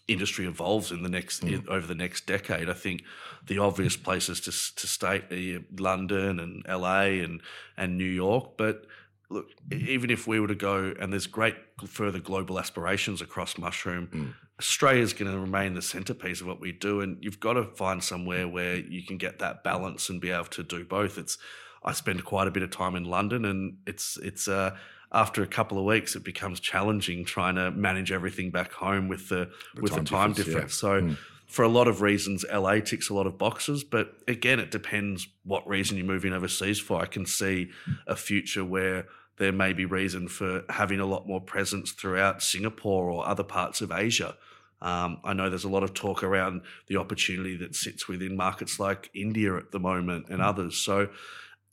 industry 0.07 0.47
evolves 0.47 0.91
in 0.91 1.03
the 1.03 1.09
next 1.09 1.45
mm. 1.45 1.53
in, 1.53 1.69
over 1.69 1.87
the 1.87 1.95
next 1.95 2.27
decade. 2.27 2.69
I 2.69 2.75
think 2.75 3.05
the 3.47 3.59
obvious 3.59 3.97
places 3.97 4.41
to 4.41 4.51
to 4.81 4.87
state 4.87 5.33
are 5.33 5.65
London 5.79 6.41
and 6.41 6.65
LA 6.69 7.23
and 7.23 7.41
and 7.77 7.99
New 7.99 8.05
York, 8.05 8.57
but 8.57 8.87
look, 9.31 9.47
even 9.71 10.11
if 10.11 10.27
we 10.27 10.41
were 10.41 10.49
to 10.49 10.55
go, 10.55 10.95
and 10.99 11.13
there's 11.13 11.27
great 11.27 11.57
further 11.87 12.19
global 12.19 12.59
aspirations 12.59 13.21
across 13.21 13.59
Mushroom, 13.59 14.09
mm. 14.13 14.35
Australia 14.59 15.03
is 15.03 15.13
going 15.13 15.31
to 15.31 15.39
remain 15.39 15.75
the 15.75 15.83
centerpiece 15.83 16.41
of 16.41 16.47
what 16.47 16.61
we 16.61 16.73
do, 16.73 17.01
and 17.01 17.19
you've 17.21 17.41
got 17.41 17.55
to 17.55 17.65
find 17.65 18.03
somewhere 18.03 18.49
where 18.49 18.77
you 18.77 19.03
can 19.03 19.19
get 19.19 19.39
that 19.39 19.63
balance 19.63 20.09
and 20.09 20.21
be 20.21 20.31
able 20.31 20.45
to 20.45 20.63
do 20.63 20.85
both. 20.85 21.19
It's 21.19 21.39
I 21.85 21.93
spend 21.93 22.25
quite 22.25 22.49
a 22.49 22.51
bit 22.51 22.63
of 22.63 22.71
time 22.71 22.97
in 22.97 23.05
London, 23.05 23.45
and 23.45 23.79
it's 23.87 24.17
it's 24.19 24.49
uh, 24.49 24.77
after 25.13 25.43
a 25.43 25.47
couple 25.47 25.79
of 25.79 25.85
weeks, 25.85 26.17
it 26.17 26.25
becomes 26.25 26.61
challenging 26.61 27.25
trying 27.25 27.55
to 27.55 27.71
manage 27.71 28.13
everything 28.13 28.51
back 28.51 28.73
home 28.73 29.09
with 29.09 29.29
the, 29.29 29.51
the 29.75 29.83
with 29.83 29.93
time 29.93 30.05
the 30.05 30.11
time 30.11 30.33
difference. 30.33 30.47
difference. 30.47 30.75
So. 30.75 31.01
Mm. 31.03 31.17
For 31.49 31.63
a 31.63 31.69
lot 31.69 31.89
of 31.89 32.03
reasons, 32.03 32.45
LA 32.53 32.81
ticks 32.81 33.09
a 33.09 33.15
lot 33.15 33.27
of 33.27 33.39
boxes, 33.39 33.83
but 33.83 34.13
again, 34.29 34.61
it 34.61 34.71
depends 34.71 35.29
what 35.45 35.67
reason 35.67 35.97
you're 35.97 36.05
moving 36.05 36.35
overseas 36.35 36.79
for. 36.79 37.01
I 37.01 37.07
can 37.07 37.25
see 37.25 37.71
a 38.07 38.17
future 38.17 38.63
where 38.67 39.07
there 39.39 39.53
may 39.53 39.73
be 39.73 39.87
reason 39.87 40.29
for 40.29 40.65
having 40.69 41.01
a 41.01 41.07
lot 41.07 41.27
more 41.27 41.41
presence 41.41 41.93
throughout 41.93 42.43
Singapore 42.43 43.11
or 43.11 43.27
other 43.27 43.45
parts 43.45 43.81
of 43.81 43.91
Asia. 43.91 44.37
Um, 44.81 45.21
I 45.25 45.33
know 45.33 45.49
there's 45.49 45.65
a 45.65 45.69
lot 45.69 45.83
of 45.83 45.95
talk 45.95 46.23
around 46.23 46.63
the 46.87 46.97
opportunity 46.97 47.57
that 47.57 47.75
sits 47.75 48.07
within 48.07 48.37
markets 48.37 48.79
like 48.79 49.11
India 49.15 49.57
at 49.57 49.73
the 49.73 49.81
moment 49.81 50.27
and 50.29 50.39
hmm. 50.39 50.47
others. 50.47 50.77
So 50.77 51.09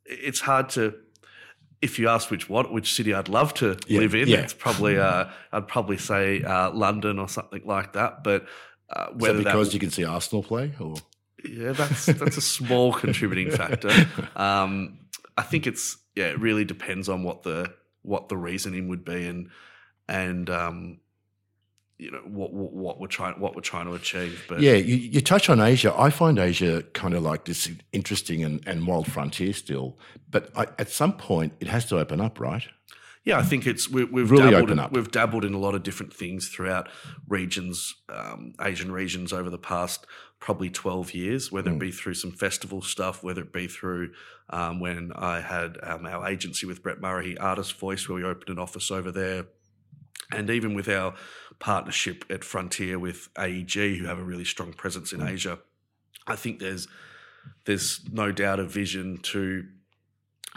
it's 0.06 0.40
hard 0.40 0.70
to 0.70 0.96
if 1.86 2.00
you 2.00 2.10
ask 2.10 2.32
which 2.32 2.50
what 2.50 2.74
which 2.74 2.94
city 2.94 3.14
I'd 3.14 3.30
love 3.30 3.54
to 3.56 3.78
yeah, 3.88 4.00
live 4.00 4.16
in, 4.16 4.28
yeah. 4.28 4.40
it's 4.40 4.54
probably 4.54 4.98
uh, 4.98 5.26
I'd 5.52 5.68
probably 5.68 5.98
say 5.98 6.42
uh, 6.42 6.72
London 6.72 7.20
or 7.20 7.30
something 7.30 7.62
like 7.64 7.94
that. 7.94 8.24
But 8.24 8.48
uh, 8.90 9.08
whether 9.14 9.38
because 9.38 9.68
that, 9.68 9.74
you 9.76 9.80
can 9.80 9.92
see 9.92 10.04
Arsenal 10.04 10.42
play, 10.42 10.74
or 10.80 10.96
yeah, 11.48 11.74
that's 11.74 12.08
that's 12.08 12.38
a 12.38 12.42
small 12.42 12.92
contributing 13.04 13.52
factor. 13.52 13.92
Um, 14.36 14.98
I 15.38 15.44
think 15.44 15.68
it's 15.68 15.98
yeah, 16.16 16.26
it 16.26 16.40
really 16.40 16.66
depends 16.66 17.08
on 17.08 17.24
what 17.24 17.44
the 17.44 17.72
what 18.02 18.30
the 18.30 18.38
reasoning 18.38 18.88
would 18.88 19.06
be, 19.06 19.28
and 19.28 19.50
and 20.10 20.50
um, 20.50 21.00
you 21.98 22.12
know 22.12 22.22
what, 22.26 22.54
what, 22.54 22.74
what 22.74 23.00
we're 23.00 23.08
trying 23.08 23.40
what 23.40 23.56
we're 23.56 23.62
trying 23.62 23.86
to 23.86 23.94
achieve. 23.94 24.46
But 24.48 24.60
yeah, 24.60 24.74
you, 24.74 24.96
you 24.96 25.22
touch 25.22 25.50
on 25.50 25.60
Asia. 25.60 25.94
I 25.98 26.10
find 26.10 26.38
Asia 26.38 26.84
kind 26.94 27.14
of 27.14 27.24
like 27.24 27.46
this 27.46 27.70
interesting 27.94 28.44
and, 28.44 28.62
and 28.68 28.86
wild 28.86 29.12
frontier 29.12 29.54
still. 29.54 29.98
But 30.30 30.50
I, 30.58 30.68
at 30.78 30.90
some 30.90 31.14
point, 31.14 31.54
it 31.60 31.68
has 31.68 31.86
to 31.88 32.00
open 32.00 32.20
up, 32.20 32.40
right? 32.40 32.68
Yeah, 33.24 33.40
I 33.40 33.44
think 33.44 33.66
it's 33.66 33.90
we, 33.90 34.02
have 34.02 34.30
really 34.30 34.52
dabbled 34.52 34.72
in, 34.72 34.88
we've 34.92 35.10
dabbled 35.10 35.46
in 35.46 35.56
a 35.56 35.58
lot 35.58 35.74
of 35.74 35.82
different 35.82 36.14
things 36.14 36.50
throughout 36.50 36.90
regions, 37.28 37.96
um, 38.08 38.54
Asian 38.62 38.92
regions 38.92 39.34
over 39.34 39.50
the 39.50 39.58
past 39.58 40.06
probably 40.40 40.70
twelve 40.70 41.14
years. 41.14 41.52
Whether 41.52 41.72
mm. 41.72 41.76
it 41.76 41.80
be 41.80 41.92
through 41.92 42.16
some 42.16 42.32
festival 42.32 42.82
stuff, 42.84 43.24
whether 43.24 43.42
it 43.42 43.52
be 43.52 43.68
through 43.68 44.12
um, 44.52 44.80
when 44.80 45.12
I 45.16 45.40
had 45.40 45.78
um, 45.82 46.06
our 46.06 46.28
agency 46.28 46.68
with 46.68 46.84
Brett 46.84 47.02
Murray, 47.02 47.36
Artist 47.38 47.80
Voice, 47.80 48.08
where 48.08 48.18
we 48.18 48.24
opened 48.24 48.50
an 48.50 48.60
office 48.60 48.92
over 48.92 49.12
there 49.12 49.46
and 50.32 50.50
even 50.50 50.74
with 50.74 50.90
our 50.90 51.16
partnership 51.60 52.26
at 52.30 52.44
Frontier 52.44 52.98
with 53.00 53.30
AEG, 53.38 53.98
who 53.98 54.06
have 54.06 54.20
a 54.20 54.24
really 54.24 54.46
strong 54.46 54.74
presence 54.74 55.14
in 55.14 55.20
mm. 55.20 55.30
Asia, 55.30 55.60
I 56.28 56.36
think 56.36 56.60
there's 56.60 56.88
there's 57.66 58.02
no 58.12 58.32
doubt 58.32 58.60
a 58.60 58.66
vision 58.66 59.18
to, 59.18 59.66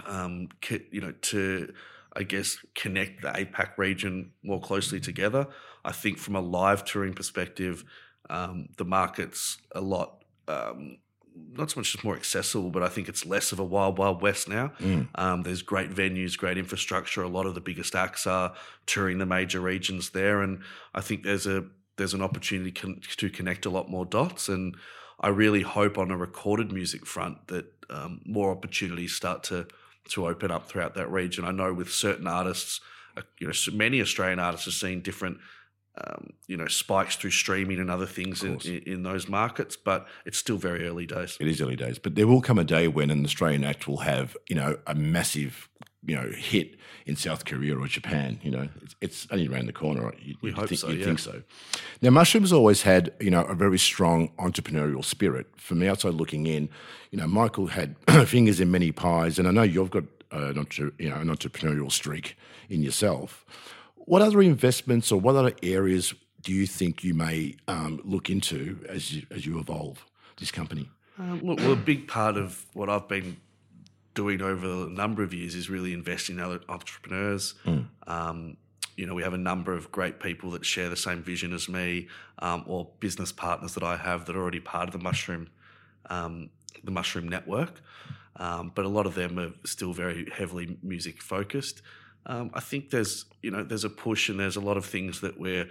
um, 0.06 0.48
you 0.90 1.00
know, 1.00 1.12
to 1.12 1.72
I 2.14 2.22
guess 2.22 2.58
connect 2.74 3.22
the 3.22 3.28
APAC 3.28 3.76
region 3.76 4.32
more 4.42 4.60
closely 4.60 5.00
together. 5.00 5.46
I 5.84 5.92
think 5.92 6.18
from 6.18 6.36
a 6.36 6.40
live 6.40 6.84
touring 6.84 7.14
perspective, 7.14 7.84
um, 8.30 8.68
the 8.76 8.84
market's 8.84 9.58
a 9.74 9.80
lot 9.80 10.24
um, 10.48 10.98
not 11.56 11.70
so 11.70 11.80
much 11.80 11.92
just 11.92 12.04
more 12.04 12.16
accessible, 12.16 12.70
but 12.70 12.82
I 12.82 12.88
think 12.88 13.08
it's 13.08 13.26
less 13.26 13.52
of 13.52 13.58
a 13.58 13.64
wild, 13.64 13.98
wild 13.98 14.22
west 14.22 14.48
now. 14.48 14.72
Mm. 14.80 15.08
Um, 15.16 15.42
there's 15.42 15.62
great 15.62 15.90
venues, 15.90 16.38
great 16.38 16.56
infrastructure. 16.56 17.22
A 17.22 17.28
lot 17.28 17.46
of 17.46 17.54
the 17.54 17.60
biggest 17.60 17.94
acts 17.94 18.26
are 18.26 18.54
touring 18.86 19.18
the 19.18 19.26
major 19.26 19.60
regions 19.60 20.10
there, 20.10 20.42
and 20.42 20.60
I 20.94 21.00
think 21.00 21.24
there's 21.24 21.46
a 21.46 21.64
there's 21.96 22.14
an 22.14 22.22
opportunity 22.22 22.70
con- 22.70 23.00
to 23.02 23.28
connect 23.28 23.66
a 23.66 23.70
lot 23.70 23.90
more 23.90 24.06
dots. 24.06 24.48
And 24.48 24.76
I 25.20 25.28
really 25.28 25.62
hope 25.62 25.98
on 25.98 26.12
a 26.12 26.16
recorded 26.16 26.70
music 26.70 27.04
front 27.04 27.48
that 27.48 27.66
um, 27.90 28.20
more 28.24 28.50
opportunities 28.50 29.14
start 29.14 29.42
to 29.44 29.66
to 30.10 30.26
open 30.26 30.50
up 30.50 30.68
throughout 30.68 30.94
that 30.94 31.10
region. 31.10 31.44
I 31.44 31.50
know 31.50 31.74
with 31.74 31.92
certain 31.92 32.26
artists, 32.26 32.80
uh, 33.16 33.22
you 33.38 33.46
know, 33.46 33.52
many 33.72 34.00
Australian 34.00 34.38
artists 34.38 34.66
are 34.68 34.72
seeing 34.72 35.00
different 35.00 35.38
um, 36.04 36.32
you 36.46 36.56
know 36.56 36.66
spikes 36.66 37.16
through 37.16 37.30
streaming 37.30 37.78
and 37.78 37.90
other 37.90 38.06
things 38.06 38.42
in, 38.42 38.58
in, 38.60 39.02
those 39.02 39.28
markets, 39.28 39.76
but 39.76 40.06
it's 40.24 40.38
still 40.38 40.56
very 40.56 40.86
early 40.86 41.06
days. 41.06 41.36
It 41.40 41.48
is 41.48 41.60
early 41.60 41.76
days, 41.76 41.98
but 41.98 42.14
there 42.14 42.26
will 42.26 42.40
come 42.40 42.58
a 42.58 42.64
day 42.64 42.88
when 42.88 43.10
an 43.10 43.24
Australian 43.24 43.64
act 43.64 43.88
will 43.88 43.98
have 43.98 44.36
you 44.48 44.56
know 44.56 44.78
a 44.86 44.94
massive 44.94 45.68
you 46.04 46.14
know 46.14 46.30
hit 46.30 46.76
in 47.06 47.16
South 47.16 47.44
Korea 47.44 47.76
or 47.76 47.86
Japan. 47.86 48.38
You 48.42 48.50
know, 48.50 48.68
it's, 48.82 48.96
it's 49.00 49.26
only 49.30 49.48
around 49.48 49.66
the 49.66 49.72
corner. 49.72 50.12
You, 50.20 50.36
we 50.42 50.50
hope 50.50 50.68
think, 50.68 50.80
so. 50.80 50.88
You 50.88 50.98
yeah. 50.98 51.04
think 51.06 51.18
so. 51.18 51.42
Now, 52.02 52.10
mushrooms 52.10 52.52
always 52.52 52.82
had 52.82 53.12
you 53.20 53.30
know 53.30 53.42
a 53.44 53.54
very 53.54 53.78
strong 53.78 54.30
entrepreneurial 54.38 55.04
spirit. 55.04 55.46
From 55.56 55.80
the 55.80 55.88
outside 55.90 56.14
looking 56.14 56.46
in, 56.46 56.68
you 57.10 57.18
know, 57.18 57.26
Michael 57.26 57.68
had 57.68 57.96
fingers 58.26 58.60
in 58.60 58.70
many 58.70 58.92
pies, 58.92 59.38
and 59.38 59.48
I 59.48 59.50
know 59.50 59.62
you've 59.62 59.90
got 59.90 60.04
uh, 60.32 60.52
an, 60.54 60.66
you 60.98 61.10
know, 61.10 61.16
an 61.16 61.28
entrepreneurial 61.28 61.90
streak 61.90 62.36
in 62.68 62.82
yourself. 62.82 63.44
What 64.08 64.22
other 64.22 64.40
investments 64.40 65.12
or 65.12 65.20
what 65.20 65.36
other 65.36 65.52
areas 65.62 66.14
do 66.40 66.50
you 66.50 66.66
think 66.66 67.04
you 67.04 67.12
may 67.12 67.56
um, 67.68 68.00
look 68.04 68.30
into 68.30 68.82
as 68.88 69.12
you, 69.12 69.26
as 69.30 69.44
you 69.44 69.58
evolve 69.58 70.02
this 70.38 70.50
company? 70.50 70.88
Um, 71.18 71.42
look, 71.42 71.58
well, 71.58 71.72
a 71.72 71.76
big 71.76 72.08
part 72.08 72.38
of 72.38 72.64
what 72.72 72.88
I've 72.88 73.06
been 73.06 73.36
doing 74.14 74.40
over 74.40 74.86
a 74.86 74.88
number 74.88 75.22
of 75.22 75.34
years 75.34 75.54
is 75.54 75.68
really 75.68 75.92
investing 75.92 76.38
in 76.38 76.42
other 76.42 76.60
entrepreneurs. 76.70 77.54
Mm. 77.66 77.86
Um, 78.06 78.56
you 78.96 79.04
know, 79.04 79.12
we 79.12 79.22
have 79.22 79.34
a 79.34 79.38
number 79.38 79.74
of 79.74 79.92
great 79.92 80.20
people 80.20 80.52
that 80.52 80.64
share 80.64 80.88
the 80.88 80.96
same 80.96 81.22
vision 81.22 81.52
as 81.52 81.68
me, 81.68 82.08
um, 82.38 82.64
or 82.66 82.88
business 83.00 83.30
partners 83.30 83.74
that 83.74 83.82
I 83.82 83.98
have 83.98 84.24
that 84.24 84.36
are 84.36 84.40
already 84.40 84.60
part 84.60 84.88
of 84.88 84.92
the 84.92 85.04
mushroom, 85.04 85.50
um, 86.08 86.48
the 86.82 86.90
mushroom 86.90 87.28
network. 87.28 87.82
Um, 88.36 88.72
but 88.74 88.86
a 88.86 88.88
lot 88.88 89.04
of 89.04 89.14
them 89.14 89.38
are 89.38 89.52
still 89.66 89.92
very 89.92 90.30
heavily 90.32 90.78
music 90.82 91.20
focused. 91.20 91.82
Um, 92.28 92.50
I 92.52 92.60
think 92.60 92.90
there's 92.90 93.24
you 93.42 93.50
know 93.50 93.64
there's 93.64 93.84
a 93.84 93.90
push 93.90 94.28
and 94.28 94.38
there's 94.38 94.56
a 94.56 94.60
lot 94.60 94.76
of 94.76 94.84
things 94.84 95.22
that 95.22 95.40
we 95.40 95.64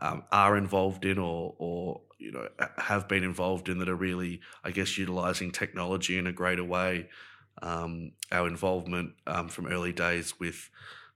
um, 0.00 0.22
are 0.32 0.56
involved 0.56 1.04
in 1.04 1.18
or 1.18 1.54
or 1.58 2.00
you 2.18 2.32
know 2.32 2.48
have 2.78 3.08
been 3.08 3.24
involved 3.24 3.68
in 3.68 3.78
that 3.78 3.88
are 3.88 3.96
really 3.96 4.40
I 4.64 4.70
guess 4.70 4.96
utilizing 4.96 5.50
technology 5.50 6.16
in 6.16 6.26
a 6.26 6.32
greater 6.32 6.64
way. 6.64 7.08
Um, 7.62 8.12
our 8.30 8.46
involvement 8.46 9.14
um, 9.26 9.48
from 9.48 9.66
early 9.66 9.92
days 9.92 10.38
with 10.38 10.70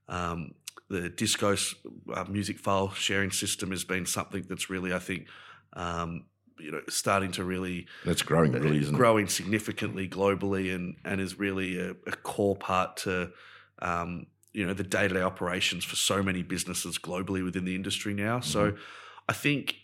um, 0.09 0.55
the 0.89 1.07
Disco 1.07 1.55
uh, 2.13 2.25
music 2.25 2.59
file 2.59 2.91
sharing 2.91 3.31
system 3.31 3.71
has 3.71 3.83
been 3.83 4.05
something 4.05 4.45
that's 4.49 4.69
really 4.69 4.93
I 4.93 4.99
think 4.99 5.27
um, 5.73 6.25
you 6.59 6.71
know 6.71 6.81
starting 6.89 7.31
to 7.33 7.43
really 7.43 7.87
That's 8.05 8.23
growing, 8.23 8.51
really, 8.51 8.79
isn't 8.79 8.93
it? 8.93 8.97
growing 8.97 9.27
significantly 9.27 10.09
globally 10.09 10.73
and 10.75 10.95
and 11.05 11.21
is 11.21 11.39
really 11.39 11.79
a, 11.79 11.91
a 11.91 12.15
core 12.23 12.55
part 12.55 12.97
to 12.97 13.31
um, 13.81 14.27
you 14.53 14.65
know 14.65 14.73
the 14.73 14.83
day 14.83 15.07
to 15.07 15.13
day 15.13 15.21
operations 15.21 15.83
for 15.85 15.95
so 15.95 16.21
many 16.21 16.43
businesses 16.43 16.97
globally 16.97 17.43
within 17.43 17.65
the 17.65 17.75
industry 17.75 18.13
now. 18.13 18.39
So 18.41 18.75
I 19.29 19.33
think 19.33 19.75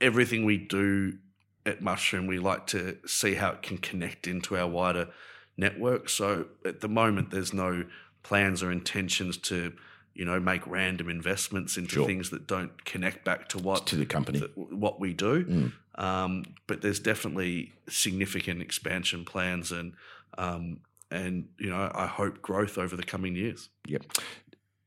everything 0.00 0.44
we 0.44 0.58
do 0.58 1.18
at 1.66 1.80
Mushroom, 1.82 2.26
we 2.26 2.38
like 2.38 2.66
to 2.68 2.98
see 3.06 3.34
how 3.34 3.50
it 3.52 3.62
can 3.62 3.78
connect 3.78 4.26
into 4.26 4.56
our 4.56 4.68
wider 4.68 5.08
network. 5.56 6.08
So 6.08 6.46
at 6.64 6.80
the 6.80 6.88
moment, 6.88 7.30
there's 7.30 7.52
no 7.54 7.84
plans 8.22 8.62
or 8.62 8.70
intentions 8.70 9.36
to 9.38 9.72
you 10.14 10.24
know 10.24 10.38
make 10.38 10.64
random 10.66 11.08
investments 11.08 11.76
into 11.76 11.94
Sure. 11.94 12.06
things 12.06 12.30
that 12.30 12.46
don't 12.46 12.84
connect 12.84 13.24
back 13.24 13.48
to 13.48 13.58
what 13.58 13.86
To 13.88 13.96
the 13.96 14.06
company. 14.06 14.38
th- 14.40 14.50
what 14.54 15.00
we 15.00 15.12
do. 15.12 15.72
Um, 15.96 16.44
but 16.66 16.82
there's 16.82 17.00
definitely 17.00 17.72
significant 17.88 18.60
expansion 18.62 19.24
plans 19.24 19.70
and 19.72 19.92
um, 20.38 20.80
and 21.14 21.48
you 21.58 21.70
know 21.70 21.90
I 21.94 22.06
hope 22.06 22.42
growth 22.42 22.76
over 22.76 22.96
the 22.96 23.02
coming 23.02 23.36
years. 23.36 23.70
Yep. 23.86 24.02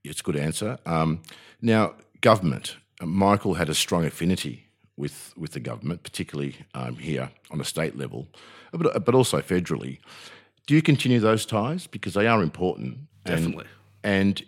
It's 0.03 0.19
a 0.19 0.23
good 0.23 0.35
answer. 0.35 0.77
Um, 0.85 1.21
now, 1.61 1.95
government. 2.21 2.77
Uh, 3.01 3.05
Michael 3.05 3.55
had 3.55 3.69
a 3.69 3.73
strong 3.73 4.05
affinity 4.05 4.67
with, 4.95 5.33
with 5.37 5.51
the 5.51 5.59
government, 5.59 6.03
particularly 6.03 6.55
um, 6.73 6.95
here 6.95 7.29
on 7.51 7.59
a 7.59 7.65
state 7.65 7.97
level, 7.97 8.27
but, 8.71 9.05
but 9.05 9.13
also 9.13 9.41
federally. 9.41 9.99
Do 10.65 10.75
you 10.75 10.81
continue 10.81 11.19
those 11.19 11.45
ties? 11.45 11.87
Because 11.87 12.13
they 12.13 12.27
are 12.27 12.41
important. 12.41 12.99
And- 13.25 13.35
Definitely. 13.35 13.65
And, 14.03 14.43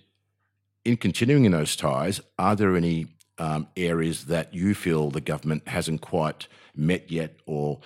in 0.86 0.98
continuing 0.98 1.46
in 1.46 1.52
those 1.52 1.76
ties, 1.76 2.22
are 2.38 2.56
there 2.56 2.76
any 2.76 3.08
um, 3.38 3.68
areas 3.76 4.26
that 4.26 4.54
you 4.54 4.74
feel 4.74 5.10
the 5.10 5.22
government 5.22 5.68
hasn't 5.68 6.02
quite 6.02 6.48
met 6.76 7.12
yet, 7.12 7.36
or 7.46 7.80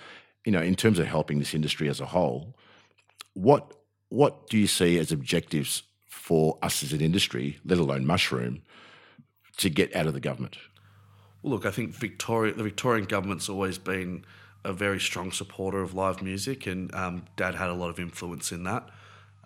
you 0.44 0.52
know, 0.52 0.62
in 0.62 0.74
terms 0.74 0.98
of 0.98 1.06
helping 1.06 1.38
this 1.38 1.54
industry 1.54 1.88
as 1.88 2.00
a 2.00 2.06
whole, 2.06 2.56
what 3.34 3.72
what 4.14 4.48
do 4.48 4.56
you 4.56 4.68
see 4.68 4.96
as 4.98 5.10
objectives 5.10 5.82
for 6.08 6.56
us 6.62 6.82
as 6.84 6.92
an 6.92 7.00
industry, 7.00 7.58
let 7.64 7.78
alone 7.78 8.06
mushroom, 8.06 8.62
to 9.56 9.68
get 9.68 9.94
out 9.94 10.06
of 10.06 10.14
the 10.14 10.20
government? 10.20 10.56
Well, 11.42 11.54
look, 11.54 11.66
I 11.66 11.70
think 11.72 11.90
Victoria, 11.90 12.54
the 12.54 12.62
Victorian 12.62 13.06
government's 13.06 13.48
always 13.48 13.76
been 13.76 14.24
a 14.64 14.72
very 14.72 15.00
strong 15.00 15.32
supporter 15.32 15.82
of 15.82 15.94
live 15.94 16.22
music, 16.22 16.66
and 16.66 16.94
um, 16.94 17.24
Dad 17.36 17.56
had 17.56 17.68
a 17.68 17.74
lot 17.74 17.90
of 17.90 17.98
influence 17.98 18.52
in 18.52 18.62
that. 18.64 18.88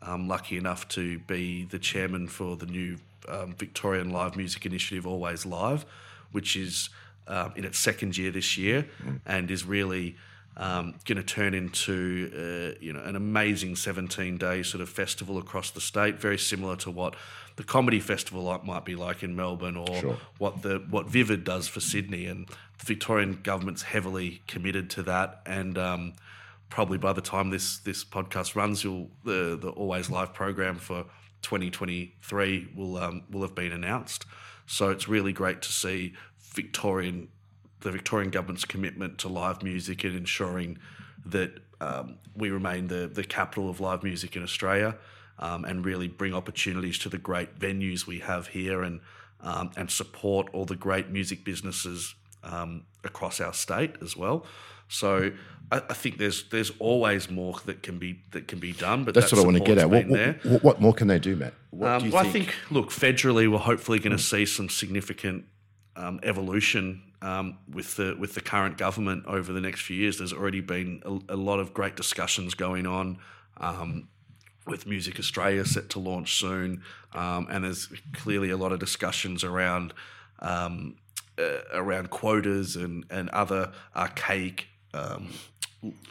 I'm 0.02 0.28
lucky 0.28 0.56
enough 0.56 0.86
to 0.88 1.18
be 1.20 1.64
the 1.64 1.78
chairman 1.78 2.28
for 2.28 2.56
the 2.56 2.66
new 2.66 2.98
um, 3.26 3.54
Victorian 3.54 4.10
Live 4.10 4.36
Music 4.36 4.64
Initiative, 4.66 5.06
Always 5.06 5.44
Live, 5.44 5.86
which 6.30 6.56
is 6.56 6.90
um, 7.26 7.52
in 7.56 7.64
its 7.64 7.78
second 7.78 8.16
year 8.16 8.30
this 8.30 8.56
year, 8.58 8.86
and 9.26 9.50
is 9.50 9.64
really 9.64 10.16
um, 10.58 10.94
going 11.04 11.16
to 11.16 11.22
turn 11.22 11.54
into 11.54 12.30
uh, 12.34 12.78
you 12.80 12.92
know 12.92 13.02
an 13.02 13.16
amazing 13.16 13.76
17 13.76 14.36
day 14.38 14.62
sort 14.62 14.82
of 14.82 14.88
festival 14.88 15.38
across 15.38 15.70
the 15.70 15.80
state, 15.80 16.20
very 16.20 16.38
similar 16.38 16.76
to 16.76 16.90
what 16.90 17.14
the 17.56 17.64
comedy 17.64 18.00
festival 18.00 18.60
might 18.64 18.84
be 18.84 18.94
like 18.94 19.22
in 19.22 19.34
Melbourne, 19.36 19.76
or 19.76 20.00
Sure. 20.00 20.16
what 20.38 20.62
the 20.62 20.84
what 20.90 21.06
Vivid 21.08 21.44
does 21.44 21.68
for 21.68 21.80
Sydney, 21.80 22.26
and 22.26 22.48
the 22.48 22.86
Victorian 22.86 23.40
government's 23.42 23.82
heavily 23.82 24.42
committed 24.46 24.90
to 24.90 25.02
that. 25.04 25.40
And 25.46 25.78
um, 25.78 26.12
probably 26.70 26.98
by 26.98 27.12
the 27.12 27.20
time 27.20 27.50
this 27.50 27.78
this 27.78 28.04
podcast 28.04 28.54
runs, 28.56 28.82
you'll 28.82 29.10
the 29.24 29.56
the 29.60 29.70
Always 29.70 30.10
Live 30.10 30.34
program 30.34 30.76
for 30.76 31.04
2023 31.42 32.68
will 32.74 32.96
um, 32.98 33.22
will 33.30 33.42
have 33.42 33.54
been 33.54 33.72
announced. 33.72 34.26
So 34.66 34.90
it's 34.90 35.08
really 35.08 35.32
great 35.32 35.62
to 35.62 35.72
see 35.72 36.14
Victorian 36.40 37.28
the 37.80 37.90
Victorian 37.90 38.30
government's 38.30 38.64
commitment 38.64 39.18
to 39.18 39.28
live 39.28 39.62
music 39.62 40.04
and 40.04 40.16
ensuring 40.16 40.78
that 41.26 41.50
um, 41.80 42.18
we 42.34 42.50
remain 42.50 42.88
the 42.88 43.06
the 43.06 43.24
capital 43.24 43.68
of 43.68 43.80
live 43.80 44.02
music 44.02 44.36
in 44.36 44.42
Australia, 44.42 44.96
um, 45.38 45.64
and 45.64 45.84
really 45.84 46.08
bring 46.08 46.34
opportunities 46.34 46.98
to 46.98 47.08
the 47.08 47.18
great 47.18 47.58
venues 47.58 48.06
we 48.06 48.18
have 48.20 48.48
here, 48.48 48.82
and 48.82 49.00
um, 49.40 49.70
and 49.76 49.90
support 49.90 50.48
all 50.52 50.64
the 50.64 50.76
great 50.76 51.10
music 51.10 51.44
businesses 51.44 52.14
um, 52.42 52.84
across 53.04 53.40
our 53.40 53.52
state 53.52 53.94
as 54.02 54.16
well. 54.16 54.44
So 54.88 55.32
I, 55.70 55.76
I 55.76 55.94
think 55.94 56.18
there's 56.18 56.48
there's 56.48 56.72
always 56.78 57.30
more 57.30 57.54
that 57.66 57.82
can 57.82 57.98
be 57.98 58.22
that 58.32 58.48
can 58.48 58.58
be 58.58 58.72
done, 58.72 59.04
but 59.04 59.14
That's 59.14 59.30
that 59.30 59.36
what 59.36 59.42
I 59.42 59.46
want 59.46 59.58
to 59.58 59.64
get 59.64 59.78
at. 59.78 59.90
What, 59.90 60.08
what, 60.08 60.64
what 60.64 60.80
more 60.80 60.94
can 60.94 61.08
they 61.08 61.18
do, 61.18 61.36
Matt? 61.36 61.54
What 61.70 61.88
Um, 61.90 62.00
do 62.00 62.06
you 62.06 62.12
well, 62.12 62.24
think? 62.24 62.34
I 62.34 62.38
think, 62.38 62.54
look, 62.70 62.90
federally, 62.90 63.50
we're 63.50 63.58
hopefully 63.58 63.98
going 63.98 64.16
to 64.16 64.22
see 64.22 64.46
some 64.46 64.68
significant 64.68 65.44
um, 65.94 66.20
evolution 66.22 67.02
um, 67.22 67.58
with 67.72 67.96
the 67.96 68.16
with 68.18 68.34
the 68.34 68.40
current 68.40 68.78
government 68.78 69.26
over 69.26 69.52
the 69.52 69.60
next 69.60 69.82
few 69.82 69.96
years. 69.96 70.18
There's 70.18 70.32
already 70.32 70.60
been 70.60 71.02
a, 71.04 71.34
a 71.34 71.36
lot 71.36 71.58
of 71.58 71.74
great 71.74 71.96
discussions 71.96 72.54
going 72.54 72.86
on. 72.86 73.18
Um, 73.58 74.08
with 74.66 74.86
Music 74.86 75.18
Australia 75.18 75.64
set 75.64 75.88
to 75.90 75.98
launch 75.98 76.38
soon, 76.38 76.82
um, 77.14 77.46
and 77.50 77.64
there's 77.64 77.88
clearly 78.12 78.50
a 78.50 78.56
lot 78.56 78.70
of 78.70 78.78
discussions 78.78 79.42
around 79.42 79.94
um, 80.40 80.96
uh, 81.38 81.60
around 81.72 82.10
quotas 82.10 82.76
and 82.76 83.04
and 83.10 83.28
other 83.30 83.72
archaic, 83.96 84.66
um, 84.94 85.30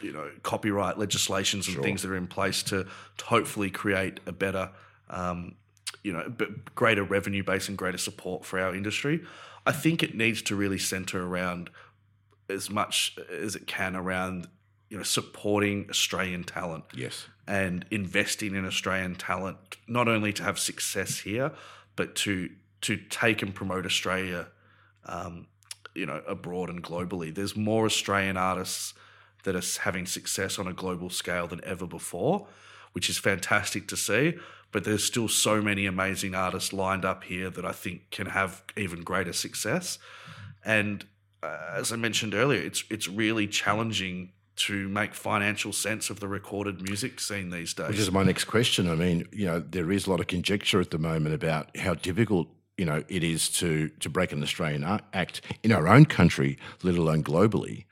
you 0.00 0.12
know, 0.12 0.30
copyright 0.42 0.98
legislations 0.98 1.68
and 1.68 1.76
things 1.82 2.02
that 2.02 2.10
are 2.10 2.16
in 2.16 2.26
place 2.26 2.62
to, 2.64 2.86
to 3.16 3.24
hopefully 3.24 3.70
create 3.70 4.20
a 4.26 4.32
better, 4.32 4.70
um, 5.10 5.54
you 6.02 6.12
know, 6.12 6.28
b- 6.28 6.46
greater 6.74 7.04
revenue 7.04 7.42
base 7.42 7.68
and 7.68 7.78
greater 7.78 7.98
support 7.98 8.44
for 8.44 8.58
our 8.58 8.74
industry. 8.74 9.22
I 9.68 9.72
think 9.72 10.02
it 10.02 10.14
needs 10.14 10.40
to 10.42 10.56
really 10.56 10.78
centre 10.78 11.22
around 11.22 11.68
as 12.48 12.70
much 12.70 13.18
as 13.30 13.54
it 13.54 13.66
can 13.66 13.94
around 13.94 14.48
you 14.88 14.96
know 14.96 15.02
supporting 15.02 15.86
Australian 15.90 16.44
talent 16.44 16.84
yes. 16.94 17.26
and 17.46 17.84
investing 17.90 18.54
in 18.54 18.64
Australian 18.64 19.14
talent, 19.14 19.76
not 19.86 20.08
only 20.08 20.32
to 20.32 20.42
have 20.42 20.58
success 20.58 21.18
here, 21.18 21.52
but 21.96 22.14
to 22.16 22.48
to 22.80 22.96
take 22.96 23.42
and 23.42 23.54
promote 23.54 23.84
Australia, 23.84 24.46
um, 25.04 25.48
you 25.94 26.06
know, 26.06 26.22
abroad 26.26 26.70
and 26.70 26.82
globally. 26.82 27.34
There's 27.34 27.56
more 27.56 27.84
Australian 27.84 28.36
artists 28.36 28.94
that 29.44 29.54
are 29.54 29.82
having 29.82 30.06
success 30.06 30.58
on 30.58 30.66
a 30.66 30.72
global 30.72 31.10
scale 31.10 31.46
than 31.46 31.60
ever 31.64 31.86
before, 31.86 32.46
which 32.92 33.08
is 33.08 33.18
fantastic 33.18 33.86
to 33.88 33.96
see. 33.96 34.34
But 34.70 34.84
there's 34.84 35.04
still 35.04 35.28
so 35.28 35.62
many 35.62 35.86
amazing 35.86 36.34
artists 36.34 36.72
lined 36.72 37.04
up 37.04 37.24
here 37.24 37.48
that 37.50 37.64
I 37.64 37.72
think 37.72 38.10
can 38.10 38.26
have 38.26 38.62
even 38.76 39.02
greater 39.02 39.32
success. 39.32 39.98
And 40.64 41.06
uh, 41.42 41.56
as 41.74 41.92
I 41.92 41.96
mentioned 41.96 42.34
earlier, 42.34 42.60
it's 42.60 42.84
it's 42.90 43.08
really 43.08 43.46
challenging 43.46 44.32
to 44.56 44.88
make 44.88 45.14
financial 45.14 45.72
sense 45.72 46.10
of 46.10 46.18
the 46.18 46.26
recorded 46.26 46.82
music 46.82 47.20
scene 47.20 47.50
these 47.50 47.72
days. 47.72 47.88
Which 47.88 47.98
is 47.98 48.10
my 48.10 48.24
next 48.24 48.44
question. 48.44 48.90
I 48.90 48.96
mean, 48.96 49.26
you 49.32 49.46
know, 49.46 49.60
there 49.60 49.92
is 49.92 50.06
a 50.06 50.10
lot 50.10 50.18
of 50.18 50.26
conjecture 50.26 50.80
at 50.80 50.90
the 50.90 50.98
moment 50.98 51.34
about 51.34 51.74
how 51.76 51.94
difficult 51.94 52.48
you 52.76 52.84
know 52.84 53.04
it 53.08 53.24
is 53.24 53.48
to 53.50 53.88
to 54.00 54.10
break 54.10 54.32
an 54.32 54.42
Australian 54.42 54.84
act 55.12 55.40
in 55.62 55.72
our 55.72 55.88
own 55.88 56.04
country, 56.04 56.58
let 56.82 56.96
alone 56.96 57.22
globally. 57.22 57.84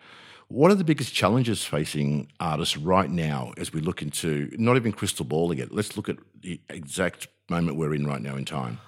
What 0.48 0.70
are 0.70 0.76
the 0.76 0.84
biggest 0.84 1.12
challenges 1.12 1.64
facing 1.64 2.30
artists 2.38 2.76
right 2.76 3.10
now 3.10 3.52
as 3.56 3.72
we 3.72 3.80
look 3.80 4.00
into 4.00 4.48
not 4.52 4.76
even 4.76 4.92
crystal 4.92 5.24
balling 5.24 5.58
it? 5.58 5.72
Let's 5.72 5.96
look 5.96 6.08
at 6.08 6.18
the 6.40 6.60
exact 6.68 7.26
moment 7.50 7.76
we're 7.76 7.94
in 7.94 8.06
right 8.06 8.22
now 8.22 8.36
in 8.36 8.44
time. 8.44 8.78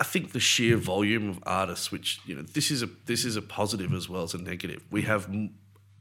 I 0.00 0.04
think 0.04 0.32
the 0.32 0.40
sheer 0.40 0.76
volume 0.76 1.28
of 1.28 1.38
artists, 1.44 1.92
which 1.92 2.20
you 2.26 2.34
know, 2.34 2.42
this 2.42 2.70
is 2.70 2.82
a 2.82 2.88
this 3.06 3.24
is 3.24 3.36
a 3.36 3.42
positive 3.42 3.92
as 3.92 4.08
well 4.08 4.22
as 4.22 4.34
a 4.34 4.38
negative. 4.38 4.84
We 4.90 5.02
have 5.02 5.28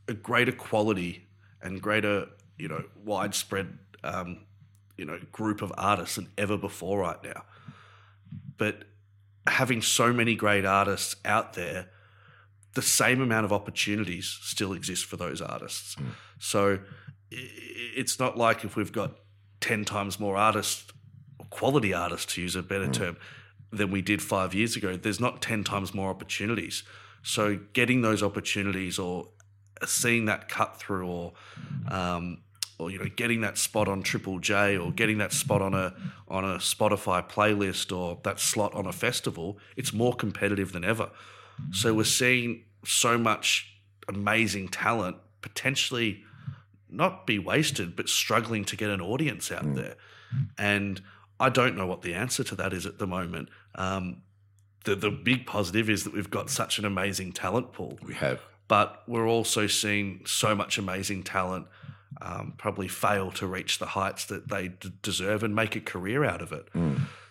a 0.07 0.13
greater 0.13 0.51
quality 0.51 1.27
and 1.61 1.81
greater, 1.81 2.27
you 2.57 2.67
know, 2.67 2.83
widespread, 3.03 3.77
um, 4.03 4.45
you 4.97 5.05
know, 5.05 5.19
group 5.31 5.61
of 5.61 5.71
artists 5.77 6.15
than 6.15 6.29
ever 6.37 6.57
before 6.57 6.99
right 6.99 7.21
now. 7.23 7.43
But 8.57 8.85
having 9.47 9.81
so 9.81 10.13
many 10.13 10.35
great 10.35 10.65
artists 10.65 11.15
out 11.25 11.53
there, 11.53 11.89
the 12.73 12.81
same 12.81 13.21
amount 13.21 13.45
of 13.45 13.53
opportunities 13.53 14.37
still 14.41 14.73
exist 14.73 15.05
for 15.05 15.17
those 15.17 15.41
artists. 15.41 15.95
So 16.39 16.79
i- 17.31 17.35
i- 17.35 17.91
it's 17.95 18.19
not 18.19 18.37
like 18.37 18.63
if 18.65 18.75
we've 18.75 18.91
got 18.91 19.11
10 19.61 19.85
times 19.85 20.19
more 20.19 20.35
artists, 20.37 20.85
or 21.39 21.45
quality 21.45 21.93
artists 21.93 22.33
to 22.35 22.41
use 22.41 22.55
a 22.55 22.63
better 22.63 22.89
term, 22.91 23.17
than 23.71 23.89
we 23.89 24.01
did 24.03 24.21
five 24.21 24.53
years 24.53 24.75
ago. 24.75 24.95
There's 24.97 25.19
not 25.19 25.41
10 25.41 25.63
times 25.63 25.93
more 25.95 26.09
opportunities. 26.11 26.83
So 27.23 27.59
getting 27.73 28.01
those 28.01 28.21
opportunities 28.21 28.99
or 28.99 29.29
seeing 29.85 30.25
that 30.25 30.47
cut 30.47 30.77
through 30.79 31.07
or 31.07 31.33
um, 31.89 32.39
or 32.77 32.91
you 32.91 32.99
know 32.99 33.05
getting 33.15 33.41
that 33.41 33.57
spot 33.57 33.87
on 33.87 34.03
Triple 34.03 34.39
J 34.39 34.77
or 34.77 34.91
getting 34.91 35.17
that 35.19 35.31
spot 35.33 35.61
on 35.61 35.73
a 35.73 35.93
on 36.27 36.43
a 36.43 36.57
Spotify 36.57 37.27
playlist 37.27 37.95
or 37.95 38.19
that 38.23 38.39
slot 38.39 38.73
on 38.75 38.85
a 38.85 38.91
festival, 38.91 39.57
it's 39.75 39.91
more 39.93 40.13
competitive 40.13 40.71
than 40.71 40.83
ever. 40.83 41.09
So 41.71 41.93
we're 41.93 42.03
seeing 42.03 42.65
so 42.85 43.17
much 43.17 43.69
amazing 44.07 44.69
talent 44.69 45.17
potentially 45.41 46.23
not 46.89 47.25
be 47.25 47.39
wasted, 47.39 47.95
but 47.95 48.07
struggling 48.07 48.65
to 48.65 48.75
get 48.75 48.89
an 48.89 49.01
audience 49.01 49.51
out 49.51 49.75
there. 49.75 49.95
And 50.57 51.01
I 51.39 51.49
don't 51.49 51.75
know 51.75 51.87
what 51.87 52.01
the 52.01 52.13
answer 52.13 52.43
to 52.43 52.55
that 52.55 52.73
is 52.73 52.85
at 52.85 52.99
the 52.99 53.07
moment. 53.07 53.49
Um, 53.75 54.21
the 54.85 54.95
the 54.95 55.09
big 55.09 55.45
positive 55.45 55.89
is 55.89 56.03
that 56.03 56.13
we've 56.13 56.29
got 56.29 56.49
such 56.49 56.77
an 56.77 56.85
amazing 56.85 57.31
talent 57.31 57.71
pool. 57.73 57.97
We 58.03 58.13
have 58.15 58.41
but 58.67 59.03
we're 59.07 59.27
also 59.27 59.67
seeing 59.67 60.21
so 60.25 60.55
much 60.55 60.77
amazing 60.77 61.23
talent 61.23 61.67
um, 62.21 62.53
probably 62.57 62.87
fail 62.87 63.31
to 63.31 63.47
reach 63.47 63.79
the 63.79 63.85
heights 63.85 64.25
that 64.25 64.49
they 64.49 64.69
d- 64.69 64.91
deserve 65.01 65.43
and 65.43 65.53
make 65.55 65.75
a 65.75 65.81
career 65.81 66.23
out 66.23 66.41
of 66.41 66.51
it. 66.51 66.67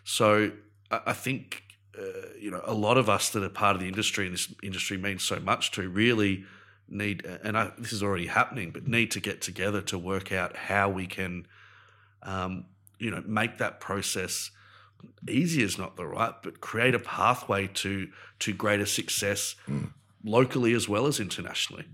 So 0.04 0.52
I, 0.90 1.00
I 1.06 1.12
think 1.12 1.61
uh, 1.98 2.28
you 2.38 2.50
know 2.50 2.62
a 2.64 2.74
lot 2.74 2.96
of 2.96 3.08
us 3.08 3.30
that 3.30 3.42
are 3.42 3.48
part 3.48 3.76
of 3.76 3.80
the 3.80 3.88
industry 3.88 4.26
and 4.26 4.34
this 4.34 4.52
industry 4.62 4.96
means 4.96 5.22
so 5.22 5.38
much 5.40 5.70
to 5.72 5.88
really 5.88 6.44
need 6.88 7.24
and 7.24 7.56
I, 7.56 7.72
this 7.78 7.92
is 7.92 8.02
already 8.02 8.26
happening 8.26 8.70
but 8.70 8.86
need 8.86 9.10
to 9.12 9.20
get 9.20 9.40
together 9.40 9.80
to 9.82 9.98
work 9.98 10.32
out 10.32 10.56
how 10.56 10.88
we 10.88 11.06
can 11.06 11.46
um, 12.22 12.66
you 12.98 13.10
know 13.10 13.22
make 13.26 13.58
that 13.58 13.80
process 13.80 14.50
easy 15.28 15.62
is 15.62 15.78
not 15.78 15.96
the 15.96 16.06
right 16.06 16.34
but 16.42 16.60
create 16.60 16.94
a 16.94 16.98
pathway 16.98 17.66
to 17.68 18.08
to 18.40 18.52
greater 18.52 18.86
success 18.86 19.56
locally 20.24 20.72
as 20.72 20.88
well 20.88 21.06
as 21.06 21.20
internationally. 21.20 21.84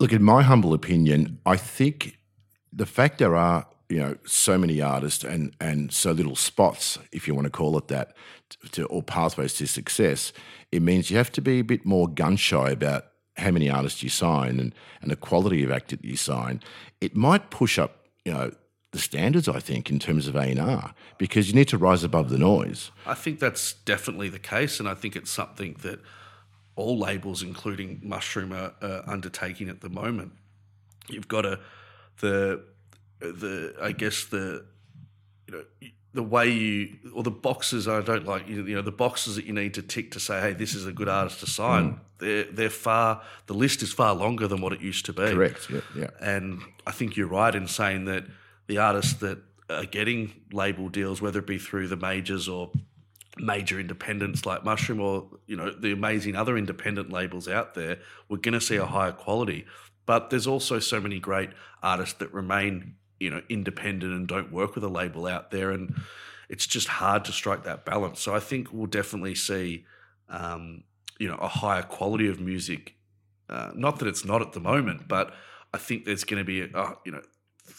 Look, 0.00 0.12
in 0.12 0.22
my 0.22 0.42
humble 0.42 0.74
opinion, 0.74 1.38
I 1.46 1.56
think 1.56 2.18
the 2.72 2.86
fact 2.86 3.18
there 3.18 3.36
are 3.36 3.66
you 3.88 3.98
know 3.98 4.16
so 4.24 4.58
many 4.58 4.80
artists 4.80 5.24
and 5.24 5.54
and 5.60 5.92
so 5.92 6.12
little 6.12 6.36
spots, 6.36 6.98
if 7.12 7.26
you 7.26 7.34
want 7.34 7.46
to 7.46 7.50
call 7.50 7.76
it 7.78 7.88
that, 7.88 8.14
to, 8.72 8.86
or 8.86 9.02
pathways 9.02 9.54
to 9.54 9.66
success, 9.66 10.32
it 10.72 10.82
means 10.82 11.10
you 11.10 11.16
have 11.16 11.32
to 11.32 11.40
be 11.40 11.60
a 11.60 11.64
bit 11.64 11.84
more 11.84 12.08
gun 12.08 12.36
shy 12.36 12.70
about 12.70 13.06
how 13.36 13.50
many 13.50 13.68
artists 13.68 14.02
you 14.02 14.08
sign 14.08 14.58
and 14.58 14.74
and 15.02 15.10
the 15.10 15.16
quality 15.16 15.62
of 15.62 15.70
act 15.70 15.90
that 15.90 16.04
you 16.04 16.16
sign. 16.16 16.62
It 17.00 17.16
might 17.16 17.50
push 17.50 17.78
up 17.78 18.06
you 18.24 18.32
know 18.32 18.50
the 18.92 18.98
standards, 18.98 19.48
I 19.48 19.60
think, 19.60 19.90
in 19.90 19.98
terms 19.98 20.26
of 20.26 20.36
A 20.36 20.42
and 20.42 20.58
R, 20.58 20.94
because 21.18 21.48
you 21.48 21.54
need 21.54 21.68
to 21.68 21.78
rise 21.78 22.02
above 22.02 22.30
the 22.30 22.38
noise. 22.38 22.90
I 23.04 23.14
think 23.14 23.40
that's 23.40 23.74
definitely 23.74 24.30
the 24.30 24.38
case, 24.38 24.80
and 24.80 24.88
I 24.88 24.94
think 24.94 25.16
it's 25.16 25.30
something 25.30 25.76
that 25.82 26.00
all 26.76 26.98
labels, 26.98 27.42
including 27.42 28.00
Mushroom, 28.02 28.52
are, 28.52 28.72
are 28.80 29.02
undertaking 29.06 29.68
at 29.68 29.80
the 29.80 29.90
moment. 29.90 30.32
You've 31.08 31.28
got 31.28 31.44
a 31.44 31.60
the 32.20 32.64
the 33.20 33.74
I 33.80 33.92
guess 33.92 34.24
the 34.24 34.66
you 35.46 35.54
know 35.54 35.64
the 36.12 36.22
way 36.22 36.48
you 36.48 36.96
or 37.14 37.22
the 37.22 37.30
boxes 37.30 37.86
I 37.88 38.00
don't 38.00 38.26
like 38.26 38.48
you 38.48 38.62
know 38.62 38.82
the 38.82 38.92
boxes 38.92 39.36
that 39.36 39.44
you 39.44 39.52
need 39.52 39.74
to 39.74 39.82
tick 39.82 40.12
to 40.12 40.20
say 40.20 40.40
hey 40.40 40.52
this 40.52 40.74
is 40.74 40.86
a 40.86 40.92
good 40.92 41.08
artist 41.08 41.40
to 41.40 41.46
sign 41.46 41.92
mm. 41.92 41.98
they're 42.18 42.44
they're 42.44 42.70
far 42.70 43.22
the 43.46 43.54
list 43.54 43.82
is 43.82 43.92
far 43.92 44.14
longer 44.14 44.48
than 44.48 44.60
what 44.60 44.72
it 44.72 44.80
used 44.80 45.04
to 45.06 45.12
be 45.12 45.30
Correct. 45.30 45.68
Yeah. 45.70 45.80
Yeah. 45.94 46.10
and 46.20 46.60
I 46.86 46.92
think 46.92 47.16
you're 47.16 47.26
right 47.26 47.54
in 47.54 47.68
saying 47.68 48.06
that 48.06 48.24
the 48.66 48.78
artists 48.78 49.14
that 49.20 49.38
are 49.68 49.84
getting 49.84 50.32
label 50.52 50.88
deals, 50.88 51.20
whether 51.20 51.40
it 51.40 51.46
be 51.46 51.58
through 51.58 51.88
the 51.88 51.96
majors 51.96 52.48
or 52.48 52.70
major 53.38 53.78
independents 53.78 54.46
like 54.46 54.64
Mushroom 54.64 55.00
or 55.00 55.28
you 55.46 55.56
know 55.56 55.70
the 55.70 55.92
amazing 55.92 56.36
other 56.36 56.56
independent 56.56 57.10
labels 57.10 57.48
out 57.48 57.74
there, 57.74 57.98
we're 58.28 58.38
going 58.38 58.54
to 58.54 58.60
see 58.60 58.76
a 58.76 58.86
higher 58.86 59.12
quality. 59.12 59.66
But 60.06 60.30
there's 60.30 60.46
also 60.46 60.78
so 60.78 61.00
many 61.00 61.18
great 61.18 61.50
artists 61.82 62.14
that 62.18 62.32
remain 62.32 62.94
you 63.20 63.30
know 63.30 63.42
independent 63.48 64.12
and 64.12 64.26
don't 64.28 64.52
work 64.52 64.74
with 64.74 64.84
a 64.84 64.88
label 64.88 65.26
out 65.26 65.50
there, 65.50 65.70
and 65.70 65.94
it's 66.48 66.66
just 66.66 66.88
hard 66.88 67.24
to 67.26 67.32
strike 67.32 67.64
that 67.64 67.84
balance. 67.84 68.20
So 68.20 68.34
I 68.34 68.40
think 68.40 68.72
we'll 68.72 68.86
definitely 68.86 69.34
see 69.34 69.84
um, 70.28 70.84
you 71.18 71.28
know 71.28 71.36
a 71.36 71.48
higher 71.48 71.82
quality 71.82 72.28
of 72.28 72.40
music. 72.40 72.94
Uh, 73.48 73.70
not 73.74 73.98
that 74.00 74.08
it's 74.08 74.24
not 74.24 74.42
at 74.42 74.52
the 74.52 74.60
moment, 74.60 75.06
but 75.08 75.32
I 75.72 75.78
think 75.78 76.04
there's 76.04 76.24
going 76.24 76.40
to 76.40 76.44
be 76.44 76.62
a, 76.62 76.68
a 76.74 76.96
you 77.04 77.12
know 77.12 77.22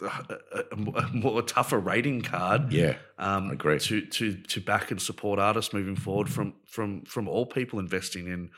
a, 0.02 0.38
a, 0.54 0.64
a 0.74 1.08
more 1.14 1.42
tougher 1.42 1.80
rating 1.80 2.22
card 2.22 2.72
Yeah. 2.74 2.96
um, 3.18 3.50
I 3.50 3.54
agree. 3.54 3.80
to 3.80 4.02
to 4.06 4.36
to 4.36 4.62
back 4.62 4.92
and 4.92 5.02
support 5.02 5.40
artists 5.40 5.74
moving 5.74 5.96
forward 5.96 6.30
from 6.30 6.54
from 6.66 7.04
from 7.04 7.28
all 7.28 7.46
people 7.46 7.80
investing 7.80 8.28
in 8.28 8.50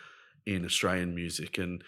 in 0.46 0.66
Australian 0.66 1.14
music 1.14 1.58
and 1.60 1.84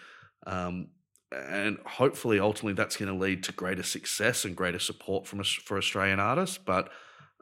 um, 0.45 0.87
and 1.31 1.77
hopefully 1.85 2.39
ultimately 2.39 2.73
that's 2.73 2.97
going 2.97 3.11
to 3.11 3.17
lead 3.17 3.43
to 3.43 3.51
greater 3.51 3.83
success 3.83 4.45
and 4.45 4.55
greater 4.55 4.79
support 4.79 5.25
from 5.25 5.43
for 5.43 5.77
Australian 5.77 6.19
artists. 6.19 6.57
But 6.57 6.89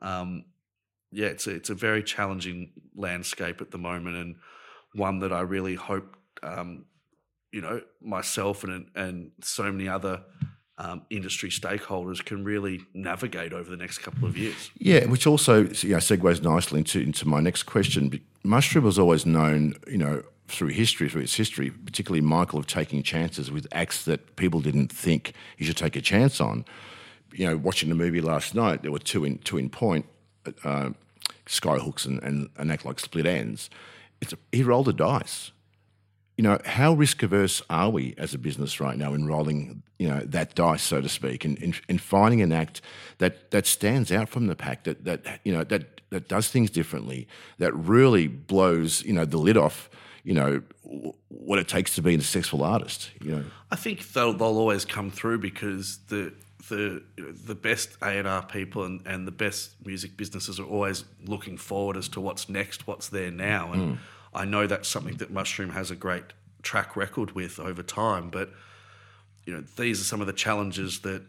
um, 0.01 0.45
yeah, 1.11 1.27
it's 1.27 1.47
a, 1.47 1.51
it's 1.51 1.69
a 1.69 1.75
very 1.75 2.03
challenging 2.03 2.71
landscape 2.95 3.61
at 3.61 3.71
the 3.71 3.77
moment 3.77 4.15
and 4.15 4.35
one 4.93 5.19
that 5.19 5.33
I 5.33 5.41
really 5.41 5.75
hope 5.75 6.15
um, 6.43 6.85
you 7.51 7.61
know 7.61 7.81
myself 8.01 8.63
and 8.63 8.89
and 8.95 9.31
so 9.41 9.71
many 9.71 9.87
other 9.87 10.23
um, 10.79 11.01
industry 11.09 11.49
stakeholders 11.49 12.23
can 12.23 12.43
really 12.43 12.81
navigate 12.93 13.51
over 13.51 13.69
the 13.69 13.77
next 13.77 13.97
couple 13.97 14.27
of 14.27 14.37
years. 14.37 14.71
Yeah, 14.77 15.05
which 15.05 15.27
also 15.27 15.63
you 15.63 15.89
know, 15.89 15.97
segues 15.97 16.41
nicely 16.41 16.79
into, 16.79 17.01
into 17.01 17.27
my 17.27 17.41
next 17.41 17.63
question. 17.63 18.19
Mushroom 18.43 18.85
was 18.85 18.97
always 18.97 19.25
known, 19.25 19.75
you 19.87 19.97
know, 19.97 20.23
through 20.49 20.69
history, 20.69 21.09
through 21.09 21.21
its 21.21 21.35
history, 21.35 21.69
particularly 21.69 22.21
Michael, 22.21 22.59
of 22.59 22.67
taking 22.67 23.03
chances 23.03 23.51
with 23.51 23.67
acts 23.71 24.05
that 24.05 24.35
people 24.35 24.61
didn't 24.61 24.91
think 24.91 25.33
you 25.57 25.65
should 25.65 25.77
take 25.77 25.95
a 25.95 26.01
chance 26.01 26.41
on. 26.41 26.65
You 27.31 27.47
know, 27.47 27.57
watching 27.57 27.89
the 27.89 27.95
movie 27.95 28.21
last 28.21 28.55
night, 28.55 28.81
there 28.81 28.91
were 28.91 28.99
two 28.99 29.25
in 29.25 29.37
two 29.39 29.57
in 29.57 29.69
point, 29.69 30.05
uh, 30.63 30.91
Skyhooks 31.45 32.05
and, 32.05 32.21
and 32.23 32.49
an 32.57 32.71
act 32.71 32.85
like 32.85 32.99
Split 32.99 33.25
Enz. 33.25 33.69
It's 34.21 34.33
a, 34.33 34.37
he 34.51 34.63
rolled 34.63 34.87
the 34.87 34.93
dice 34.93 35.51
you 36.39 36.43
know, 36.43 36.57
how 36.63 36.93
risk 36.93 37.21
averse 37.21 37.61
are 37.69 37.89
we 37.89 38.15
as 38.17 38.33
a 38.33 38.37
business 38.37 38.79
right 38.79 38.97
now 38.97 39.13
in 39.13 39.27
rolling, 39.27 39.83
you 39.97 40.07
know, 40.07 40.21
that 40.21 40.55
dice, 40.55 40.81
so 40.81 41.01
to 41.01 41.09
speak, 41.09 41.43
and 41.43 41.57
in, 41.57 41.75
in 41.89 41.97
finding 41.97 42.41
an 42.41 42.53
act 42.53 42.79
that 43.17 43.51
that 43.51 43.67
stands 43.67 44.09
out 44.09 44.29
from 44.29 44.47
the 44.47 44.55
pack, 44.55 44.85
that 44.85 45.03
that 45.03 45.41
you 45.43 45.51
know 45.51 45.65
that 45.65 45.99
that 46.11 46.29
does 46.29 46.47
things 46.47 46.69
differently, 46.69 47.27
that 47.57 47.75
really 47.75 48.27
blows, 48.27 49.03
you 49.03 49.11
know, 49.11 49.25
the 49.25 49.35
lid 49.37 49.57
off, 49.57 49.89
you 50.29 50.35
know, 50.35 50.61
what 51.29 51.57
it 51.57 51.67
takes 51.67 51.95
to 51.95 52.03
be 52.03 52.13
a 52.13 52.21
successful 52.21 52.63
artist. 52.63 53.09
You 53.19 53.31
know, 53.31 53.45
I 53.71 53.75
think 53.75 54.13
they'll, 54.13 54.31
they'll 54.31 54.59
always 54.59 54.85
come 54.85 55.09
through 55.09 55.39
because 55.39 55.97
the 56.09 56.33
the 56.67 57.01
you 57.17 57.23
know, 57.25 57.31
the 57.31 57.55
best 57.55 57.97
A 58.03 58.09
and 58.09 58.27
R 58.27 58.45
people 58.45 58.83
and, 58.83 59.01
and 59.07 59.25
the 59.25 59.31
best 59.31 59.71
music 59.83 60.17
businesses 60.17 60.59
are 60.59 60.67
always 60.67 61.03
looking 61.25 61.57
forward 61.57 61.97
as 61.97 62.07
to 62.09 62.21
what's 62.21 62.47
next, 62.47 62.85
what's 62.85 63.09
there 63.09 63.31
now, 63.31 63.71
and 63.73 63.81
mm. 63.81 63.97
I 64.31 64.45
know 64.45 64.67
that's 64.67 64.87
something 64.87 65.15
that 65.15 65.31
Mushroom 65.31 65.71
has 65.71 65.89
a 65.89 65.95
great 65.95 66.25
track 66.61 66.95
record 66.95 67.31
with 67.31 67.59
over 67.59 67.81
time. 67.81 68.29
But 68.29 68.51
you 69.47 69.53
know, 69.55 69.63
these 69.77 69.99
are 69.99 70.03
some 70.03 70.21
of 70.21 70.27
the 70.27 70.33
challenges 70.33 70.99
that 70.99 71.23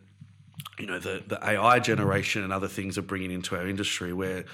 you 0.79 0.85
know 0.85 0.99
the 0.99 1.23
the 1.27 1.43
AI 1.43 1.79
generation 1.79 2.45
and 2.45 2.53
other 2.53 2.69
things 2.69 2.99
are 2.99 3.03
bringing 3.03 3.31
into 3.31 3.57
our 3.57 3.67
industry, 3.67 4.13
where 4.13 4.45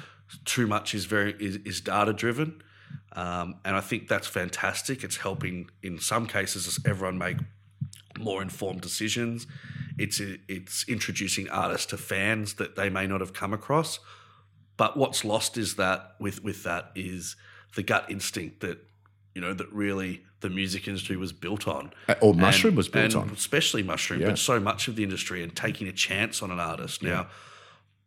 too 0.44 0.68
much 0.68 0.94
is 0.94 1.04
very 1.04 1.34
is, 1.40 1.56
is 1.64 1.80
data 1.80 2.12
driven, 2.12 2.62
um, 3.16 3.56
and 3.64 3.74
I 3.74 3.80
think 3.80 4.08
that's 4.08 4.26
fantastic. 4.28 5.02
It's 5.02 5.16
helping 5.16 5.70
in 5.82 5.98
some 5.98 6.26
cases 6.26 6.78
everyone 6.86 7.18
make 7.18 7.38
more 8.18 8.42
informed 8.42 8.82
decisions. 8.82 9.46
It's 9.98 10.20
it's 10.48 10.84
introducing 10.88 11.48
artists 11.48 11.86
to 11.86 11.96
fans 11.96 12.54
that 12.54 12.76
they 12.76 12.90
may 12.90 13.06
not 13.06 13.20
have 13.20 13.32
come 13.32 13.52
across. 13.54 13.98
But 14.76 14.96
what's 14.98 15.24
lost 15.24 15.56
is 15.56 15.76
that 15.76 16.14
with 16.20 16.44
with 16.44 16.62
that 16.64 16.92
is 16.94 17.36
the 17.74 17.82
gut 17.82 18.10
instinct 18.10 18.60
that 18.60 18.78
you 19.34 19.40
know 19.40 19.54
that 19.54 19.72
really 19.72 20.22
the 20.40 20.50
music 20.50 20.86
industry 20.86 21.16
was 21.16 21.32
built 21.32 21.66
on, 21.66 21.92
or 22.20 22.34
Mushroom 22.34 22.74
was 22.74 22.88
built 22.88 23.14
and 23.14 23.22
on. 23.22 23.30
especially 23.30 23.82
mushroom, 23.82 24.20
Yeah. 24.20 24.28
but 24.28 24.38
so 24.38 24.60
much 24.60 24.86
of 24.88 24.94
the 24.96 25.02
industry 25.02 25.42
and 25.42 25.56
taking 25.56 25.88
a 25.88 25.92
chance 25.92 26.42
on 26.42 26.50
an 26.50 26.60
artist. 26.60 27.02
Now, 27.02 27.28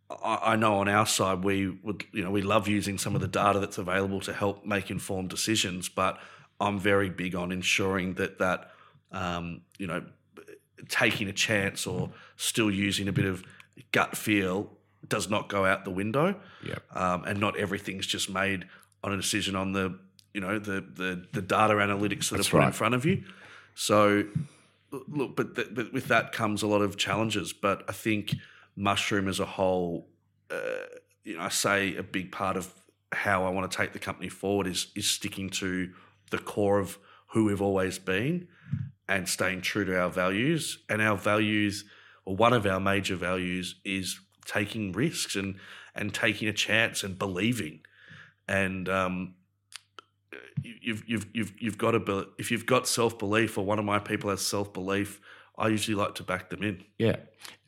I, 0.10 0.54
I 0.54 0.56
know 0.56 0.76
on 0.76 0.90
our 0.90 1.06
side 1.06 1.44
we 1.44 1.70
would, 1.70 2.06
you 2.12 2.24
know, 2.24 2.32
we 2.32 2.42
love 2.42 2.68
using 2.68 2.98
some 2.98 3.16
of 3.16 3.22
the 3.22 3.28
data 3.28 3.60
that's 3.60 3.78
available 3.78 4.20
to 4.22 4.34
help 4.34 4.66
make 4.66 4.90
informed 4.90 5.30
decisions, 5.30 5.90
but 5.90 6.20
I'm 6.60 6.80
very 6.80 7.10
big 7.10 7.36
on 7.36 7.52
ensuring 7.52 8.16
that 8.16 8.40
that, 8.40 8.72
um, 9.12 9.62
you 9.78 9.88
know, 9.88 10.04
taking 10.88 11.28
a 11.28 11.34
chance 11.34 11.86
or 11.86 12.10
still 12.38 12.72
using 12.72 13.08
a 13.08 13.12
bit 13.12 13.26
of 13.26 13.44
gut 13.92 14.18
feel 14.18 14.72
does 15.08 15.30
not 15.30 15.48
go 15.48 15.66
out 15.66 15.86
the 15.86 15.92
window. 15.92 16.36
Yep. 16.66 16.84
Um, 16.96 17.24
and 17.26 17.40
not 17.40 17.58
everything's 17.58 18.06
just 18.06 18.30
made 18.30 18.68
on 19.04 19.14
a 19.14 19.18
decision 19.18 19.56
on 19.56 19.72
the, 19.72 19.98
you 20.34 20.42
know, 20.42 20.60
the 20.60 20.82
the, 20.82 21.26
the 21.34 21.42
data 21.42 21.76
analytics 21.76 22.30
that 22.30 22.38
That's 22.38 22.50
are 22.50 22.60
put 22.60 22.64
in 22.64 22.72
front 22.72 22.96
of 22.96 23.06
you. 23.06 23.24
So, 23.76 24.26
look, 24.92 25.36
but, 25.36 25.56
th- 25.56 25.70
but 25.72 25.94
with 25.94 26.08
that 26.08 26.32
comes 26.34 26.62
a 26.64 26.68
lot 26.68 26.82
of 26.82 26.98
challenges. 26.98 27.54
But 27.54 27.84
I 27.88 27.94
think 27.94 28.36
mushroom 28.80 29.28
as 29.28 29.40
a 29.40 29.46
whole, 29.46 30.08
uh, 30.50 30.86
you 31.24 31.36
know, 31.36 31.44
I 31.44 31.50
say 31.50 31.96
a 31.98 32.04
big 32.04 32.32
part 32.32 32.56
of 32.58 32.74
how 33.12 33.44
I 33.46 33.50
want 33.50 33.70
to 33.70 33.78
take 33.78 33.92
the 33.94 34.00
company 34.00 34.30
forward 34.30 34.68
is 34.68 34.88
is 34.96 35.08
sticking 35.08 35.50
to 35.50 35.92
the 36.32 36.38
core 36.38 36.80
of 36.80 36.98
who 37.34 37.46
we've 37.46 37.62
always 37.62 38.00
been 38.00 38.48
and 39.08 39.28
staying 39.28 39.62
true 39.62 39.84
to 39.86 40.00
our 40.00 40.10
values. 40.10 40.80
And 40.88 41.02
our 41.02 41.18
values, 41.18 41.84
or 42.26 42.36
one 42.36 42.54
of 42.54 42.66
our 42.66 42.80
major 42.80 43.16
values, 43.16 43.76
is 43.84 44.20
taking 44.46 44.94
risks 44.94 45.36
and 45.36 45.56
and 45.94 46.14
taking 46.14 46.48
a 46.48 46.54
chance 46.54 47.04
and 47.04 47.20
believing. 47.20 47.82
And 48.48 48.88
um, 48.88 49.36
you- 50.62 50.80
you've 50.82 51.04
you've 51.08 51.26
you've 51.34 51.54
you've 51.60 51.78
got 51.78 51.92
to 51.92 52.00
be, 52.00 52.24
if 52.38 52.52
you've 52.52 52.66
got 52.66 52.88
self 52.88 53.18
belief, 53.20 53.58
or 53.58 53.66
one 53.66 53.80
of 53.80 53.86
my 53.86 54.00
people 54.00 54.30
has 54.30 54.42
self 54.42 54.72
belief, 54.74 55.20
I 55.60 55.68
usually 55.68 55.96
like 55.96 56.16
to 56.16 56.24
back 56.24 56.50
them 56.50 56.64
in. 56.64 56.84
Yeah, 56.98 57.18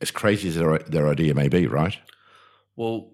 as 0.00 0.10
crazy 0.10 0.48
as 0.48 0.56
their, 0.56 0.78
their 0.78 1.08
idea 1.08 1.34
may 1.34 1.48
be, 1.48 1.66
right? 1.66 1.96
Well, 2.74 3.12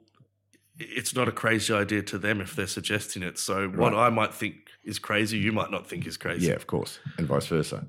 it's 0.79 1.15
not 1.15 1.29
a 1.29 1.33
crazy 1.33 1.75
idea 1.75 2.03
to 2.03 2.19
them 2.19 2.41
if 2.41 2.55
they're 2.55 2.69
suggesting 2.69 3.23
it. 3.23 3.39
So 3.39 3.69
what 3.69 3.95
I 3.95 4.11
might 4.11 4.33
think 4.33 4.55
is 4.85 4.99
crazy, 4.99 5.37
you 5.39 5.53
might 5.53 5.71
not 5.71 5.87
think 5.87 6.07
is 6.07 6.17
crazy. 6.17 6.47
Yeah, 6.47 6.55
of 6.55 6.67
course, 6.67 7.01
and 7.19 7.27
vice 7.27 7.47
versa. 7.47 7.85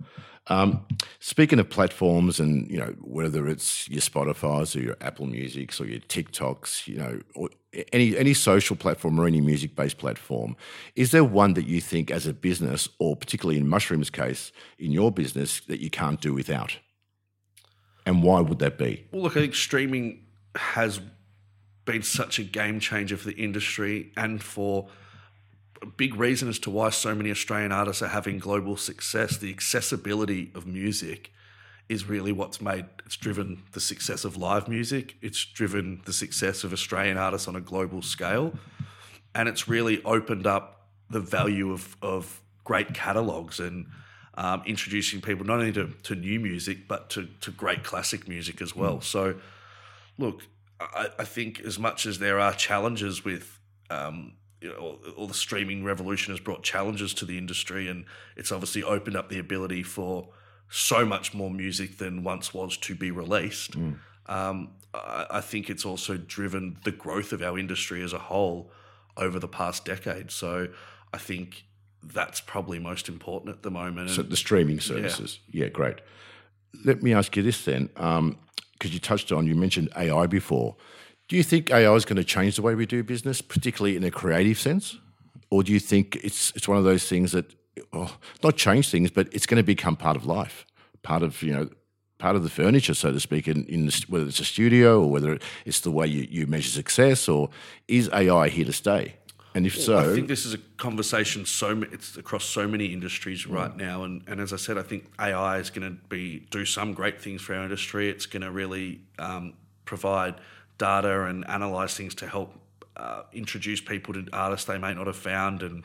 Um, 0.50 0.84
speaking 1.20 1.60
of 1.60 1.70
platforms, 1.70 2.40
and 2.40 2.70
you 2.70 2.80
know 2.80 2.96
whether 3.02 3.48
it's 3.48 3.88
your 3.88 4.02
Spotify's 4.02 4.76
or 4.76 4.82
your 4.82 4.98
Apple 5.00 5.28
Music's 5.28 5.80
or 5.80 5.86
your 5.86 6.00
TikToks, 6.00 6.88
you 6.88 6.98
know, 6.98 7.22
or 7.36 7.50
any 7.94 8.18
any 8.18 8.34
social 8.34 8.76
platform 8.76 9.20
or 9.20 9.28
any 9.28 9.42
music 9.42 9.76
based 9.76 10.00
platform, 10.00 10.56
is 10.96 11.12
there 11.12 11.24
one 11.24 11.54
that 11.54 11.68
you 11.68 11.80
think, 11.80 12.10
as 12.10 12.26
a 12.26 12.34
business, 12.34 12.90
or 12.98 13.16
particularly 13.16 13.60
in 13.60 13.68
Mushroom's 13.68 14.10
case, 14.10 14.52
in 14.80 14.92
your 14.92 15.12
business, 15.12 15.60
that 15.62 15.80
you 15.80 15.92
can't 15.92 16.20
do 16.20 16.34
without? 16.34 16.78
And 18.06 18.24
why 18.24 18.42
would 18.42 18.58
that 18.60 18.80
be? 18.80 19.06
Well, 19.12 19.22
look, 19.22 19.38
I 19.38 19.42
think 19.42 19.54
streaming 19.54 20.26
has 20.56 21.00
been 21.86 22.02
such 22.02 22.40
a 22.40 22.44
game 22.44 22.80
changer 22.80 23.18
for 23.18 23.28
the 23.28 23.36
industry 23.36 24.12
and 24.18 24.42
for 24.42 24.88
a 25.82 25.86
big 25.86 26.16
reason 26.16 26.50
as 26.50 26.60
to 26.60 26.70
why 26.70 26.90
so 26.90 27.16
many 27.16 27.32
Australian 27.32 27.72
artists 27.72 28.02
are 28.02 28.10
having 28.10 28.40
global 28.40 28.78
success. 28.78 29.38
The 29.38 29.50
accessibility 29.50 30.52
of 30.56 30.66
music 30.68 31.32
is 31.88 32.08
really 32.08 32.32
what's 32.32 32.62
made 32.62 32.86
it's 33.10 33.18
driven 33.18 33.64
the 33.72 33.80
success 33.80 34.24
of 34.24 34.38
live 34.38 34.68
music. 34.68 35.16
It's 35.24 35.44
driven 35.44 36.02
the 36.06 36.14
success 36.14 36.64
of 36.64 36.72
Australian 36.72 37.18
artists 37.18 37.48
on 37.48 37.56
a 37.56 37.60
global 37.60 38.04
scale. 38.04 38.54
And 39.34 39.50
it's 39.50 39.68
really 39.68 40.04
opened 40.04 40.46
up 40.46 40.90
the 41.10 41.20
value 41.20 41.72
of, 41.72 41.98
of 42.04 42.40
great 42.64 42.94
catalogues 42.94 43.60
and 43.60 43.88
um, 44.36 44.62
introducing 44.68 45.22
people 45.22 45.44
not 45.44 45.58
only 45.58 45.72
to, 45.72 45.88
to 46.04 46.14
new 46.14 46.40
music, 46.40 46.88
but 46.88 47.10
to, 47.10 47.28
to 47.42 47.50
great 47.50 47.84
classic 47.84 48.28
music 48.28 48.62
as 48.62 48.76
well. 48.76 48.98
Mm. 48.98 49.04
So, 49.04 49.36
look, 50.20 50.44
I, 50.80 51.10
I, 51.18 51.24
think 51.24 51.62
as 51.62 51.80
much 51.80 52.06
as 52.06 52.20
there 52.20 52.40
are 52.40 52.54
challenges 52.54 53.26
with 53.26 53.60
um, 53.90 54.34
you 54.62 54.70
know, 54.70 55.00
all, 55.16 55.28
the 55.28 55.34
streaming 55.34 55.84
revolution 55.84 56.34
has 56.34 56.40
brought 56.40 56.64
challenges 56.64 57.14
to 57.16 57.26
the 57.26 57.38
industry, 57.38 57.88
and 57.88 58.06
it's 58.36 58.52
obviously 58.52 58.84
opened 58.84 59.16
up 59.16 59.30
the 59.30 59.40
ability 59.40 59.84
for 59.84 60.30
so 60.70 61.06
much 61.06 61.34
more 61.34 61.50
music 61.50 61.98
than 61.98 62.24
once 62.24 62.54
was 62.54 62.78
to 62.78 62.96
be 62.96 63.12
released. 63.12 63.78
Mm. 63.78 64.00
Um, 64.28 64.72
I, 64.94 65.26
I, 65.32 65.42
think 65.42 65.70
it's 65.70 65.86
also 65.86 66.18
driven 66.18 66.78
the 66.84 66.92
growth 66.92 67.34
of 67.34 67.42
our 67.42 67.58
industry 67.58 68.04
as 68.04 68.14
a 68.14 68.20
whole 68.20 68.72
over 69.18 69.40
the 69.40 69.48
past 69.48 69.86
decade. 69.86 70.30
So 70.30 70.68
I 71.12 71.18
think 71.18 71.66
that's 72.04 72.40
probably 72.40 72.78
most 72.78 73.10
important 73.10 73.56
at 73.56 73.64
the 73.64 73.72
moment. 73.72 74.12
So 74.12 74.22
the 74.22 74.38
streaming 74.38 74.80
services, 74.80 75.40
yeah, 75.52 75.66
yeah 75.66 75.70
great. 75.70 75.98
Let 76.86 77.02
me 77.02 77.14
ask 77.14 77.36
you 77.36 77.42
this 77.42 77.66
then, 77.66 77.88
because 77.88 78.20
um, 78.20 78.38
you 78.82 79.00
touched 79.00 79.32
on, 79.32 79.48
you 79.48 79.56
mentioned 79.56 79.90
AI 79.98 80.28
before. 80.28 80.76
Do 81.30 81.38
you 81.38 81.44
think 81.44 81.72
AI 81.72 81.94
is 81.94 82.06
going 82.06 82.18
to 82.18 82.24
change 82.24 82.56
the 82.56 82.64
way 82.64 82.74
we 82.74 82.88
do 82.88 83.04
business, 83.04 83.40
particularly 83.40 83.96
in 83.96 84.04
a 84.04 84.10
creative 84.10 84.60
sense? 84.60 84.98
Or 85.52 85.64
do 85.64 85.72
you 85.72 85.80
think 85.80 86.18
it's 86.24 86.52
it's 86.56 86.68
one 86.68 86.78
of 86.78 86.84
those 86.84 87.08
things 87.08 87.32
that 87.32 87.56
oh, 87.94 88.18
not 88.44 88.58
change 88.58 88.90
things, 88.90 89.12
but 89.12 89.32
it's 89.32 89.46
going 89.46 89.58
to 89.58 89.64
become 89.64 89.96
part 89.96 90.18
of 90.18 90.26
life, 90.26 90.66
part 91.04 91.22
of 91.22 91.42
you 91.44 91.54
know, 91.54 91.70
part 92.18 92.36
of 92.36 92.42
the 92.44 92.50
furniture, 92.50 92.96
so 92.96 93.12
to 93.12 93.20
speak, 93.20 93.48
in, 93.48 93.64
in 93.66 93.86
the, 93.86 94.06
whether 94.10 94.26
it's 94.26 94.40
a 94.40 94.46
studio 94.46 95.02
or 95.02 95.12
whether 95.12 95.38
it's 95.66 95.82
the 95.82 95.92
way 95.92 96.08
you, 96.08 96.28
you 96.30 96.48
measure 96.48 96.70
success, 96.70 97.30
or 97.30 97.50
is 97.88 98.10
AI 98.12 98.50
here 98.50 98.66
to 98.66 98.74
stay? 98.74 99.16
And 99.54 99.68
if 99.68 99.80
so, 99.80 99.98
I 99.98 100.16
think 100.16 100.28
this 100.28 100.46
is 100.46 100.54
a 100.56 100.60
conversation. 100.78 101.46
So 101.46 101.84
it's 101.92 102.18
across 102.18 102.46
so 102.46 102.68
many 102.68 102.88
industries 102.88 103.46
right 103.46 103.76
now, 103.76 104.04
and, 104.04 104.24
and 104.28 104.42
as 104.42 104.52
I 104.52 104.58
said, 104.58 104.80
I 104.80 104.84
think 104.84 105.06
AI 105.20 105.60
is 105.60 105.70
going 105.70 105.88
to 105.88 105.98
be 106.08 106.48
do 106.50 106.66
some 106.66 106.94
great 106.94 107.22
things 107.22 107.44
for 107.44 107.54
our 107.54 107.64
industry. 107.64 108.10
It's 108.10 108.26
going 108.26 108.44
to 108.44 108.52
really 108.52 109.02
um, 109.20 109.54
provide 109.86 110.36
data 110.80 111.26
and 111.26 111.48
analyze 111.48 111.96
things 111.96 112.16
to 112.16 112.28
help 112.28 112.56
uh, 112.98 113.22
introduce 113.32 113.80
people 113.80 114.16
to 114.16 114.26
artists 114.34 114.66
they 114.66 114.80
may 114.80 114.96
not 114.96 115.06
have 115.06 115.16
found, 115.16 115.62
and 115.62 115.84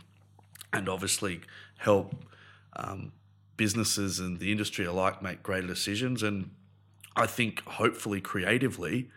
and 0.72 0.88
obviously 0.88 1.42
help 1.76 2.14
um, 2.76 3.12
businesses 3.56 4.18
and 4.18 4.40
the 4.40 4.50
industry 4.50 4.86
alike 4.86 5.22
make 5.22 5.42
greater 5.42 5.66
decisions. 5.66 6.22
And 6.22 6.50
I 7.14 7.26
think 7.26 7.62
hopefully 7.64 8.20
creatively, 8.20 9.10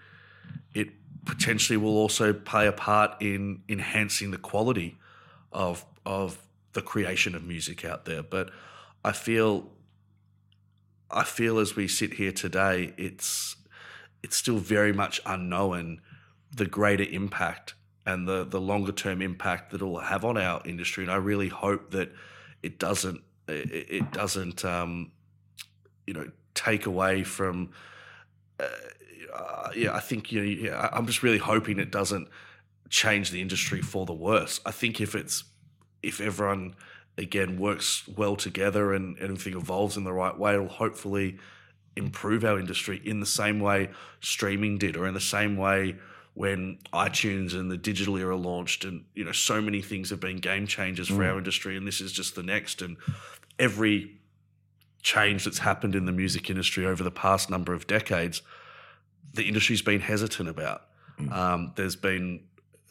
it 0.73 0.89
potentially 1.25 1.77
will 1.77 1.97
also 1.97 2.33
play 2.33 2.67
a 2.67 2.71
part 2.71 3.19
in 3.21 3.63
enhancing 3.67 4.31
the 4.31 4.37
quality 4.37 4.97
of 5.51 5.85
of 6.05 6.37
the 6.73 6.81
creation 6.81 7.35
of 7.35 7.43
music 7.43 7.83
out 7.83 8.05
there. 8.05 8.23
But 8.23 8.51
I 9.03 9.11
feel 9.11 9.69
I 11.09 11.23
feel 11.23 11.59
as 11.59 11.75
we 11.75 11.87
sit 11.87 12.13
here 12.13 12.31
today, 12.31 12.93
it's 12.97 13.56
it's 14.23 14.35
still 14.35 14.57
very 14.57 14.93
much 14.93 15.21
unknown 15.25 16.01
the 16.53 16.65
greater 16.65 17.03
impact 17.03 17.73
and 18.05 18.27
the 18.27 18.45
the 18.45 18.59
longer 18.59 18.91
term 18.91 19.21
impact 19.21 19.71
that 19.71 19.81
it 19.81 19.85
will 19.85 19.99
have 19.99 20.23
on 20.23 20.37
our 20.37 20.61
industry. 20.65 21.03
And 21.03 21.11
I 21.11 21.17
really 21.17 21.49
hope 21.49 21.91
that 21.91 22.11
it 22.63 22.79
doesn't 22.79 23.21
it, 23.47 23.87
it 23.89 24.11
doesn't 24.11 24.63
um, 24.65 25.11
you 26.07 26.13
know 26.13 26.31
take 26.55 26.85
away 26.85 27.23
from. 27.23 27.71
Uh, 28.59 29.69
yeah, 29.75 29.93
I 29.93 29.99
think 29.99 30.31
you 30.31 30.39
know. 30.39 30.45
Yeah, 30.45 30.89
I'm 30.91 31.05
just 31.05 31.21
really 31.21 31.37
hoping 31.37 31.79
it 31.79 31.91
doesn't 31.91 32.29
change 32.89 33.31
the 33.31 33.41
industry 33.41 33.81
for 33.81 34.05
the 34.05 34.13
worse. 34.13 34.61
I 34.65 34.71
think 34.71 35.01
if 35.01 35.13
it's 35.13 35.43
if 36.01 36.21
everyone 36.21 36.75
again 37.17 37.59
works 37.59 38.07
well 38.07 38.35
together 38.35 38.93
and, 38.93 39.17
and 39.17 39.31
everything 39.31 39.59
evolves 39.59 39.97
in 39.97 40.05
the 40.05 40.13
right 40.13 40.37
way, 40.37 40.53
it'll 40.53 40.67
hopefully 40.67 41.37
improve 41.97 42.45
our 42.45 42.59
industry 42.59 43.01
in 43.03 43.19
the 43.19 43.25
same 43.25 43.59
way 43.59 43.89
streaming 44.21 44.77
did, 44.77 44.95
or 44.95 45.07
in 45.07 45.13
the 45.13 45.19
same 45.19 45.57
way 45.57 45.95
when 46.33 46.77
iTunes 46.93 47.55
and 47.55 47.71
the 47.71 47.77
digital 47.77 48.15
era 48.15 48.35
launched, 48.35 48.85
and 48.85 49.03
you 49.15 49.23
know, 49.23 49.31
so 49.31 49.59
many 49.59 49.81
things 49.81 50.11
have 50.11 50.19
been 50.19 50.37
game 50.37 50.67
changers 50.67 51.07
for 51.07 51.15
mm. 51.15 51.31
our 51.31 51.37
industry, 51.37 51.75
and 51.75 51.87
this 51.87 51.99
is 51.99 52.11
just 52.11 52.35
the 52.35 52.43
next. 52.43 52.81
And 52.81 52.97
every 53.57 54.17
change 55.01 55.45
that's 55.45 55.57
happened 55.57 55.95
in 55.95 56.05
the 56.05 56.11
music 56.11 56.49
industry 56.49 56.85
over 56.85 57.03
the 57.03 57.11
past 57.11 57.49
number 57.49 57.73
of 57.73 57.87
decades, 57.87 58.43
the 59.33 59.47
industry's 59.47 59.81
been 59.81 60.01
hesitant 60.01 60.47
about. 60.47 60.83
Mm. 61.19 61.31
Um, 61.31 61.73
there's 61.75 61.95
been 61.95 62.41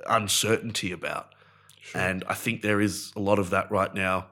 uncertainty 0.09 0.91
about, 0.91 1.33
sure. 1.81 2.01
and 2.01 2.25
I 2.29 2.35
think 2.35 2.63
there 2.63 2.81
is 2.81 3.13
a 3.15 3.21
lot 3.21 3.39
of 3.39 3.51
that 3.51 3.71
right 3.71 3.95
now 3.95 4.27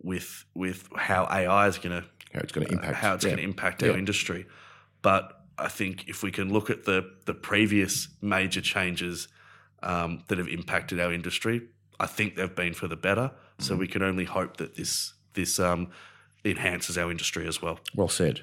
with 0.00 0.44
with 0.54 0.88
how 0.94 1.24
AI 1.24 1.66
is 1.66 1.78
going 1.78 2.02
to 2.02 2.06
how 2.34 2.40
it's 2.40 2.52
going 2.52 2.66
to 2.66 2.72
impact 2.72 2.92
uh, 2.92 2.96
how 2.96 3.14
it's 3.14 3.24
yeah. 3.24 3.30
going 3.30 3.38
to 3.38 3.44
impact 3.44 3.82
yeah. 3.82 3.90
our 3.90 3.98
industry. 3.98 4.46
But 5.02 5.40
I 5.58 5.68
think 5.68 6.08
if 6.08 6.22
we 6.22 6.30
can 6.30 6.52
look 6.52 6.70
at 6.70 6.84
the 6.84 7.10
the 7.26 7.34
previous 7.34 8.08
major 8.20 8.60
changes 8.60 9.28
um, 9.82 10.24
that 10.28 10.38
have 10.38 10.48
impacted 10.48 11.00
our 11.00 11.12
industry, 11.12 11.62
I 12.00 12.06
think 12.06 12.34
they've 12.34 12.54
been 12.54 12.74
for 12.74 12.88
the 12.88 12.96
better. 12.96 13.30
Mm. 13.58 13.64
So 13.64 13.76
we 13.76 13.86
can 13.86 14.02
only 14.02 14.24
hope 14.24 14.56
that 14.56 14.76
this 14.76 15.14
this 15.34 15.58
um, 15.60 15.90
enhances 16.44 16.98
our 16.98 17.10
industry 17.10 17.46
as 17.46 17.62
well. 17.62 17.78
Well 17.94 18.08
said. 18.08 18.42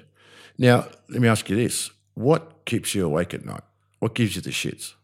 Now 0.58 0.86
let 1.08 1.20
me 1.20 1.28
ask 1.28 1.48
you 1.50 1.56
this: 1.56 1.90
What 2.14 2.64
keeps 2.64 2.94
you 2.94 3.04
awake 3.04 3.34
at 3.34 3.44
night? 3.44 3.64
What 3.98 4.14
gives 4.14 4.34
you 4.36 4.42
the 4.42 4.50
shits? 4.50 4.94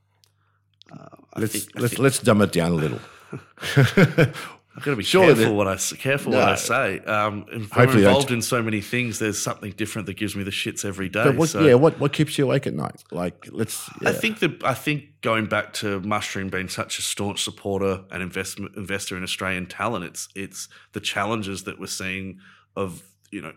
Uh, 0.91 1.09
let's 1.37 1.53
think, 1.53 1.71
let's 1.75 1.95
think, 1.95 2.03
let's 2.03 2.19
dumb 2.21 2.41
it 2.41 2.53
down 2.53 2.73
a 2.73 2.75
little. 2.75 3.01
I've 4.79 4.85
got 4.85 4.93
to 4.93 4.97
be 4.97 5.03
Surely 5.03 5.35
careful 5.35 5.57
what 5.57 5.67
I 5.67 5.77
careful 5.97 6.31
no. 6.31 6.39
what 6.39 6.49
I 6.51 6.55
say. 6.55 7.01
Um, 7.01 7.47
if 7.51 7.77
I'm 7.77 7.89
involved 7.89 8.31
in 8.31 8.41
so 8.41 8.63
many 8.63 8.81
things, 8.81 9.19
there's 9.19 9.43
something 9.43 9.73
different 9.73 10.07
that 10.07 10.15
gives 10.15 10.37
me 10.37 10.45
the 10.45 10.53
shits 10.53 10.85
every 10.85 11.09
day. 11.09 11.25
But 11.25 11.35
what, 11.35 11.49
so. 11.49 11.67
yeah, 11.67 11.75
what 11.75 11.99
what 11.99 12.13
keeps 12.13 12.39
you 12.39 12.45
awake 12.45 12.65
at 12.69 12.75
night? 12.75 13.03
Like, 13.11 13.49
let's. 13.51 13.91
Yeah. 14.01 14.11
I 14.11 14.13
think 14.13 14.39
that 14.39 14.63
I 14.63 14.75
think 14.75 15.21
going 15.21 15.47
back 15.47 15.73
to 15.75 16.01
Mushroom 16.03 16.49
being 16.49 16.69
such 16.69 17.01
a 17.01 17.03
staunch 17.03 17.43
supporter 17.43 18.05
and 18.13 18.23
investment 18.23 18.77
investor 18.77 19.17
in 19.17 19.25
Australian 19.25 19.67
talent, 19.67 20.05
it's 20.05 20.29
it's 20.37 20.69
the 20.93 21.01
challenges 21.01 21.65
that 21.65 21.81
we're 21.81 21.87
seeing 21.89 22.39
of 22.77 23.03
you 23.33 23.43
know 23.43 23.55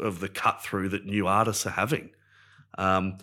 of 0.00 0.20
the 0.20 0.28
cut 0.30 0.62
through 0.62 0.88
that 0.88 1.04
new 1.04 1.26
artists 1.26 1.66
are 1.66 1.70
having. 1.70 2.08
Um, 2.78 3.18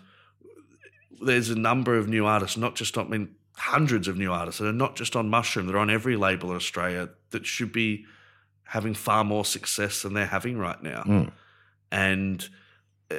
there's 1.19 1.49
a 1.49 1.57
number 1.57 1.97
of 1.97 2.07
new 2.07 2.27
artists, 2.27 2.57
not 2.57 2.75
just 2.75 2.95
I 2.95 3.05
mean 3.05 3.33
hundreds 3.59 4.07
of 4.07 4.17
new 4.17 4.31
artists 4.31 4.59
that 4.59 4.67
are 4.67 4.73
not 4.73 4.95
just 4.95 5.15
on 5.15 5.29
Mushroom, 5.29 5.67
they're 5.67 5.77
on 5.77 5.89
every 5.89 6.15
label 6.15 6.49
in 6.51 6.55
Australia 6.55 7.09
that 7.31 7.45
should 7.45 7.71
be 7.71 8.05
having 8.63 8.93
far 8.93 9.23
more 9.23 9.43
success 9.43 10.01
than 10.01 10.13
they're 10.13 10.25
having 10.25 10.57
right 10.57 10.81
now. 10.81 11.03
Mm. 11.03 11.31
And 11.91 12.49
uh, 13.11 13.15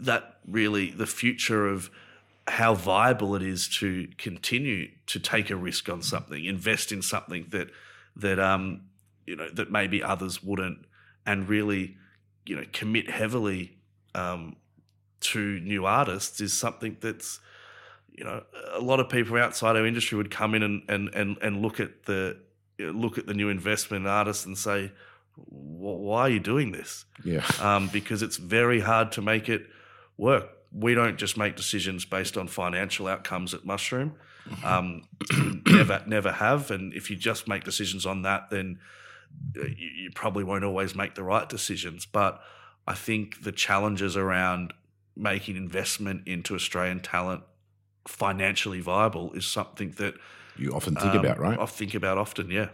that 0.00 0.38
really, 0.46 0.90
the 0.90 1.06
future 1.06 1.66
of 1.66 1.90
how 2.46 2.74
viable 2.74 3.34
it 3.34 3.42
is 3.42 3.68
to 3.68 4.08
continue 4.16 4.90
to 5.06 5.20
take 5.20 5.50
a 5.50 5.56
risk 5.56 5.88
on 5.88 6.02
something, 6.02 6.44
invest 6.44 6.92
in 6.92 7.02
something 7.02 7.46
that 7.50 7.70
that 8.16 8.38
um 8.40 8.82
you 9.26 9.36
know 9.36 9.48
that 9.50 9.70
maybe 9.70 10.02
others 10.02 10.42
wouldn't, 10.42 10.78
and 11.26 11.48
really 11.48 11.96
you 12.46 12.56
know 12.56 12.64
commit 12.72 13.10
heavily 13.10 13.76
um, 14.14 14.56
to 15.20 15.60
new 15.60 15.84
artists 15.86 16.40
is 16.40 16.52
something 16.52 16.96
that's 17.00 17.40
you 18.18 18.24
know, 18.24 18.42
a 18.72 18.80
lot 18.80 18.98
of 18.98 19.08
people 19.08 19.36
outside 19.36 19.76
our 19.76 19.86
industry 19.86 20.18
would 20.18 20.30
come 20.30 20.54
in 20.54 20.64
and, 20.64 20.82
and, 20.88 21.08
and, 21.14 21.38
and 21.40 21.62
look 21.62 21.78
at 21.78 22.04
the 22.06 22.36
look 22.80 23.16
at 23.16 23.26
the 23.26 23.34
new 23.34 23.48
investment 23.48 24.06
artists 24.06 24.44
and 24.44 24.58
say, 24.58 24.92
why 25.36 26.22
are 26.22 26.28
you 26.28 26.40
doing 26.40 26.72
this? 26.72 27.04
Yeah. 27.24 27.46
Um, 27.60 27.88
because 27.88 28.22
it's 28.22 28.36
very 28.36 28.80
hard 28.80 29.12
to 29.12 29.22
make 29.22 29.48
it 29.48 29.66
work. 30.16 30.48
We 30.72 30.94
don't 30.94 31.16
just 31.16 31.36
make 31.36 31.56
decisions 31.56 32.04
based 32.04 32.36
on 32.36 32.48
financial 32.48 33.06
outcomes 33.06 33.54
at 33.54 33.64
Mushroom. 33.64 34.14
Mm-hmm. 34.48 34.66
Um, 35.36 35.62
never, 35.66 36.02
never 36.06 36.32
have. 36.32 36.70
And 36.70 36.92
if 36.94 37.10
you 37.10 37.16
just 37.16 37.48
make 37.48 37.64
decisions 37.64 38.06
on 38.06 38.22
that, 38.22 38.50
then 38.50 38.78
uh, 39.56 39.66
you, 39.66 39.88
you, 40.02 40.10
probably 40.14 40.44
won't 40.44 40.64
always 40.64 40.94
make 40.94 41.14
the 41.14 41.24
right 41.24 41.48
decisions. 41.48 42.06
But 42.06 42.40
I 42.86 42.94
think 42.94 43.42
the 43.42 43.52
challenges 43.52 44.16
around 44.16 44.72
making 45.16 45.56
investment 45.56 46.26
into 46.26 46.54
Australian 46.54 47.00
talent 47.00 47.42
financially 48.08 48.80
viable 48.80 49.32
is 49.34 49.46
something 49.46 49.90
that 49.98 50.14
You 50.56 50.72
often 50.72 50.94
think 50.94 51.14
um, 51.14 51.20
about, 51.24 51.38
right? 51.38 51.58
I 51.58 51.66
think 51.66 51.94
about 51.94 52.18
often. 52.18 52.50
Yeah. 52.50 52.68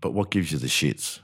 But 0.00 0.12
what 0.12 0.30
gives 0.30 0.50
you 0.50 0.58
the 0.58 0.66
shits? 0.66 1.20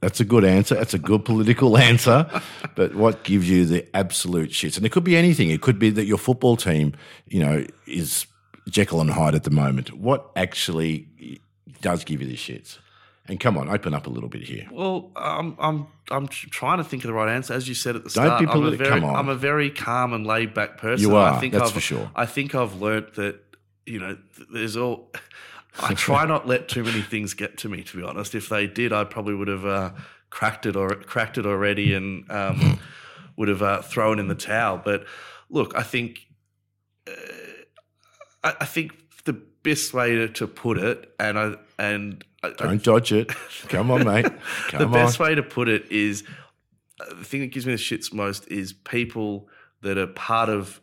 That's 0.00 0.18
a 0.18 0.24
good 0.24 0.44
answer. 0.44 0.74
That's 0.74 0.94
a 0.94 0.98
good 0.98 1.24
political 1.32 1.78
answer. 1.78 2.28
But 2.74 2.94
what 2.94 3.22
gives 3.22 3.48
you 3.48 3.64
the 3.64 3.86
absolute 3.96 4.50
shits? 4.50 4.76
And 4.76 4.84
it 4.84 4.90
could 4.90 5.04
be 5.04 5.16
anything. 5.16 5.48
It 5.50 5.62
could 5.62 5.78
be 5.78 5.90
that 5.90 6.04
your 6.04 6.18
football 6.18 6.56
team, 6.56 6.94
you 7.28 7.40
know, 7.40 7.64
is 7.86 8.26
Jekyll 8.68 9.00
and 9.00 9.10
Hyde 9.10 9.34
at 9.34 9.44
the 9.44 9.50
moment. 9.50 9.92
What 9.92 10.30
actually 10.34 11.40
does 11.80 12.04
give 12.04 12.20
you 12.20 12.26
the 12.26 12.36
shits? 12.36 12.78
And 13.26 13.38
come 13.38 13.56
on, 13.56 13.68
open 13.68 13.94
up 13.94 14.06
a 14.08 14.10
little 14.10 14.28
bit 14.28 14.42
here. 14.42 14.66
Well, 14.72 15.12
I'm 15.14 15.56
I'm 15.60 15.86
I'm 16.10 16.26
trying 16.26 16.78
to 16.78 16.84
think 16.84 17.04
of 17.04 17.08
the 17.08 17.14
right 17.14 17.32
answer. 17.32 17.54
As 17.54 17.68
you 17.68 17.74
said 17.74 17.94
at 17.94 18.02
the 18.02 18.10
Don't 18.10 18.26
start, 18.26 18.40
be 18.40 18.48
I'm, 18.48 18.64
a 18.64 18.70
very, 18.72 18.90
come 18.90 19.04
on. 19.04 19.14
I'm 19.14 19.28
a 19.28 19.36
very 19.36 19.70
calm 19.70 20.12
and 20.12 20.26
laid 20.26 20.54
back 20.54 20.76
person. 20.76 21.08
You 21.08 21.16
I 21.16 21.30
are, 21.30 21.40
think 21.40 21.52
that's 21.52 21.66
I've, 21.66 21.72
for 21.72 21.80
sure. 21.80 22.10
I 22.16 22.26
think 22.26 22.54
I've 22.56 22.80
learnt 22.80 23.14
that 23.14 23.40
you 23.86 24.00
know 24.00 24.18
there's 24.52 24.76
all. 24.76 25.10
I 25.80 25.94
try 25.94 26.26
not 26.26 26.46
let 26.46 26.68
too 26.68 26.84
many 26.84 27.00
things 27.00 27.32
get 27.32 27.56
to 27.58 27.68
me. 27.68 27.82
To 27.82 27.96
be 27.96 28.02
honest, 28.02 28.34
if 28.34 28.48
they 28.48 28.66
did, 28.66 28.92
I 28.92 29.04
probably 29.04 29.34
would 29.34 29.48
have 29.48 29.64
uh, 29.64 29.92
cracked 30.28 30.66
it 30.66 30.76
or 30.76 30.88
cracked 30.90 31.38
it 31.38 31.46
already 31.46 31.94
and 31.94 32.30
um, 32.30 32.78
would 33.36 33.48
have 33.48 33.62
uh, 33.62 33.82
thrown 33.82 34.18
in 34.18 34.28
the 34.28 34.34
towel. 34.34 34.82
But 34.84 35.04
look, 35.48 35.74
I 35.76 35.82
think 35.82 36.26
uh, 37.06 37.12
I, 38.44 38.54
I 38.60 38.64
think 38.66 38.92
best 39.62 39.94
way 39.94 40.14
to, 40.14 40.28
to 40.28 40.46
put 40.46 40.78
it, 40.78 41.14
and 41.18 41.38
I 41.38 41.54
and 41.78 42.24
I, 42.42 42.48
I 42.48 42.52
Don't 42.52 42.82
dodge 42.82 43.12
it. 43.12 43.28
Come 43.68 43.90
on, 43.90 44.04
mate. 44.04 44.24
Come 44.68 44.78
the 44.78 44.86
on. 44.86 44.92
best 44.92 45.18
way 45.18 45.34
to 45.34 45.42
put 45.42 45.68
it 45.68 45.90
is 45.90 46.24
uh, 47.00 47.14
the 47.14 47.24
thing 47.24 47.40
that 47.40 47.48
gives 47.48 47.66
me 47.66 47.72
the 47.72 47.78
shits 47.78 48.12
most 48.12 48.46
is 48.48 48.72
people 48.72 49.48
that 49.82 49.98
are 49.98 50.06
part 50.06 50.48
of 50.48 50.80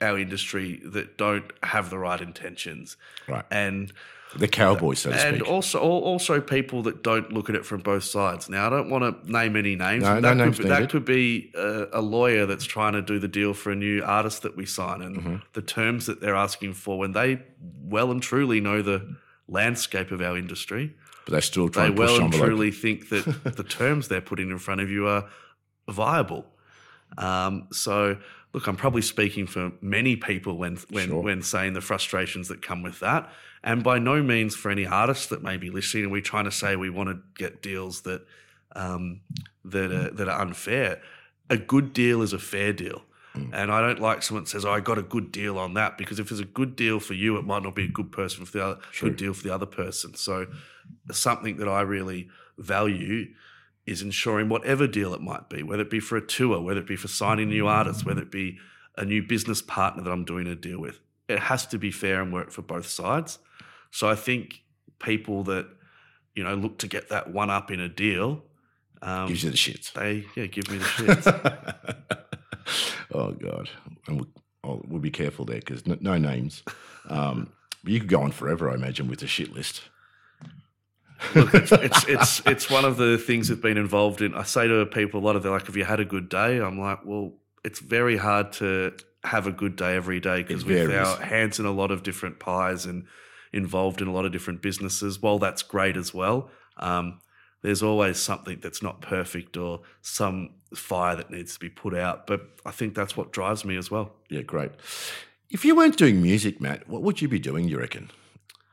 our 0.00 0.18
industry 0.18 0.80
that 0.84 1.18
don't 1.18 1.52
have 1.62 1.90
the 1.90 1.98
right 1.98 2.20
intentions 2.20 2.96
right. 3.28 3.44
and 3.50 3.92
The 4.36 4.46
cowboys, 4.48 5.00
so 5.00 5.10
to 5.10 5.16
and 5.20 5.36
speak. 5.38 5.48
also 5.48 5.80
also 5.80 6.40
people 6.40 6.82
that 6.84 7.02
don't 7.02 7.32
look 7.32 7.48
at 7.50 7.56
it 7.56 7.66
from 7.66 7.80
both 7.80 8.04
sides. 8.04 8.48
Now, 8.48 8.66
I 8.68 8.70
don't 8.70 8.88
want 8.88 9.24
to 9.24 9.32
name 9.32 9.56
any 9.56 9.74
names. 9.74 10.04
No, 10.04 10.14
but 10.14 10.20
no 10.20 10.28
that 10.28 10.34
names 10.36 10.56
could, 10.56 10.62
be- 10.62 10.68
that 10.68 10.90
could 10.90 11.04
be 11.04 11.50
a, 11.56 11.86
a 11.94 12.00
lawyer 12.00 12.46
that's 12.46 12.64
trying 12.64 12.92
to 12.92 13.02
do 13.02 13.18
the 13.18 13.26
deal 13.28 13.54
for 13.54 13.72
a 13.72 13.74
new 13.74 14.02
artist 14.04 14.42
that 14.42 14.56
we 14.56 14.66
sign, 14.66 15.02
and 15.02 15.16
Mm-hmm. 15.16 15.36
the 15.54 15.62
terms 15.62 16.06
that 16.06 16.20
they're 16.20 16.36
asking 16.36 16.74
for 16.74 16.98
when 16.98 17.12
they 17.12 17.42
well 17.82 18.10
and 18.12 18.22
truly 18.22 18.60
know 18.60 18.82
the 18.82 19.16
landscape 19.48 20.12
of 20.12 20.20
our 20.20 20.38
industry 20.38 20.94
but 21.26 21.34
they 21.34 21.40
still 21.40 21.66
they 21.66 21.72
try 21.72 21.88
push 21.90 21.98
well 21.98 22.14
and 22.14 22.24
envelope. 22.26 22.46
truly 22.46 22.70
think 22.70 23.08
that 23.08 23.24
the 23.56 23.64
terms 23.64 24.06
they're 24.06 24.20
putting 24.20 24.50
in 24.50 24.58
front 24.58 24.80
of 24.80 24.88
you 24.90 25.08
are 25.08 25.28
viable. 25.88 26.46
Um, 27.18 27.66
so, 27.72 28.16
look, 28.52 28.66
I'm 28.66 28.76
probably 28.76 29.02
speaking 29.02 29.46
for 29.46 29.72
many 29.80 30.16
people 30.16 30.56
when 30.56 30.76
when 30.90 31.08
Sure. 31.08 31.22
when 31.22 31.42
saying 31.42 31.74
the 31.74 31.80
frustrations 31.80 32.48
that 32.48 32.62
come 32.62 32.82
with 32.82 33.00
that, 33.00 33.32
and 33.62 33.82
by 33.82 33.98
no 33.98 34.22
means 34.22 34.56
for 34.56 34.70
any 34.70 34.86
artists 34.86 35.26
that 35.26 35.42
may 35.42 35.56
be 35.56 35.70
listening. 35.70 36.06
Are 36.06 36.08
we 36.10 36.22
trying 36.22 36.44
to 36.44 36.50
say 36.50 36.76
we 36.76 36.90
want 36.90 37.08
to 37.10 37.18
get 37.36 37.62
deals 37.62 38.02
that 38.02 38.26
um, 38.74 39.20
that 39.64 39.92
are, 39.92 40.10
that 40.10 40.28
are 40.28 40.40
unfair? 40.40 41.00
A 41.48 41.56
good 41.56 41.92
deal 41.92 42.22
is 42.22 42.32
a 42.32 42.38
fair 42.38 42.72
deal. 42.72 43.02
And 43.52 43.70
I 43.70 43.80
don't 43.80 44.00
like 44.00 44.24
someone 44.24 44.42
that 44.42 44.50
says, 44.50 44.64
oh, 44.64 44.72
I 44.72 44.80
got 44.80 44.98
a 44.98 45.02
good 45.02 45.30
deal 45.30 45.56
on 45.56 45.74
that 45.74 45.96
because 45.96 46.18
if 46.18 46.32
it's 46.32 46.40
a 46.40 46.44
good 46.44 46.74
deal 46.74 46.98
for 46.98 47.14
you, 47.14 47.38
it 47.38 47.44
might 47.44 47.62
not 47.62 47.76
be 47.76 47.84
a 47.84 47.88
good 47.88 48.10
person 48.10 48.44
for 48.44 48.58
the 48.58 48.64
other, 48.64 48.80
good 49.00 49.16
deal 49.16 49.32
for 49.34 49.44
the 49.44 49.54
other 49.54 49.66
person. 49.66 50.14
So 50.16 50.48
something 51.12 51.56
that 51.58 51.68
I 51.68 51.82
really 51.82 52.28
value 52.58 53.28
is 53.86 54.02
ensuring 54.02 54.48
whatever 54.48 54.86
deal 54.86 55.14
it 55.14 55.20
might 55.20 55.48
be, 55.48 55.62
whether 55.62 55.82
it 55.82 55.90
be 55.90 56.00
for 56.00 56.16
a 56.16 56.24
tour, 56.26 56.60
whether 56.60 56.80
it 56.80 56.86
be 56.86 56.96
for 56.96 57.08
signing 57.08 57.48
new 57.48 57.66
artists, 57.66 58.04
whether 58.04 58.22
it 58.22 58.30
be 58.30 58.58
a 58.96 59.04
new 59.04 59.22
business 59.22 59.62
partner 59.62 60.02
that 60.02 60.10
I'm 60.10 60.24
doing 60.24 60.46
a 60.46 60.54
deal 60.54 60.78
with, 60.80 61.00
it 61.28 61.38
has 61.38 61.66
to 61.68 61.78
be 61.78 61.90
fair 61.90 62.20
and 62.22 62.32
work 62.32 62.50
for 62.50 62.62
both 62.62 62.86
sides. 62.86 63.38
So 63.90 64.08
I 64.08 64.14
think 64.14 64.62
people 64.98 65.42
that 65.44 65.66
you 66.34 66.44
know 66.44 66.54
look 66.54 66.78
to 66.78 66.86
get 66.86 67.08
that 67.08 67.32
one 67.32 67.50
up 67.50 67.70
in 67.70 67.80
a 67.80 67.88
deal, 67.88 68.42
um, 69.02 69.28
Gives 69.28 69.44
you 69.44 69.50
the 69.50 69.56
shits. 69.56 69.92
they 69.92 70.26
yeah 70.36 70.46
give 70.46 70.70
me 70.70 70.78
the 70.78 70.84
shits. 70.84 71.96
oh 73.12 73.32
God, 73.32 73.70
and 74.06 74.16
we'll, 74.20 74.28
oh, 74.64 74.82
we'll 74.86 75.00
be 75.00 75.10
careful 75.10 75.44
there 75.44 75.58
because 75.58 75.86
no, 75.86 75.96
no 76.00 76.18
names. 76.18 76.62
Um, 77.08 77.50
but 77.82 77.92
you 77.92 78.00
could 78.00 78.08
go 78.10 78.20
on 78.22 78.30
forever, 78.30 78.70
I 78.70 78.74
imagine, 78.74 79.08
with 79.08 79.20
the 79.20 79.26
shit 79.26 79.52
list. 79.52 79.82
Look, 81.34 81.54
it's, 81.54 81.72
it's 81.72 82.04
it's 82.08 82.42
it's 82.46 82.70
one 82.70 82.84
of 82.84 82.96
the 82.96 83.18
things 83.18 83.48
that's 83.48 83.60
been 83.60 83.76
involved 83.76 84.22
in. 84.22 84.34
I 84.34 84.42
say 84.42 84.66
to 84.66 84.86
people 84.86 85.20
a 85.20 85.24
lot 85.24 85.36
of 85.36 85.42
they're 85.42 85.52
like, 85.52 85.66
"Have 85.66 85.76
you 85.76 85.84
had 85.84 86.00
a 86.00 86.04
good 86.04 86.28
day?" 86.28 86.58
I'm 86.58 86.78
like, 86.78 87.04
"Well, 87.04 87.34
it's 87.64 87.78
very 87.78 88.16
hard 88.16 88.52
to 88.54 88.92
have 89.24 89.46
a 89.46 89.52
good 89.52 89.76
day 89.76 89.96
every 89.96 90.20
day 90.20 90.42
because 90.42 90.62
It 90.62 90.66
with 90.66 90.94
our 90.94 91.20
hands 91.22 91.58
in 91.58 91.66
a 91.66 91.70
lot 91.70 91.90
of 91.90 92.02
different 92.02 92.38
pies 92.38 92.86
and 92.86 93.06
involved 93.52 94.00
in 94.00 94.08
a 94.08 94.12
lot 94.12 94.24
of 94.24 94.32
different 94.32 94.62
businesses. 94.62 95.20
While 95.20 95.38
that's 95.38 95.62
great 95.62 95.96
as 95.96 96.14
well, 96.14 96.50
um, 96.78 97.20
there's 97.62 97.82
always 97.82 98.18
something 98.18 98.58
that's 98.62 98.82
not 98.82 99.02
perfect 99.02 99.56
or 99.56 99.82
some 100.00 100.54
fire 100.74 101.16
that 101.16 101.30
needs 101.30 101.54
to 101.54 101.60
be 101.60 101.68
put 101.68 101.94
out. 101.94 102.26
But 102.26 102.42
I 102.64 102.70
think 102.70 102.94
that's 102.94 103.16
what 103.16 103.32
drives 103.32 103.64
me 103.64 103.76
as 103.76 103.90
well. 103.90 104.12
Yeah, 104.28 104.42
great. 104.42 104.72
If 105.50 105.64
you 105.64 105.74
weren't 105.74 105.96
doing 105.96 106.22
music, 106.22 106.60
Matt, 106.60 106.88
what 106.88 107.02
would 107.02 107.20
you 107.20 107.28
be 107.28 107.40
doing? 107.40 107.68
You 107.68 107.78
reckon? 107.78 108.10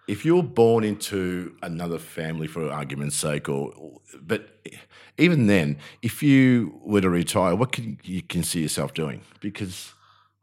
If 0.07 0.23
you 0.23 0.35
were 0.37 0.43
born 0.43 0.83
into 0.83 1.55
another 1.61 1.99
family, 1.99 2.47
for 2.47 2.69
argument's 2.71 3.15
sake, 3.17 3.49
or 3.49 3.99
but 4.21 4.61
even 5.17 5.47
then, 5.47 5.77
if 6.01 6.23
you 6.23 6.79
were 6.83 7.01
to 7.01 7.09
retire, 7.09 7.55
what 7.55 7.71
can 7.71 7.99
you 8.03 8.21
can 8.21 8.43
see 8.43 8.61
yourself 8.61 8.93
doing? 8.93 9.21
Because 9.41 9.93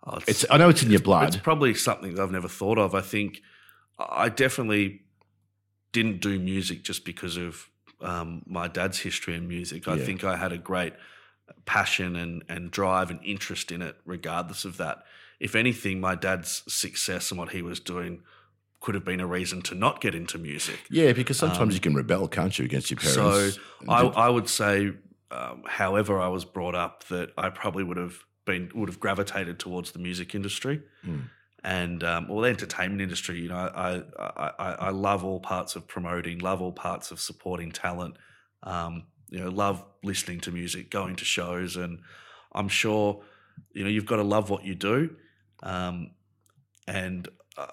Oh, 0.06 0.18
it's 0.26 0.44
I 0.50 0.58
know 0.58 0.68
it's 0.68 0.82
in 0.82 0.90
your 0.90 0.98
It's 0.98 1.04
blood. 1.04 1.40
probably 1.42 1.74
something 1.74 2.14
that 2.14 2.22
I've 2.22 2.30
never 2.30 2.48
thought 2.48 2.78
of. 2.78 2.94
I 2.94 3.00
think 3.00 3.40
I 3.98 4.28
definitely 4.28 5.00
didn't 5.92 6.20
do 6.20 6.38
music 6.38 6.82
just 6.82 7.04
because 7.06 7.36
of 7.38 7.68
um, 8.02 8.42
my 8.46 8.68
dad's 8.68 8.98
history 8.98 9.34
in 9.34 9.48
music. 9.48 9.88
I 9.88 9.96
Yeah. 9.96 10.04
think 10.04 10.24
I 10.24 10.36
had 10.36 10.52
a 10.52 10.58
great 10.58 10.92
passion 11.64 12.16
and, 12.16 12.42
and 12.48 12.70
drive 12.70 13.10
and 13.10 13.20
interest 13.24 13.72
in 13.72 13.80
it, 13.80 13.96
regardless 14.04 14.66
of 14.66 14.76
that. 14.76 15.04
If 15.40 15.54
anything, 15.54 16.00
my 16.00 16.14
dad's 16.14 16.62
success 16.68 17.30
and 17.30 17.38
what 17.38 17.50
he 17.52 17.62
was 17.62 17.80
doing 17.80 18.22
could 18.84 18.94
have 18.94 19.04
been 19.04 19.20
a 19.20 19.26
reason 19.26 19.62
to 19.62 19.74
not 19.74 20.02
get 20.02 20.14
into 20.14 20.36
music. 20.36 20.78
Yeah, 20.90 21.14
because 21.14 21.38
sometimes 21.38 21.72
you 21.72 21.80
can 21.80 21.94
rebel, 21.94 22.28
can't 22.28 22.58
you, 22.58 22.66
against 22.66 22.90
your 22.90 22.98
parents? 22.98 23.56
So? 23.56 23.62
I, 23.88 24.02
I 24.26 24.28
would 24.28 24.46
say, 24.46 24.92
um, 25.30 25.62
however 25.66 26.20
I 26.20 26.28
was 26.28 26.44
brought 26.44 26.74
up, 26.74 27.04
that 27.04 27.30
I 27.38 27.48
probably 27.48 27.82
would 27.82 27.96
have 27.96 28.16
been 28.44 28.70
would 28.74 28.90
have 28.90 29.00
gravitated 29.00 29.58
towards 29.58 29.92
the 29.92 29.98
music 29.98 30.34
industry 30.34 30.82
Hmm. 31.02 31.20
and 31.62 32.04
um, 32.04 32.28
well, 32.28 32.42
the 32.42 32.50
entertainment 32.50 33.00
industry. 33.00 33.40
You 33.40 33.48
know, 33.48 33.56
I, 33.56 34.02
I 34.18 34.50
I 34.58 34.72
I 34.88 34.90
love 34.90 35.24
all 35.24 35.40
parts 35.40 35.76
of 35.76 35.88
promoting, 35.88 36.40
love 36.40 36.60
all 36.60 36.72
parts 36.72 37.10
of 37.10 37.18
supporting 37.20 37.72
talent. 37.72 38.18
Um, 38.64 39.04
you 39.30 39.38
know, 39.40 39.48
love 39.48 39.82
listening 40.02 40.40
to 40.40 40.50
music, 40.52 40.90
going 40.90 41.16
to 41.16 41.24
shows, 41.24 41.76
and 41.76 42.00
I'm 42.52 42.68
sure 42.68 43.22
you 43.72 43.82
know 43.82 43.88
you've 43.88 44.10
got 44.12 44.16
to 44.16 44.28
love 44.36 44.50
what 44.50 44.62
you 44.68 44.74
do. 44.74 45.16
Um, 45.62 46.10
and 46.86 47.28
uh, 47.56 47.66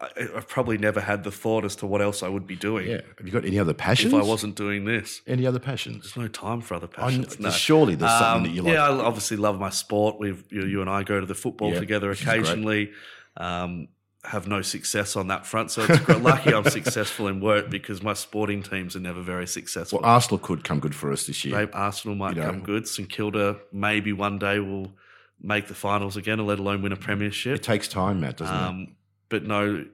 I, 0.00 0.08
I've 0.36 0.46
probably 0.48 0.78
never 0.78 1.00
had 1.00 1.24
the 1.24 1.30
thought 1.32 1.64
as 1.64 1.74
to 1.76 1.86
what 1.86 2.00
else 2.00 2.22
I 2.22 2.28
would 2.28 2.46
be 2.46 2.54
doing 2.56 2.88
yeah. 2.88 3.00
Have 3.18 3.26
you 3.26 3.32
got 3.32 3.44
any 3.44 3.58
other 3.58 3.74
passions? 3.74 4.12
if 4.14 4.20
I 4.20 4.24
wasn't 4.24 4.54
doing 4.54 4.84
this. 4.84 5.22
any 5.26 5.44
other 5.46 5.58
passions? 5.58 6.04
There's 6.04 6.16
no 6.16 6.28
time 6.28 6.60
for 6.60 6.74
other 6.74 6.88
I 6.96 7.00
passions. 7.00 7.40
no. 7.40 7.50
Surely 7.50 7.94
there's 7.96 8.12
something 8.12 8.36
Um, 8.36 8.42
that 8.44 8.50
you 8.50 8.62
like. 8.62 8.74
Yeah, 8.74 8.88
I 8.88 8.92
obviously 9.04 9.36
love 9.36 9.58
my 9.58 9.70
sport. 9.70 10.18
We've 10.20 10.44
you, 10.50 10.64
you 10.66 10.80
and 10.80 10.88
I 10.90 11.02
go 11.02 11.18
to 11.20 11.26
the 11.26 11.34
football 11.34 11.72
Yeah, 11.72 11.80
together 11.80 12.08
which 12.10 12.20
is 12.20 12.26
great. 12.26 12.40
occasionally. 12.40 12.90
Um, 13.36 13.88
have 14.24 14.46
no 14.48 14.62
success 14.62 15.14
on 15.16 15.28
that 15.28 15.46
front, 15.46 15.70
so 15.70 15.86
it's 15.88 16.08
lucky 16.08 16.52
I'm 16.52 16.64
successful 16.80 17.28
in 17.28 17.40
work 17.40 17.70
because 17.70 18.02
my 18.02 18.14
sporting 18.14 18.62
teams 18.64 18.94
are 18.96 19.00
never 19.00 19.22
very 19.22 19.46
successful. 19.46 20.00
well, 20.02 20.10
Arsenal 20.10 20.38
could 20.38 20.64
come 20.64 20.80
good 20.80 20.94
for 20.94 21.12
us 21.12 21.26
this 21.26 21.44
year. 21.44 21.70
Arsenal 21.72 22.16
might 22.16 22.34
You 22.36 22.42
know. 22.42 22.48
come 22.50 22.60
good. 22.62 22.86
St 22.88 23.08
Kilda 23.08 23.56
maybe 23.72 24.12
one 24.12 24.38
day 24.38 24.58
will 24.58 24.92
make 25.40 25.68
the 25.68 25.74
finals 25.74 26.16
again, 26.16 26.44
let 26.44 26.58
alone 26.58 26.82
win 26.82 26.92
a 26.92 26.96
premiership. 26.96 27.54
It 27.56 27.62
takes 27.62 27.86
time, 27.88 28.20
Matt, 28.20 28.38
doesn't 28.38 28.80
it? 28.80 28.88
But 29.28 29.44
no, 29.44 29.84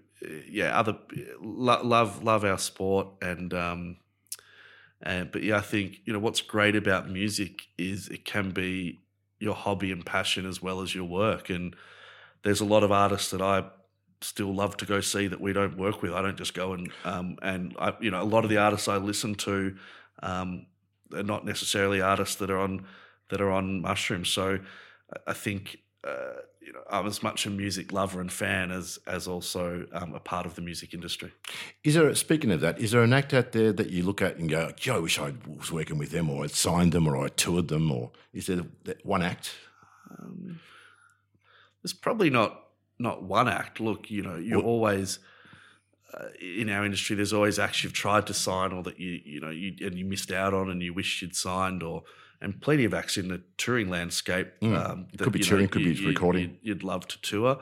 yeah, 0.49 0.79
other 0.79 0.97
lo- 1.41 1.83
love 1.83 2.23
love 2.23 2.45
our 2.45 2.59
sport 2.59 3.09
and 3.21 3.53
um, 3.53 3.97
and 5.03 5.31
but 5.31 5.43
yeah, 5.43 5.59
I 5.59 5.61
think 5.61 5.99
you 6.05 6.13
know 6.13 6.19
what's 6.19 6.41
great 6.41 6.77
about 6.77 7.11
music 7.11 7.63
is 7.77 8.09
it 8.09 8.25
can 8.25 8.51
be 8.51 9.01
your 9.39 9.55
hobby 9.55 9.93
and 9.93 10.05
passion 10.05 10.47
as 10.47 10.63
well 10.63 10.81
as 10.81 10.95
your 10.95 11.05
work. 11.05 11.51
And 11.51 11.77
there's 12.43 12.61
a 12.61 12.65
lot 12.65 12.83
of 12.83 12.93
artists 12.93 13.31
that 13.31 13.43
I 13.43 13.65
still 14.21 14.55
love 14.55 14.77
to 14.79 14.87
go 14.87 15.01
see 15.01 15.27
that 15.27 15.41
we 15.41 15.53
don't 15.53 15.77
work 15.77 16.03
with. 16.03 16.13
I 16.13 16.23
don't 16.23 16.39
just 16.39 16.55
go 16.55 16.73
and 16.73 16.91
um, 17.05 17.37
and 17.43 17.77
I, 17.79 17.95
you 18.01 18.11
know 18.11 18.23
a 18.23 18.25
lot 18.25 18.45
of 18.45 18.51
the 18.51 18.59
artists 18.59 18.89
I 18.89 18.97
listen 18.97 19.35
to 19.37 19.77
um, 20.23 20.67
are 21.15 21.23
not 21.23 21.45
necessarily 21.45 22.01
artists 22.01 22.37
that 22.37 22.51
are 22.51 22.59
on 22.59 22.87
that 23.31 23.41
are 23.41 23.51
on 23.51 23.83
mushrooms. 23.83 24.31
So 24.31 24.61
I 25.27 25.33
think 25.33 25.79
uh, 26.07 26.41
you 26.61 26.73
know, 26.73 26.81
I'm 26.91 27.07
as 27.07 27.23
much 27.23 27.47
a 27.47 27.51
music 27.51 27.93
lover 27.93 28.21
and 28.21 28.31
fan 28.31 28.71
as 28.71 28.99
as 29.07 29.27
also 29.27 29.87
um, 29.93 30.15
a 30.15 30.21
part 30.21 30.47
of 30.47 30.55
the 30.55 30.61
music 30.63 30.93
industry. 30.95 31.33
Is 31.83 31.95
there, 31.95 32.15
speaking 32.15 32.51
of 32.51 32.61
that, 32.61 32.79
is 32.79 32.91
there 32.91 33.03
an 33.03 33.13
act 33.13 33.33
out 33.33 33.53
there 33.53 33.73
that 33.73 33.91
you 33.91 34.03
look 34.03 34.21
at 34.23 34.37
and 34.37 34.49
go, 34.51 34.71
"Gee, 34.77 34.91
I 34.91 34.99
wish 34.99 35.19
I 35.19 35.33
was 35.59 35.73
working 35.73 35.99
with 35.99 36.11
them, 36.11 36.29
or 36.31 36.45
I'd 36.45 36.51
signed 36.51 36.93
them, 36.93 37.07
or 37.07 37.17
I 37.25 37.29
toured 37.29 37.69
them," 37.69 37.91
or 37.91 38.11
is 38.33 38.47
there 38.47 38.63
that 38.85 39.05
one 39.05 39.23
act? 39.23 39.53
Um, 40.19 40.61
there's 41.83 41.93
probably 41.95 42.31
not 42.31 42.61
not 42.99 43.23
one 43.23 43.49
act. 43.49 43.81
Look, 43.81 44.11
you 44.11 44.23
know, 44.23 44.37
you're 44.37 44.59
Well- 44.59 44.69
always 44.69 45.19
uh, 46.13 46.29
in 46.41 46.71
our 46.71 46.85
industry. 46.85 47.17
There's 47.17 47.33
always 47.33 47.59
acts 47.59 47.83
you've 47.83 47.93
tried 47.93 48.27
to 48.29 48.35
sign, 48.35 48.73
or 48.73 48.83
that 48.85 49.01
you 49.01 49.21
you 49.25 49.41
know 49.41 49.51
you 49.51 49.75
and 49.81 49.99
you 49.99 50.05
missed 50.05 50.31
out 50.33 50.55
on, 50.55 50.71
and 50.71 50.83
you 50.83 50.93
wish 50.95 51.23
you'd 51.23 51.35
signed, 51.37 51.83
or 51.83 52.05
and 52.41 52.61
plenty 52.61 52.85
of 52.85 52.95
acts 52.95 53.17
in 53.17 53.29
the 53.29 53.43
touring 53.57 53.89
landscape. 53.91 54.49
Mm. 54.63 54.77
Um, 54.91 55.07
Could 55.19 55.33
be 55.33 55.39
you 55.41 55.45
know, 55.45 55.49
touring, 55.49 55.69
could 55.69 55.79
be 55.85 55.91
you- 55.91 56.03
you- 56.03 56.09
recording. 56.09 56.43
You'd, 56.43 56.59
you'd 56.63 56.83
love 56.83 57.07
to 57.09 57.21
tour. 57.21 57.61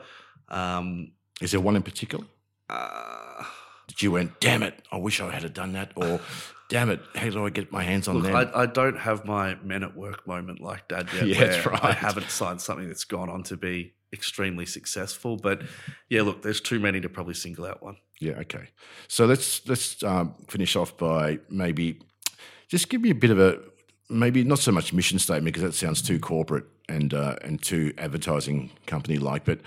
Um, 0.49 1.11
Is 1.41 1.51
there 1.51 1.59
one 1.61 1.75
in 1.75 1.83
particular 1.83 2.25
uh, 2.69 3.43
that 3.87 4.01
you 4.01 4.11
went, 4.11 4.39
"Damn 4.39 4.63
it, 4.63 4.81
I 4.91 4.97
wish 4.97 5.19
I 5.19 5.31
had 5.31 5.53
done 5.53 5.73
that," 5.73 5.91
or 5.95 6.19
"Damn 6.69 6.89
it, 6.89 7.01
how 7.15 7.29
do 7.29 7.45
I 7.45 7.49
get 7.49 7.71
my 7.71 7.83
hands 7.83 8.07
on 8.07 8.15
Look, 8.15 8.25
them?" 8.25 8.35
I, 8.35 8.61
I 8.61 8.65
don't 8.65 8.97
have 8.99 9.25
my 9.25 9.55
Men 9.63 9.83
at 9.83 9.95
Work 9.95 10.25
moment 10.27 10.59
like 10.61 10.87
Dad 10.87 11.07
yet. 11.13 11.27
Yeah, 11.27 11.37
where 11.39 11.47
that's 11.71 11.83
I 11.83 11.91
haven't 11.93 12.29
signed 12.29 12.61
something 12.61 12.87
that's 12.87 13.03
gone 13.05 13.29
on 13.29 13.43
to 13.43 13.57
be 13.57 13.93
extremely 14.13 14.65
successful. 14.65 15.37
But 15.37 15.63
yeah, 16.09 16.21
look, 16.21 16.41
there's 16.43 16.61
too 16.61 16.79
many 16.79 17.01
to 17.01 17.09
probably 17.09 17.33
single 17.33 17.65
out 17.65 17.81
one. 17.81 17.97
Yeah, 18.19 18.33
okay. 18.39 18.69
So 19.07 19.25
let's 19.25 19.67
let's 19.67 20.01
um, 20.03 20.35
finish 20.47 20.75
off 20.75 20.95
by 20.97 21.39
maybe 21.49 21.99
just 22.69 22.89
give 22.89 23.01
me 23.01 23.09
a 23.09 23.15
bit 23.15 23.31
of 23.31 23.39
a 23.39 23.59
maybe 24.13 24.43
not 24.43 24.59
so 24.59 24.71
much 24.71 24.93
mission 24.93 25.19
statement 25.19 25.53
because 25.53 25.63
that 25.63 25.73
sounds 25.73 26.01
too 26.01 26.19
corporate 26.19 26.65
and 26.89 27.13
uh, 27.13 27.35
and 27.41 27.61
too 27.61 27.93
advertising 27.97 28.71
company 28.85 29.17
like. 29.17 29.45
But 29.45 29.59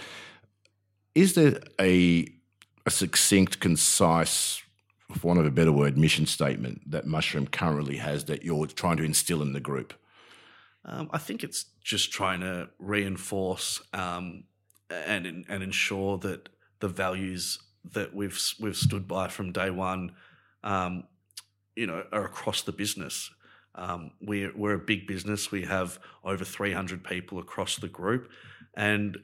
is 1.14 1.34
there 1.34 1.60
a 1.80 2.26
a 2.86 2.90
succinct, 2.90 3.58
concise, 3.60 4.62
for 5.12 5.28
want 5.28 5.40
of 5.40 5.46
a 5.46 5.50
better 5.50 5.72
word, 5.72 5.98
mission 5.98 6.26
statement 6.26 6.88
that 6.90 7.06
Mushroom 7.06 7.46
currently 7.46 7.96
has 7.96 8.24
that 8.26 8.44
you're 8.44 8.66
trying 8.66 8.96
to 8.98 9.02
instill 9.02 9.42
in 9.42 9.52
the 9.52 9.60
group? 9.60 9.92
Um, 10.84 11.10
I 11.12 11.18
think 11.18 11.42
it's 11.42 11.64
just 11.82 12.12
trying 12.12 12.40
to 12.40 12.68
reinforce 12.78 13.82
um, 13.92 14.44
and 14.88 15.44
and 15.48 15.62
ensure 15.62 16.18
that 16.18 16.48
the 16.78 16.88
values 16.88 17.58
that 17.92 18.14
we've 18.14 18.38
we've 18.60 18.76
stood 18.76 19.08
by 19.08 19.28
from 19.28 19.52
day 19.52 19.70
one, 19.70 20.12
um, 20.62 21.04
you 21.74 21.86
know, 21.86 22.04
are 22.12 22.24
across 22.24 22.62
the 22.62 22.72
business. 22.72 23.30
Um, 23.76 24.10
we're 24.20 24.52
we're 24.56 24.74
a 24.74 24.78
big 24.78 25.06
business. 25.06 25.50
We 25.50 25.62
have 25.64 25.98
over 26.24 26.44
300 26.44 27.04
people 27.04 27.38
across 27.38 27.76
the 27.76 27.88
group, 27.88 28.30
and 28.74 29.18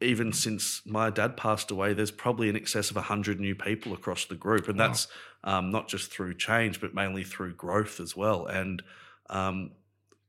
even 0.00 0.32
since 0.32 0.82
my 0.84 1.10
dad 1.10 1.36
passed 1.36 1.70
away, 1.70 1.94
there's 1.94 2.10
probably 2.10 2.48
in 2.48 2.56
excess 2.56 2.90
of 2.90 2.96
100 2.96 3.40
new 3.40 3.54
people 3.54 3.92
across 3.92 4.26
the 4.26 4.34
group, 4.34 4.68
and 4.68 4.78
Wow. 4.78 4.88
that's 4.88 5.08
um, 5.44 5.70
not 5.70 5.88
just 5.88 6.10
through 6.10 6.34
change, 6.34 6.80
but 6.80 6.94
mainly 6.94 7.24
through 7.24 7.54
growth 7.54 8.00
as 8.00 8.14
well. 8.16 8.46
And 8.46 8.82
um, 9.30 9.70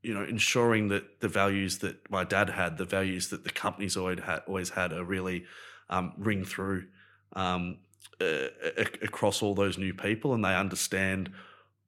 you 0.01 0.13
know, 0.13 0.23
ensuring 0.23 0.89
that 0.89 1.19
the 1.19 1.27
values 1.27 1.79
that 1.79 2.09
my 2.11 2.23
dad 2.23 2.49
had, 2.49 2.77
the 2.77 2.85
values 2.85 3.29
that 3.29 3.43
the 3.43 3.49
company's 3.49 3.97
always 3.97 4.19
had, 4.19 4.41
always 4.47 4.69
had, 4.69 4.93
are 4.93 5.03
really 5.03 5.45
um, 5.89 6.13
ring 6.17 6.45
through 6.45 6.85
um, 7.35 7.77
uh, 8.21 8.47
across 9.01 9.41
all 9.41 9.55
those 9.55 9.77
new 9.77 9.93
people, 9.93 10.33
and 10.33 10.45
they 10.45 10.55
understand 10.55 11.31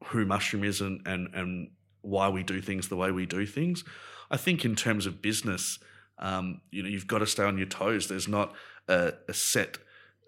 who 0.05 0.25
Mushroom 0.25 0.63
is 0.63 0.81
and, 0.81 1.01
and 1.05 1.33
and 1.33 1.69
why 2.07 2.29
we 2.29 2.43
do 2.43 2.61
things 2.61 2.87
the 2.87 2.95
way 2.95 3.11
we 3.11 3.25
do 3.25 3.45
things. 3.45 3.83
I 4.31 4.37
think 4.37 4.65
in 4.65 4.75
terms 4.75 5.05
of 5.05 5.21
business, 5.21 5.79
um, 6.19 6.61
you 6.71 6.81
know, 6.81 6.89
you've 6.89 7.07
got 7.07 7.19
to 7.19 7.27
stay 7.27 7.43
on 7.43 7.57
your 7.57 7.67
toes. 7.67 8.07
There's 8.07 8.27
not 8.27 8.53
a, 8.87 9.13
a 9.27 9.33
set 9.33 9.77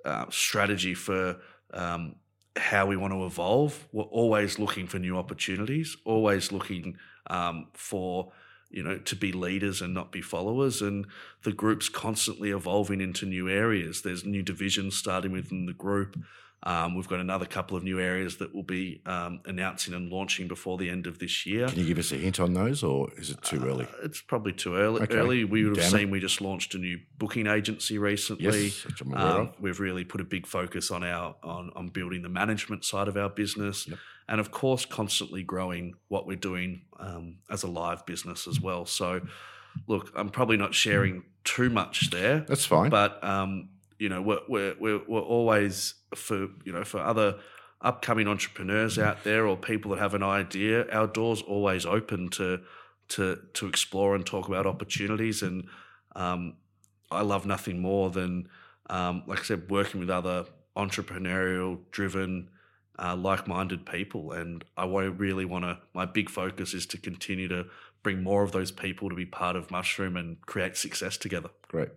uh, 0.05 0.25
strategy 0.30 0.93
for 0.93 1.38
um, 1.73 2.15
how 2.55 2.86
we 2.86 2.97
want 2.97 3.13
to 3.13 3.25
evolve. 3.25 3.88
We're 3.91 4.03
always 4.03 4.59
looking 4.59 4.88
for 4.88 4.99
new 4.99 5.17
opportunities, 5.17 5.95
always 6.05 6.51
looking 6.51 6.97
um, 7.27 7.67
for 7.73 8.32
you 8.69 8.84
know 8.84 8.99
to 8.99 9.15
be 9.15 9.32
leaders 9.32 9.82
and 9.82 9.93
not 9.93 10.11
be 10.11 10.21
followers. 10.21 10.82
And 10.82 11.07
the 11.43 11.53
group's 11.53 11.89
constantly 11.89 12.51
evolving 12.51 13.01
into 13.01 13.25
new 13.25 13.49
areas. 13.49 14.01
There's 14.01 14.25
new 14.25 14.43
divisions 14.43 14.95
starting 14.95 15.32
within 15.32 15.65
the 15.65 15.73
group. 15.73 16.17
Um, 16.64 16.93
we've 16.95 17.07
got 17.07 17.22
another 17.22 17.45
couple 17.45 17.78
of 17.78 17.84
new 17.84 18.01
areas 18.01 18.36
that 18.38 18.53
we'll 18.53 18.64
be 18.64 19.01
um, 19.05 19.39
announcing 19.45 19.93
and 19.93 20.12
launching 20.12 20.49
before 20.49 20.78
the 20.78 20.89
end 20.89 21.07
of 21.07 21.18
this 21.18 21.45
year. 21.45 21.68
Can 21.70 21.80
you 21.80 21.86
give 21.86 21.97
us 21.97 22.12
a 22.12 22.16
hint 22.18 22.38
on 22.39 22.53
those, 22.53 22.84
or 22.84 23.10
is 23.18 23.30
it 23.30 23.41
too 23.41 23.64
early? 23.66 23.86
Uh, 23.86 24.03
it's 24.03 24.20
probably 24.20 24.51
too 24.51 24.76
early. 24.76 25.01
Okay. 25.03 25.16
Early. 25.16 25.45
We 25.45 25.64
would 25.64 25.78
have 25.78 25.86
Damn 25.89 25.95
it. 25.95 26.01
seen 26.01 26.12
we 26.12 26.20
just 26.20 26.41
launched 26.41 26.76
a 26.76 26.78
new 26.78 26.99
booking 27.18 27.47
agency 27.47 27.97
recently. 27.97 28.64
Yes, 28.66 28.86
which 28.86 28.99
I'm 28.99 29.14
aware 29.14 29.26
Um, 29.26 29.41
of. 29.47 29.55
we've 29.62 29.80
really 29.80 30.03
put 30.03 30.20
a 30.20 30.26
big 30.26 30.45
focus 30.45 30.91
on 30.91 31.03
our 31.03 31.36
on, 31.43 31.72
on 31.78 31.88
building 31.89 32.24
the 32.24 32.30
management 32.30 32.84
side 32.84 33.07
of 33.07 33.16
our 33.16 33.30
business, 33.30 33.88
Yep. 33.88 33.97
and 34.28 34.39
of 34.41 34.51
course, 34.51 34.86
constantly 34.86 35.43
growing 35.43 35.93
what 36.10 36.28
we're 36.28 36.36
doing 36.36 36.82
um, 36.99 37.38
as 37.49 37.64
a 37.64 37.68
live 37.68 38.05
business 38.05 38.47
as 38.47 38.60
well. 38.60 38.86
So, 38.86 39.22
look, 39.88 40.12
I'm 40.14 40.30
probably 40.30 40.57
not 40.57 40.76
sharing 40.76 41.24
too 41.45 41.70
much 41.70 42.10
there, 42.12 42.41
That's 42.49 42.66
fine. 42.66 42.89
but 42.89 43.24
um, 43.24 43.70
you 44.00 44.10
know, 44.10 44.22
we're, 44.22 44.39
we're 44.47 44.76
we're 44.80 45.02
we're 45.08 45.22
always 45.22 45.93
for 46.16 46.47
you 46.64 46.72
know 46.72 46.84
for 46.84 47.00
other 47.00 47.38
upcoming 47.82 48.28
entrepreneurs 48.28 48.97
out 48.97 49.24
there 49.24 49.45
or 49.45 49.56
people 49.56 49.91
that 49.91 50.00
have 50.00 50.14
an 50.14 50.24
idea. 50.24 50.89
Our 50.89 51.08
doors 51.08 51.41
always 51.41 51.86
open 51.86 52.30
to 52.30 52.62
to 53.10 53.39
to 53.54 53.68
explore 53.68 54.16
and 54.16 54.26
talk 54.26 54.47
about 54.47 54.66
opportunities. 54.66 55.43
And 55.43 55.68
um, 56.16 56.56
I 57.12 57.22
love 57.22 57.45
nothing 57.45 57.80
more 57.80 58.10
than, 58.10 58.50
um, 58.89 59.24
like 59.28 59.39
I 59.39 59.43
said, 59.43 59.70
working 59.70 60.00
with 60.00 60.10
other 60.10 60.45
entrepreneurial 60.76 61.80
driven. 61.91 62.50
Uh, 63.02 63.16
like-minded 63.16 63.86
people, 63.86 64.34
and 64.34 64.66
I 64.76 64.84
really 64.86 65.45
want 65.45 65.64
to. 65.64 65.78
My 65.93 66.06
big 66.06 66.30
focus 66.30 66.74
is 66.74 66.86
to 66.88 66.97
continue 66.97 67.47
to 67.47 67.68
bring 68.04 68.22
more 68.22 68.43
of 68.43 68.52
those 68.52 68.72
people 68.72 69.08
to 69.08 69.16
be 69.16 69.26
part 69.26 69.56
of 69.56 69.72
Mushroom 69.72 70.18
and 70.18 70.41
create 70.45 70.76
success 70.76 71.16
together. 71.16 71.50
Great. 71.70 71.88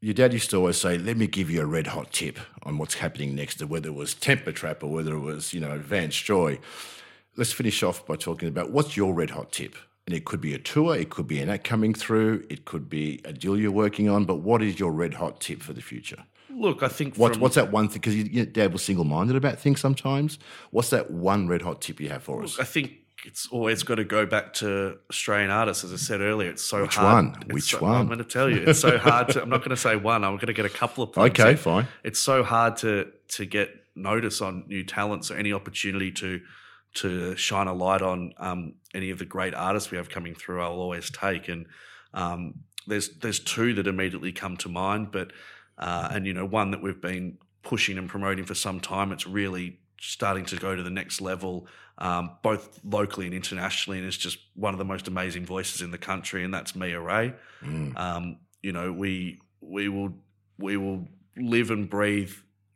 Your 0.00 0.14
dad 0.14 0.32
used 0.32 0.50
to 0.50 0.58
always 0.58 0.76
say, 0.76 0.98
"Let 0.98 1.16
me 1.16 1.26
give 1.26 1.50
you 1.50 1.62
a 1.62 1.66
red 1.66 1.88
hot 1.88 2.12
tip 2.12 2.38
on 2.62 2.78
what's 2.78 2.94
happening 2.94 3.34
next, 3.34 3.62
whether 3.64 3.88
it 3.88 3.94
was 3.94 4.14
Temper 4.14 4.52
Trap 4.52 4.82
or 4.82 4.92
whether 4.92 5.14
it 5.14 5.20
was, 5.20 5.54
you 5.54 5.60
know, 5.60 5.78
Vance 5.78 6.16
Joy." 6.20 6.58
Let's 7.36 7.52
finish 7.52 7.82
off 7.82 8.06
by 8.06 8.16
talking 8.16 8.48
about 8.48 8.70
what's 8.70 8.96
your 8.96 9.14
red 9.14 9.30
hot 9.30 9.52
tip, 9.52 9.74
and 10.06 10.14
it 10.14 10.24
could 10.24 10.40
be 10.40 10.54
a 10.54 10.58
tour, 10.58 10.96
it 10.96 11.10
could 11.10 11.26
be 11.26 11.40
an 11.40 11.48
act 11.48 11.64
coming 11.64 11.92
through, 11.94 12.44
it 12.48 12.64
could 12.64 12.88
be 12.88 13.20
a 13.24 13.32
deal 13.32 13.58
you're 13.58 13.70
working 13.70 14.08
on. 14.08 14.24
But 14.24 14.36
what 14.36 14.62
is 14.62 14.78
your 14.78 14.92
red 14.92 15.14
hot 15.14 15.40
tip 15.40 15.62
for 15.62 15.72
the 15.72 15.82
future? 15.82 16.24
Look, 16.50 16.82
I 16.82 16.88
think 16.88 17.16
What's 17.16 17.34
from- 17.34 17.42
what's 17.42 17.54
that 17.56 17.72
one 17.72 17.88
thing? 17.88 18.00
Because 18.00 18.16
your 18.16 18.46
dad 18.46 18.72
was 18.72 18.82
single 18.82 19.04
minded 19.04 19.36
about 19.36 19.58
things 19.60 19.80
sometimes. 19.80 20.38
What's 20.70 20.90
that 20.90 21.10
one 21.10 21.48
red 21.48 21.62
hot 21.62 21.82
tip 21.82 22.00
you 22.00 22.08
have 22.10 22.22
for 22.22 22.42
us? 22.42 22.58
I 22.58 22.64
think 22.64 22.92
it's 23.24 23.48
always 23.48 23.82
got 23.82 23.96
to 23.96 24.04
go 24.04 24.26
back 24.26 24.52
to 24.54 24.98
Australian 25.10 25.50
artists. 25.50 25.84
As 25.84 25.92
I 25.92 25.96
said 25.96 26.20
earlier, 26.20 26.50
it's 26.50 26.62
so 26.62 26.82
Which 26.82 26.96
hard. 26.96 27.26
one? 27.26 27.36
it's 27.42 27.52
Which 27.54 27.70
so- 27.72 27.80
one? 27.80 27.94
I'm 27.96 28.06
going 28.06 28.18
to 28.18 28.24
tell 28.24 28.48
you, 28.50 28.64
it's 28.66 28.80
so 28.80 28.98
hard. 29.08 29.28
To, 29.30 29.42
I'm 29.42 29.48
not 29.48 29.58
going 29.60 29.70
to 29.70 29.76
say 29.76 29.96
one. 29.96 30.24
I'm 30.24 30.34
going 30.36 30.46
to 30.48 30.52
get 30.52 30.66
a 30.66 30.70
couple 30.70 31.02
of. 31.04 31.12
points. 31.12 31.38
Okay, 31.40 31.56
fine. 31.56 31.86
It's 32.04 32.20
so 32.20 32.42
hard 32.42 32.76
to 32.78 33.10
to 33.28 33.46
get 33.46 33.70
notice 33.94 34.40
on 34.42 34.64
new 34.68 34.84
talents 34.84 35.30
or 35.30 35.36
any 35.36 35.52
opportunity 35.52 36.12
to 36.12 36.40
to 36.94 37.36
shine 37.36 37.66
a 37.66 37.74
light 37.74 38.00
on 38.02 38.32
um, 38.38 38.74
any 38.94 39.10
of 39.10 39.18
the 39.18 39.24
great 39.26 39.54
artists 39.54 39.90
we 39.90 39.96
have 39.98 40.08
coming 40.08 40.34
through. 40.34 40.62
I'll 40.62 40.72
always 40.80 41.10
take 41.10 41.48
and 41.48 41.66
um, 42.14 42.54
there's 42.86 43.18
there's 43.18 43.40
two 43.40 43.74
that 43.74 43.86
immediately 43.86 44.32
come 44.32 44.56
to 44.58 44.68
mind, 44.68 45.10
but 45.10 45.32
uh, 45.78 46.08
and 46.12 46.26
you 46.26 46.32
know 46.34 46.44
one 46.46 46.70
that 46.70 46.82
we've 46.82 47.00
been 47.00 47.38
pushing 47.62 47.98
and 47.98 48.08
promoting 48.08 48.44
for 48.44 48.54
some 48.54 48.78
time. 48.80 49.10
It's 49.12 49.26
really 49.26 49.78
starting 50.00 50.44
to 50.46 50.56
go 50.56 50.76
to 50.76 50.82
the 50.82 50.90
next 50.90 51.20
level, 51.20 51.66
um, 51.98 52.30
both 52.42 52.80
locally 52.84 53.26
and 53.26 53.34
internationally, 53.34 53.98
and 53.98 54.06
is 54.06 54.16
just 54.16 54.38
one 54.54 54.74
of 54.74 54.78
the 54.78 54.84
most 54.84 55.08
amazing 55.08 55.46
voices 55.46 55.80
in 55.80 55.90
the 55.90 55.98
country, 55.98 56.44
and 56.44 56.52
that's 56.52 56.76
Mia 56.76 57.00
Wray. 57.00 57.34
Mm. 57.62 57.96
Um, 57.96 58.38
you 58.62 58.72
know, 58.72 58.92
we 58.92 59.40
we 59.60 59.88
will 59.88 60.12
we 60.58 60.76
will 60.76 61.08
live 61.36 61.70
and 61.70 61.88
breathe 61.88 62.32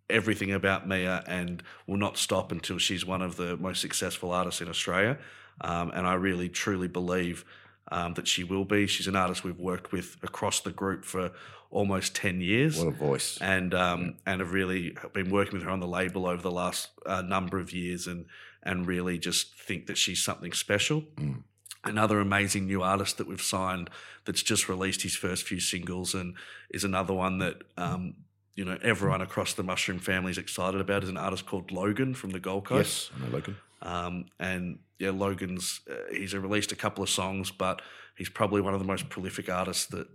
everything 0.09 0.53
about 0.53 0.89
Mia, 0.89 1.23
and 1.27 1.63
will 1.87 1.99
not 1.99 2.17
stop 2.17 2.53
until 2.53 2.79
she's 2.79 3.05
one 3.05 3.23
of 3.23 3.37
the 3.37 3.57
most 3.57 3.81
successful 3.81 4.33
artists 4.33 4.61
in 4.61 4.69
Australia. 4.69 5.19
Um, 5.61 5.91
and 5.95 6.07
I 6.07 6.15
really 6.15 6.49
truly 6.49 6.89
believe 6.89 7.45
um, 7.93 8.15
that 8.15 8.27
she 8.27 8.45
will 8.45 8.65
be. 8.65 8.87
She's 8.87 9.07
an 9.07 9.17
artist 9.17 9.45
we've 9.45 9.59
worked 9.59 9.93
with 9.93 10.17
across 10.23 10.61
the 10.61 10.71
group 10.71 11.05
for 11.05 11.33
almost 11.71 12.15
ten 12.15 12.41
years 12.41 12.79
What 12.79 12.89
a 12.89 12.97
voice! 12.97 13.39
and 13.41 13.75
um, 13.75 14.15
and 14.27 14.41
have 14.41 14.53
really 14.53 14.97
been 15.13 15.31
working 15.31 15.55
with 15.55 15.63
her 15.65 15.71
on 15.71 15.81
the 15.81 15.87
label 15.87 16.27
over 16.27 16.43
the 16.43 16.51
last 16.51 16.89
uh, 17.07 17.23
number 17.23 17.59
of 17.59 17.73
years, 17.73 18.07
and 18.07 18.27
and 18.63 18.87
really 18.87 19.19
just 19.19 19.55
think 19.55 19.87
that 19.87 19.99
she's 19.99 20.23
something 20.23 20.53
special. 20.53 21.03
Mm. 21.17 21.43
Another 21.83 22.21
amazing 22.21 22.67
new 22.67 22.83
artist 22.83 23.17
that 23.19 23.27
we've 23.27 23.41
signed 23.41 23.89
that's 24.27 24.43
just 24.43 24.69
released 24.69 25.03
his 25.03 25.17
first 25.17 25.45
few 25.45 25.61
singles, 25.61 26.15
and 26.15 26.35
is 26.71 26.85
another 26.85 27.15
one 27.15 27.39
that 27.39 27.63
um, 27.79 28.15
you 28.55 28.65
know 28.65 28.79
everyone 28.83 29.23
across 29.23 29.55
the 29.55 29.63
Mushroom 29.63 29.99
family 29.99 30.31
is 30.31 30.39
excited 30.39 30.81
about. 30.81 31.03
Is 31.03 31.09
an 31.09 31.17
artist 31.17 31.47
called 31.47 31.71
Logan 31.71 32.15
from 32.15 32.31
the 32.31 32.41
Gold 32.41 32.67
Coast. 32.67 33.11
Yes, 33.11 33.19
I 33.19 33.27
know 33.27 33.33
Logan. 33.33 33.57
Um, 33.83 34.27
and 34.39 34.79
yeah, 34.99 35.11
Logan's 35.11 35.81
uh, 35.91 36.13
he's 36.13 36.35
released 36.35 36.71
a 36.71 36.77
couple 36.77 37.03
of 37.03 37.09
songs, 37.09 37.51
but 37.51 37.81
he's 38.17 38.29
probably 38.29 38.61
one 38.61 38.75
of 38.75 38.81
the 38.81 38.87
most 38.87 39.09
prolific 39.09 39.49
artists 39.49 39.87
that 39.87 40.07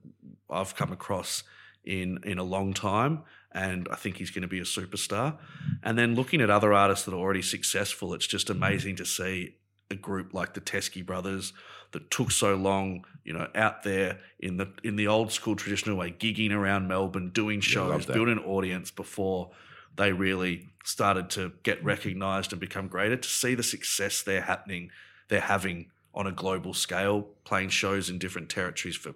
I've 0.49 0.75
come 0.75 0.91
across 0.91 1.43
in 1.83 2.19
in 2.23 2.37
a 2.37 2.43
long 2.43 2.73
time, 2.73 3.23
and 3.55 3.87
I 3.89 3.95
think 3.95 4.17
he's 4.17 4.31
going 4.31 4.41
to 4.41 4.47
be 4.49 4.59
a 4.59 4.63
superstar. 4.63 5.37
And 5.81 5.97
then 5.97 6.13
looking 6.13 6.41
at 6.41 6.49
other 6.49 6.73
artists 6.73 7.05
that 7.05 7.13
are 7.13 7.19
already 7.19 7.41
successful, 7.41 8.13
it's 8.13 8.27
just 8.27 8.49
amazing 8.49 8.97
to 8.97 9.05
see 9.05 9.55
a 9.89 9.95
group 9.95 10.33
like 10.33 10.53
the 10.53 10.61
Teskey 10.61 11.05
Brothers 11.05 11.53
that 11.93 12.11
took 12.11 12.31
so 12.31 12.55
long, 12.55 13.05
you 13.23 13.31
know, 13.31 13.47
out 13.55 13.83
there 13.83 14.19
in 14.39 14.57
the 14.57 14.67
in 14.83 14.97
the 14.97 15.07
old 15.07 15.31
school 15.31 15.55
traditional 15.55 15.95
way, 15.95 16.11
gigging 16.11 16.51
around 16.51 16.89
Melbourne, 16.89 17.29
doing 17.29 17.61
shows, 17.61 18.05
that. 18.05 18.13
building 18.13 18.37
an 18.37 18.43
audience 18.43 18.91
before 18.91 19.51
they 19.95 20.11
really 20.11 20.67
started 20.83 21.29
to 21.29 21.53
get 21.63 21.81
recognised 21.81 22.51
and 22.51 22.59
become 22.59 22.89
greater. 22.89 23.15
To 23.15 23.29
see 23.29 23.55
the 23.55 23.63
success 23.63 24.21
they're 24.21 24.41
happening, 24.41 24.89
they're 25.29 25.39
having 25.39 25.91
on 26.13 26.27
a 26.27 26.31
global 26.31 26.73
scale, 26.73 27.29
playing 27.45 27.69
shows 27.69 28.09
in 28.09 28.17
different 28.17 28.49
territories 28.49 28.97
for 28.97 29.13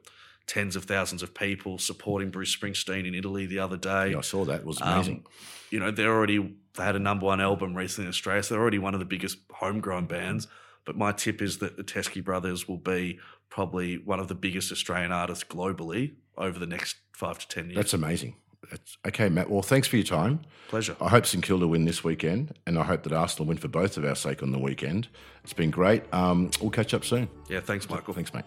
tens 0.50 0.76
of 0.76 0.86
thousands 0.86 1.22
of 1.22 1.34
people, 1.34 1.78
supporting 1.78 2.32
Bruce 2.32 2.56
Springsteen 2.56 3.06
in 3.08 3.14
Italy 3.14 3.45
the 3.45 3.60
other 3.60 3.78
day. 3.78 4.12
Yeah, 4.12 4.18
I 4.18 4.22
saw 4.22 4.45
that. 4.45 4.62
It 4.62 4.66
was 4.66 4.82
Um, 4.82 4.93
amazing. 4.93 5.26
you 5.70 5.80
know, 5.80 5.91
they're 5.91 6.12
already 6.14 6.56
they 6.76 6.84
had 6.84 6.95
a 6.95 7.00
number 7.00 7.26
one 7.28 7.39
album 7.41 7.76
recently 7.76 8.06
in 8.06 8.10
Australia, 8.10 8.41
so 8.43 8.54
they're 8.54 8.62
already 8.62 8.80
one 8.80 8.93
of 8.95 9.00
the 9.00 9.06
biggest 9.06 9.38
homegrown 9.52 10.06
bands. 10.08 10.47
But 10.86 10.97
my 10.97 11.12
tip 11.12 11.41
is 11.41 11.60
that 11.60 11.78
the 11.78 11.84
Teskey 11.84 12.24
Brothers 12.24 12.68
will 12.68 12.78
be 12.78 13.20
probably 13.50 13.97
one 13.97 14.20
of 14.20 14.28
the 14.28 14.36
biggest 14.36 14.72
Australian 14.72 15.12
artists 15.12 15.43
globally 15.43 16.14
over 16.38 16.58
the 16.58 16.66
next 16.68 16.97
five 17.14 17.38
to 17.39 17.47
ten 17.47 17.66
years. 17.66 17.76
That's 17.76 17.93
amazing. 17.93 18.36
That's, 18.72 18.97
okay, 19.08 19.30
Matt. 19.30 19.50
Well, 19.50 19.62
thanks 19.62 19.88
for 19.88 19.97
your 19.97 20.06
time. 20.06 20.41
pleasure. 20.70 20.95
I 21.02 21.10
hope 21.10 21.26
St 21.26 21.43
Kilda 21.43 21.68
win 21.68 21.86
this 21.86 22.04
weekend, 22.04 22.58
and 22.68 22.78
I 22.78 22.84
hope 22.84 23.04
that 23.04 23.14
Arsenal 23.14 23.47
win 23.47 23.58
for 23.58 23.68
both 23.68 23.97
of 23.97 24.06
our 24.06 24.16
sake 24.16 24.41
on 24.43 24.52
the 24.52 24.60
weekend. 24.60 25.08
It's 25.43 25.54
been 25.54 25.72
great. 25.72 26.04
Um, 26.14 26.50
we'll 26.62 26.70
catch 26.72 26.93
up 26.93 27.04
soon. 27.06 27.30
Yeah, 27.50 27.60
thanks, 27.62 27.89
Michael. 27.89 28.14
Thanks, 28.14 28.34
mate. 28.34 28.45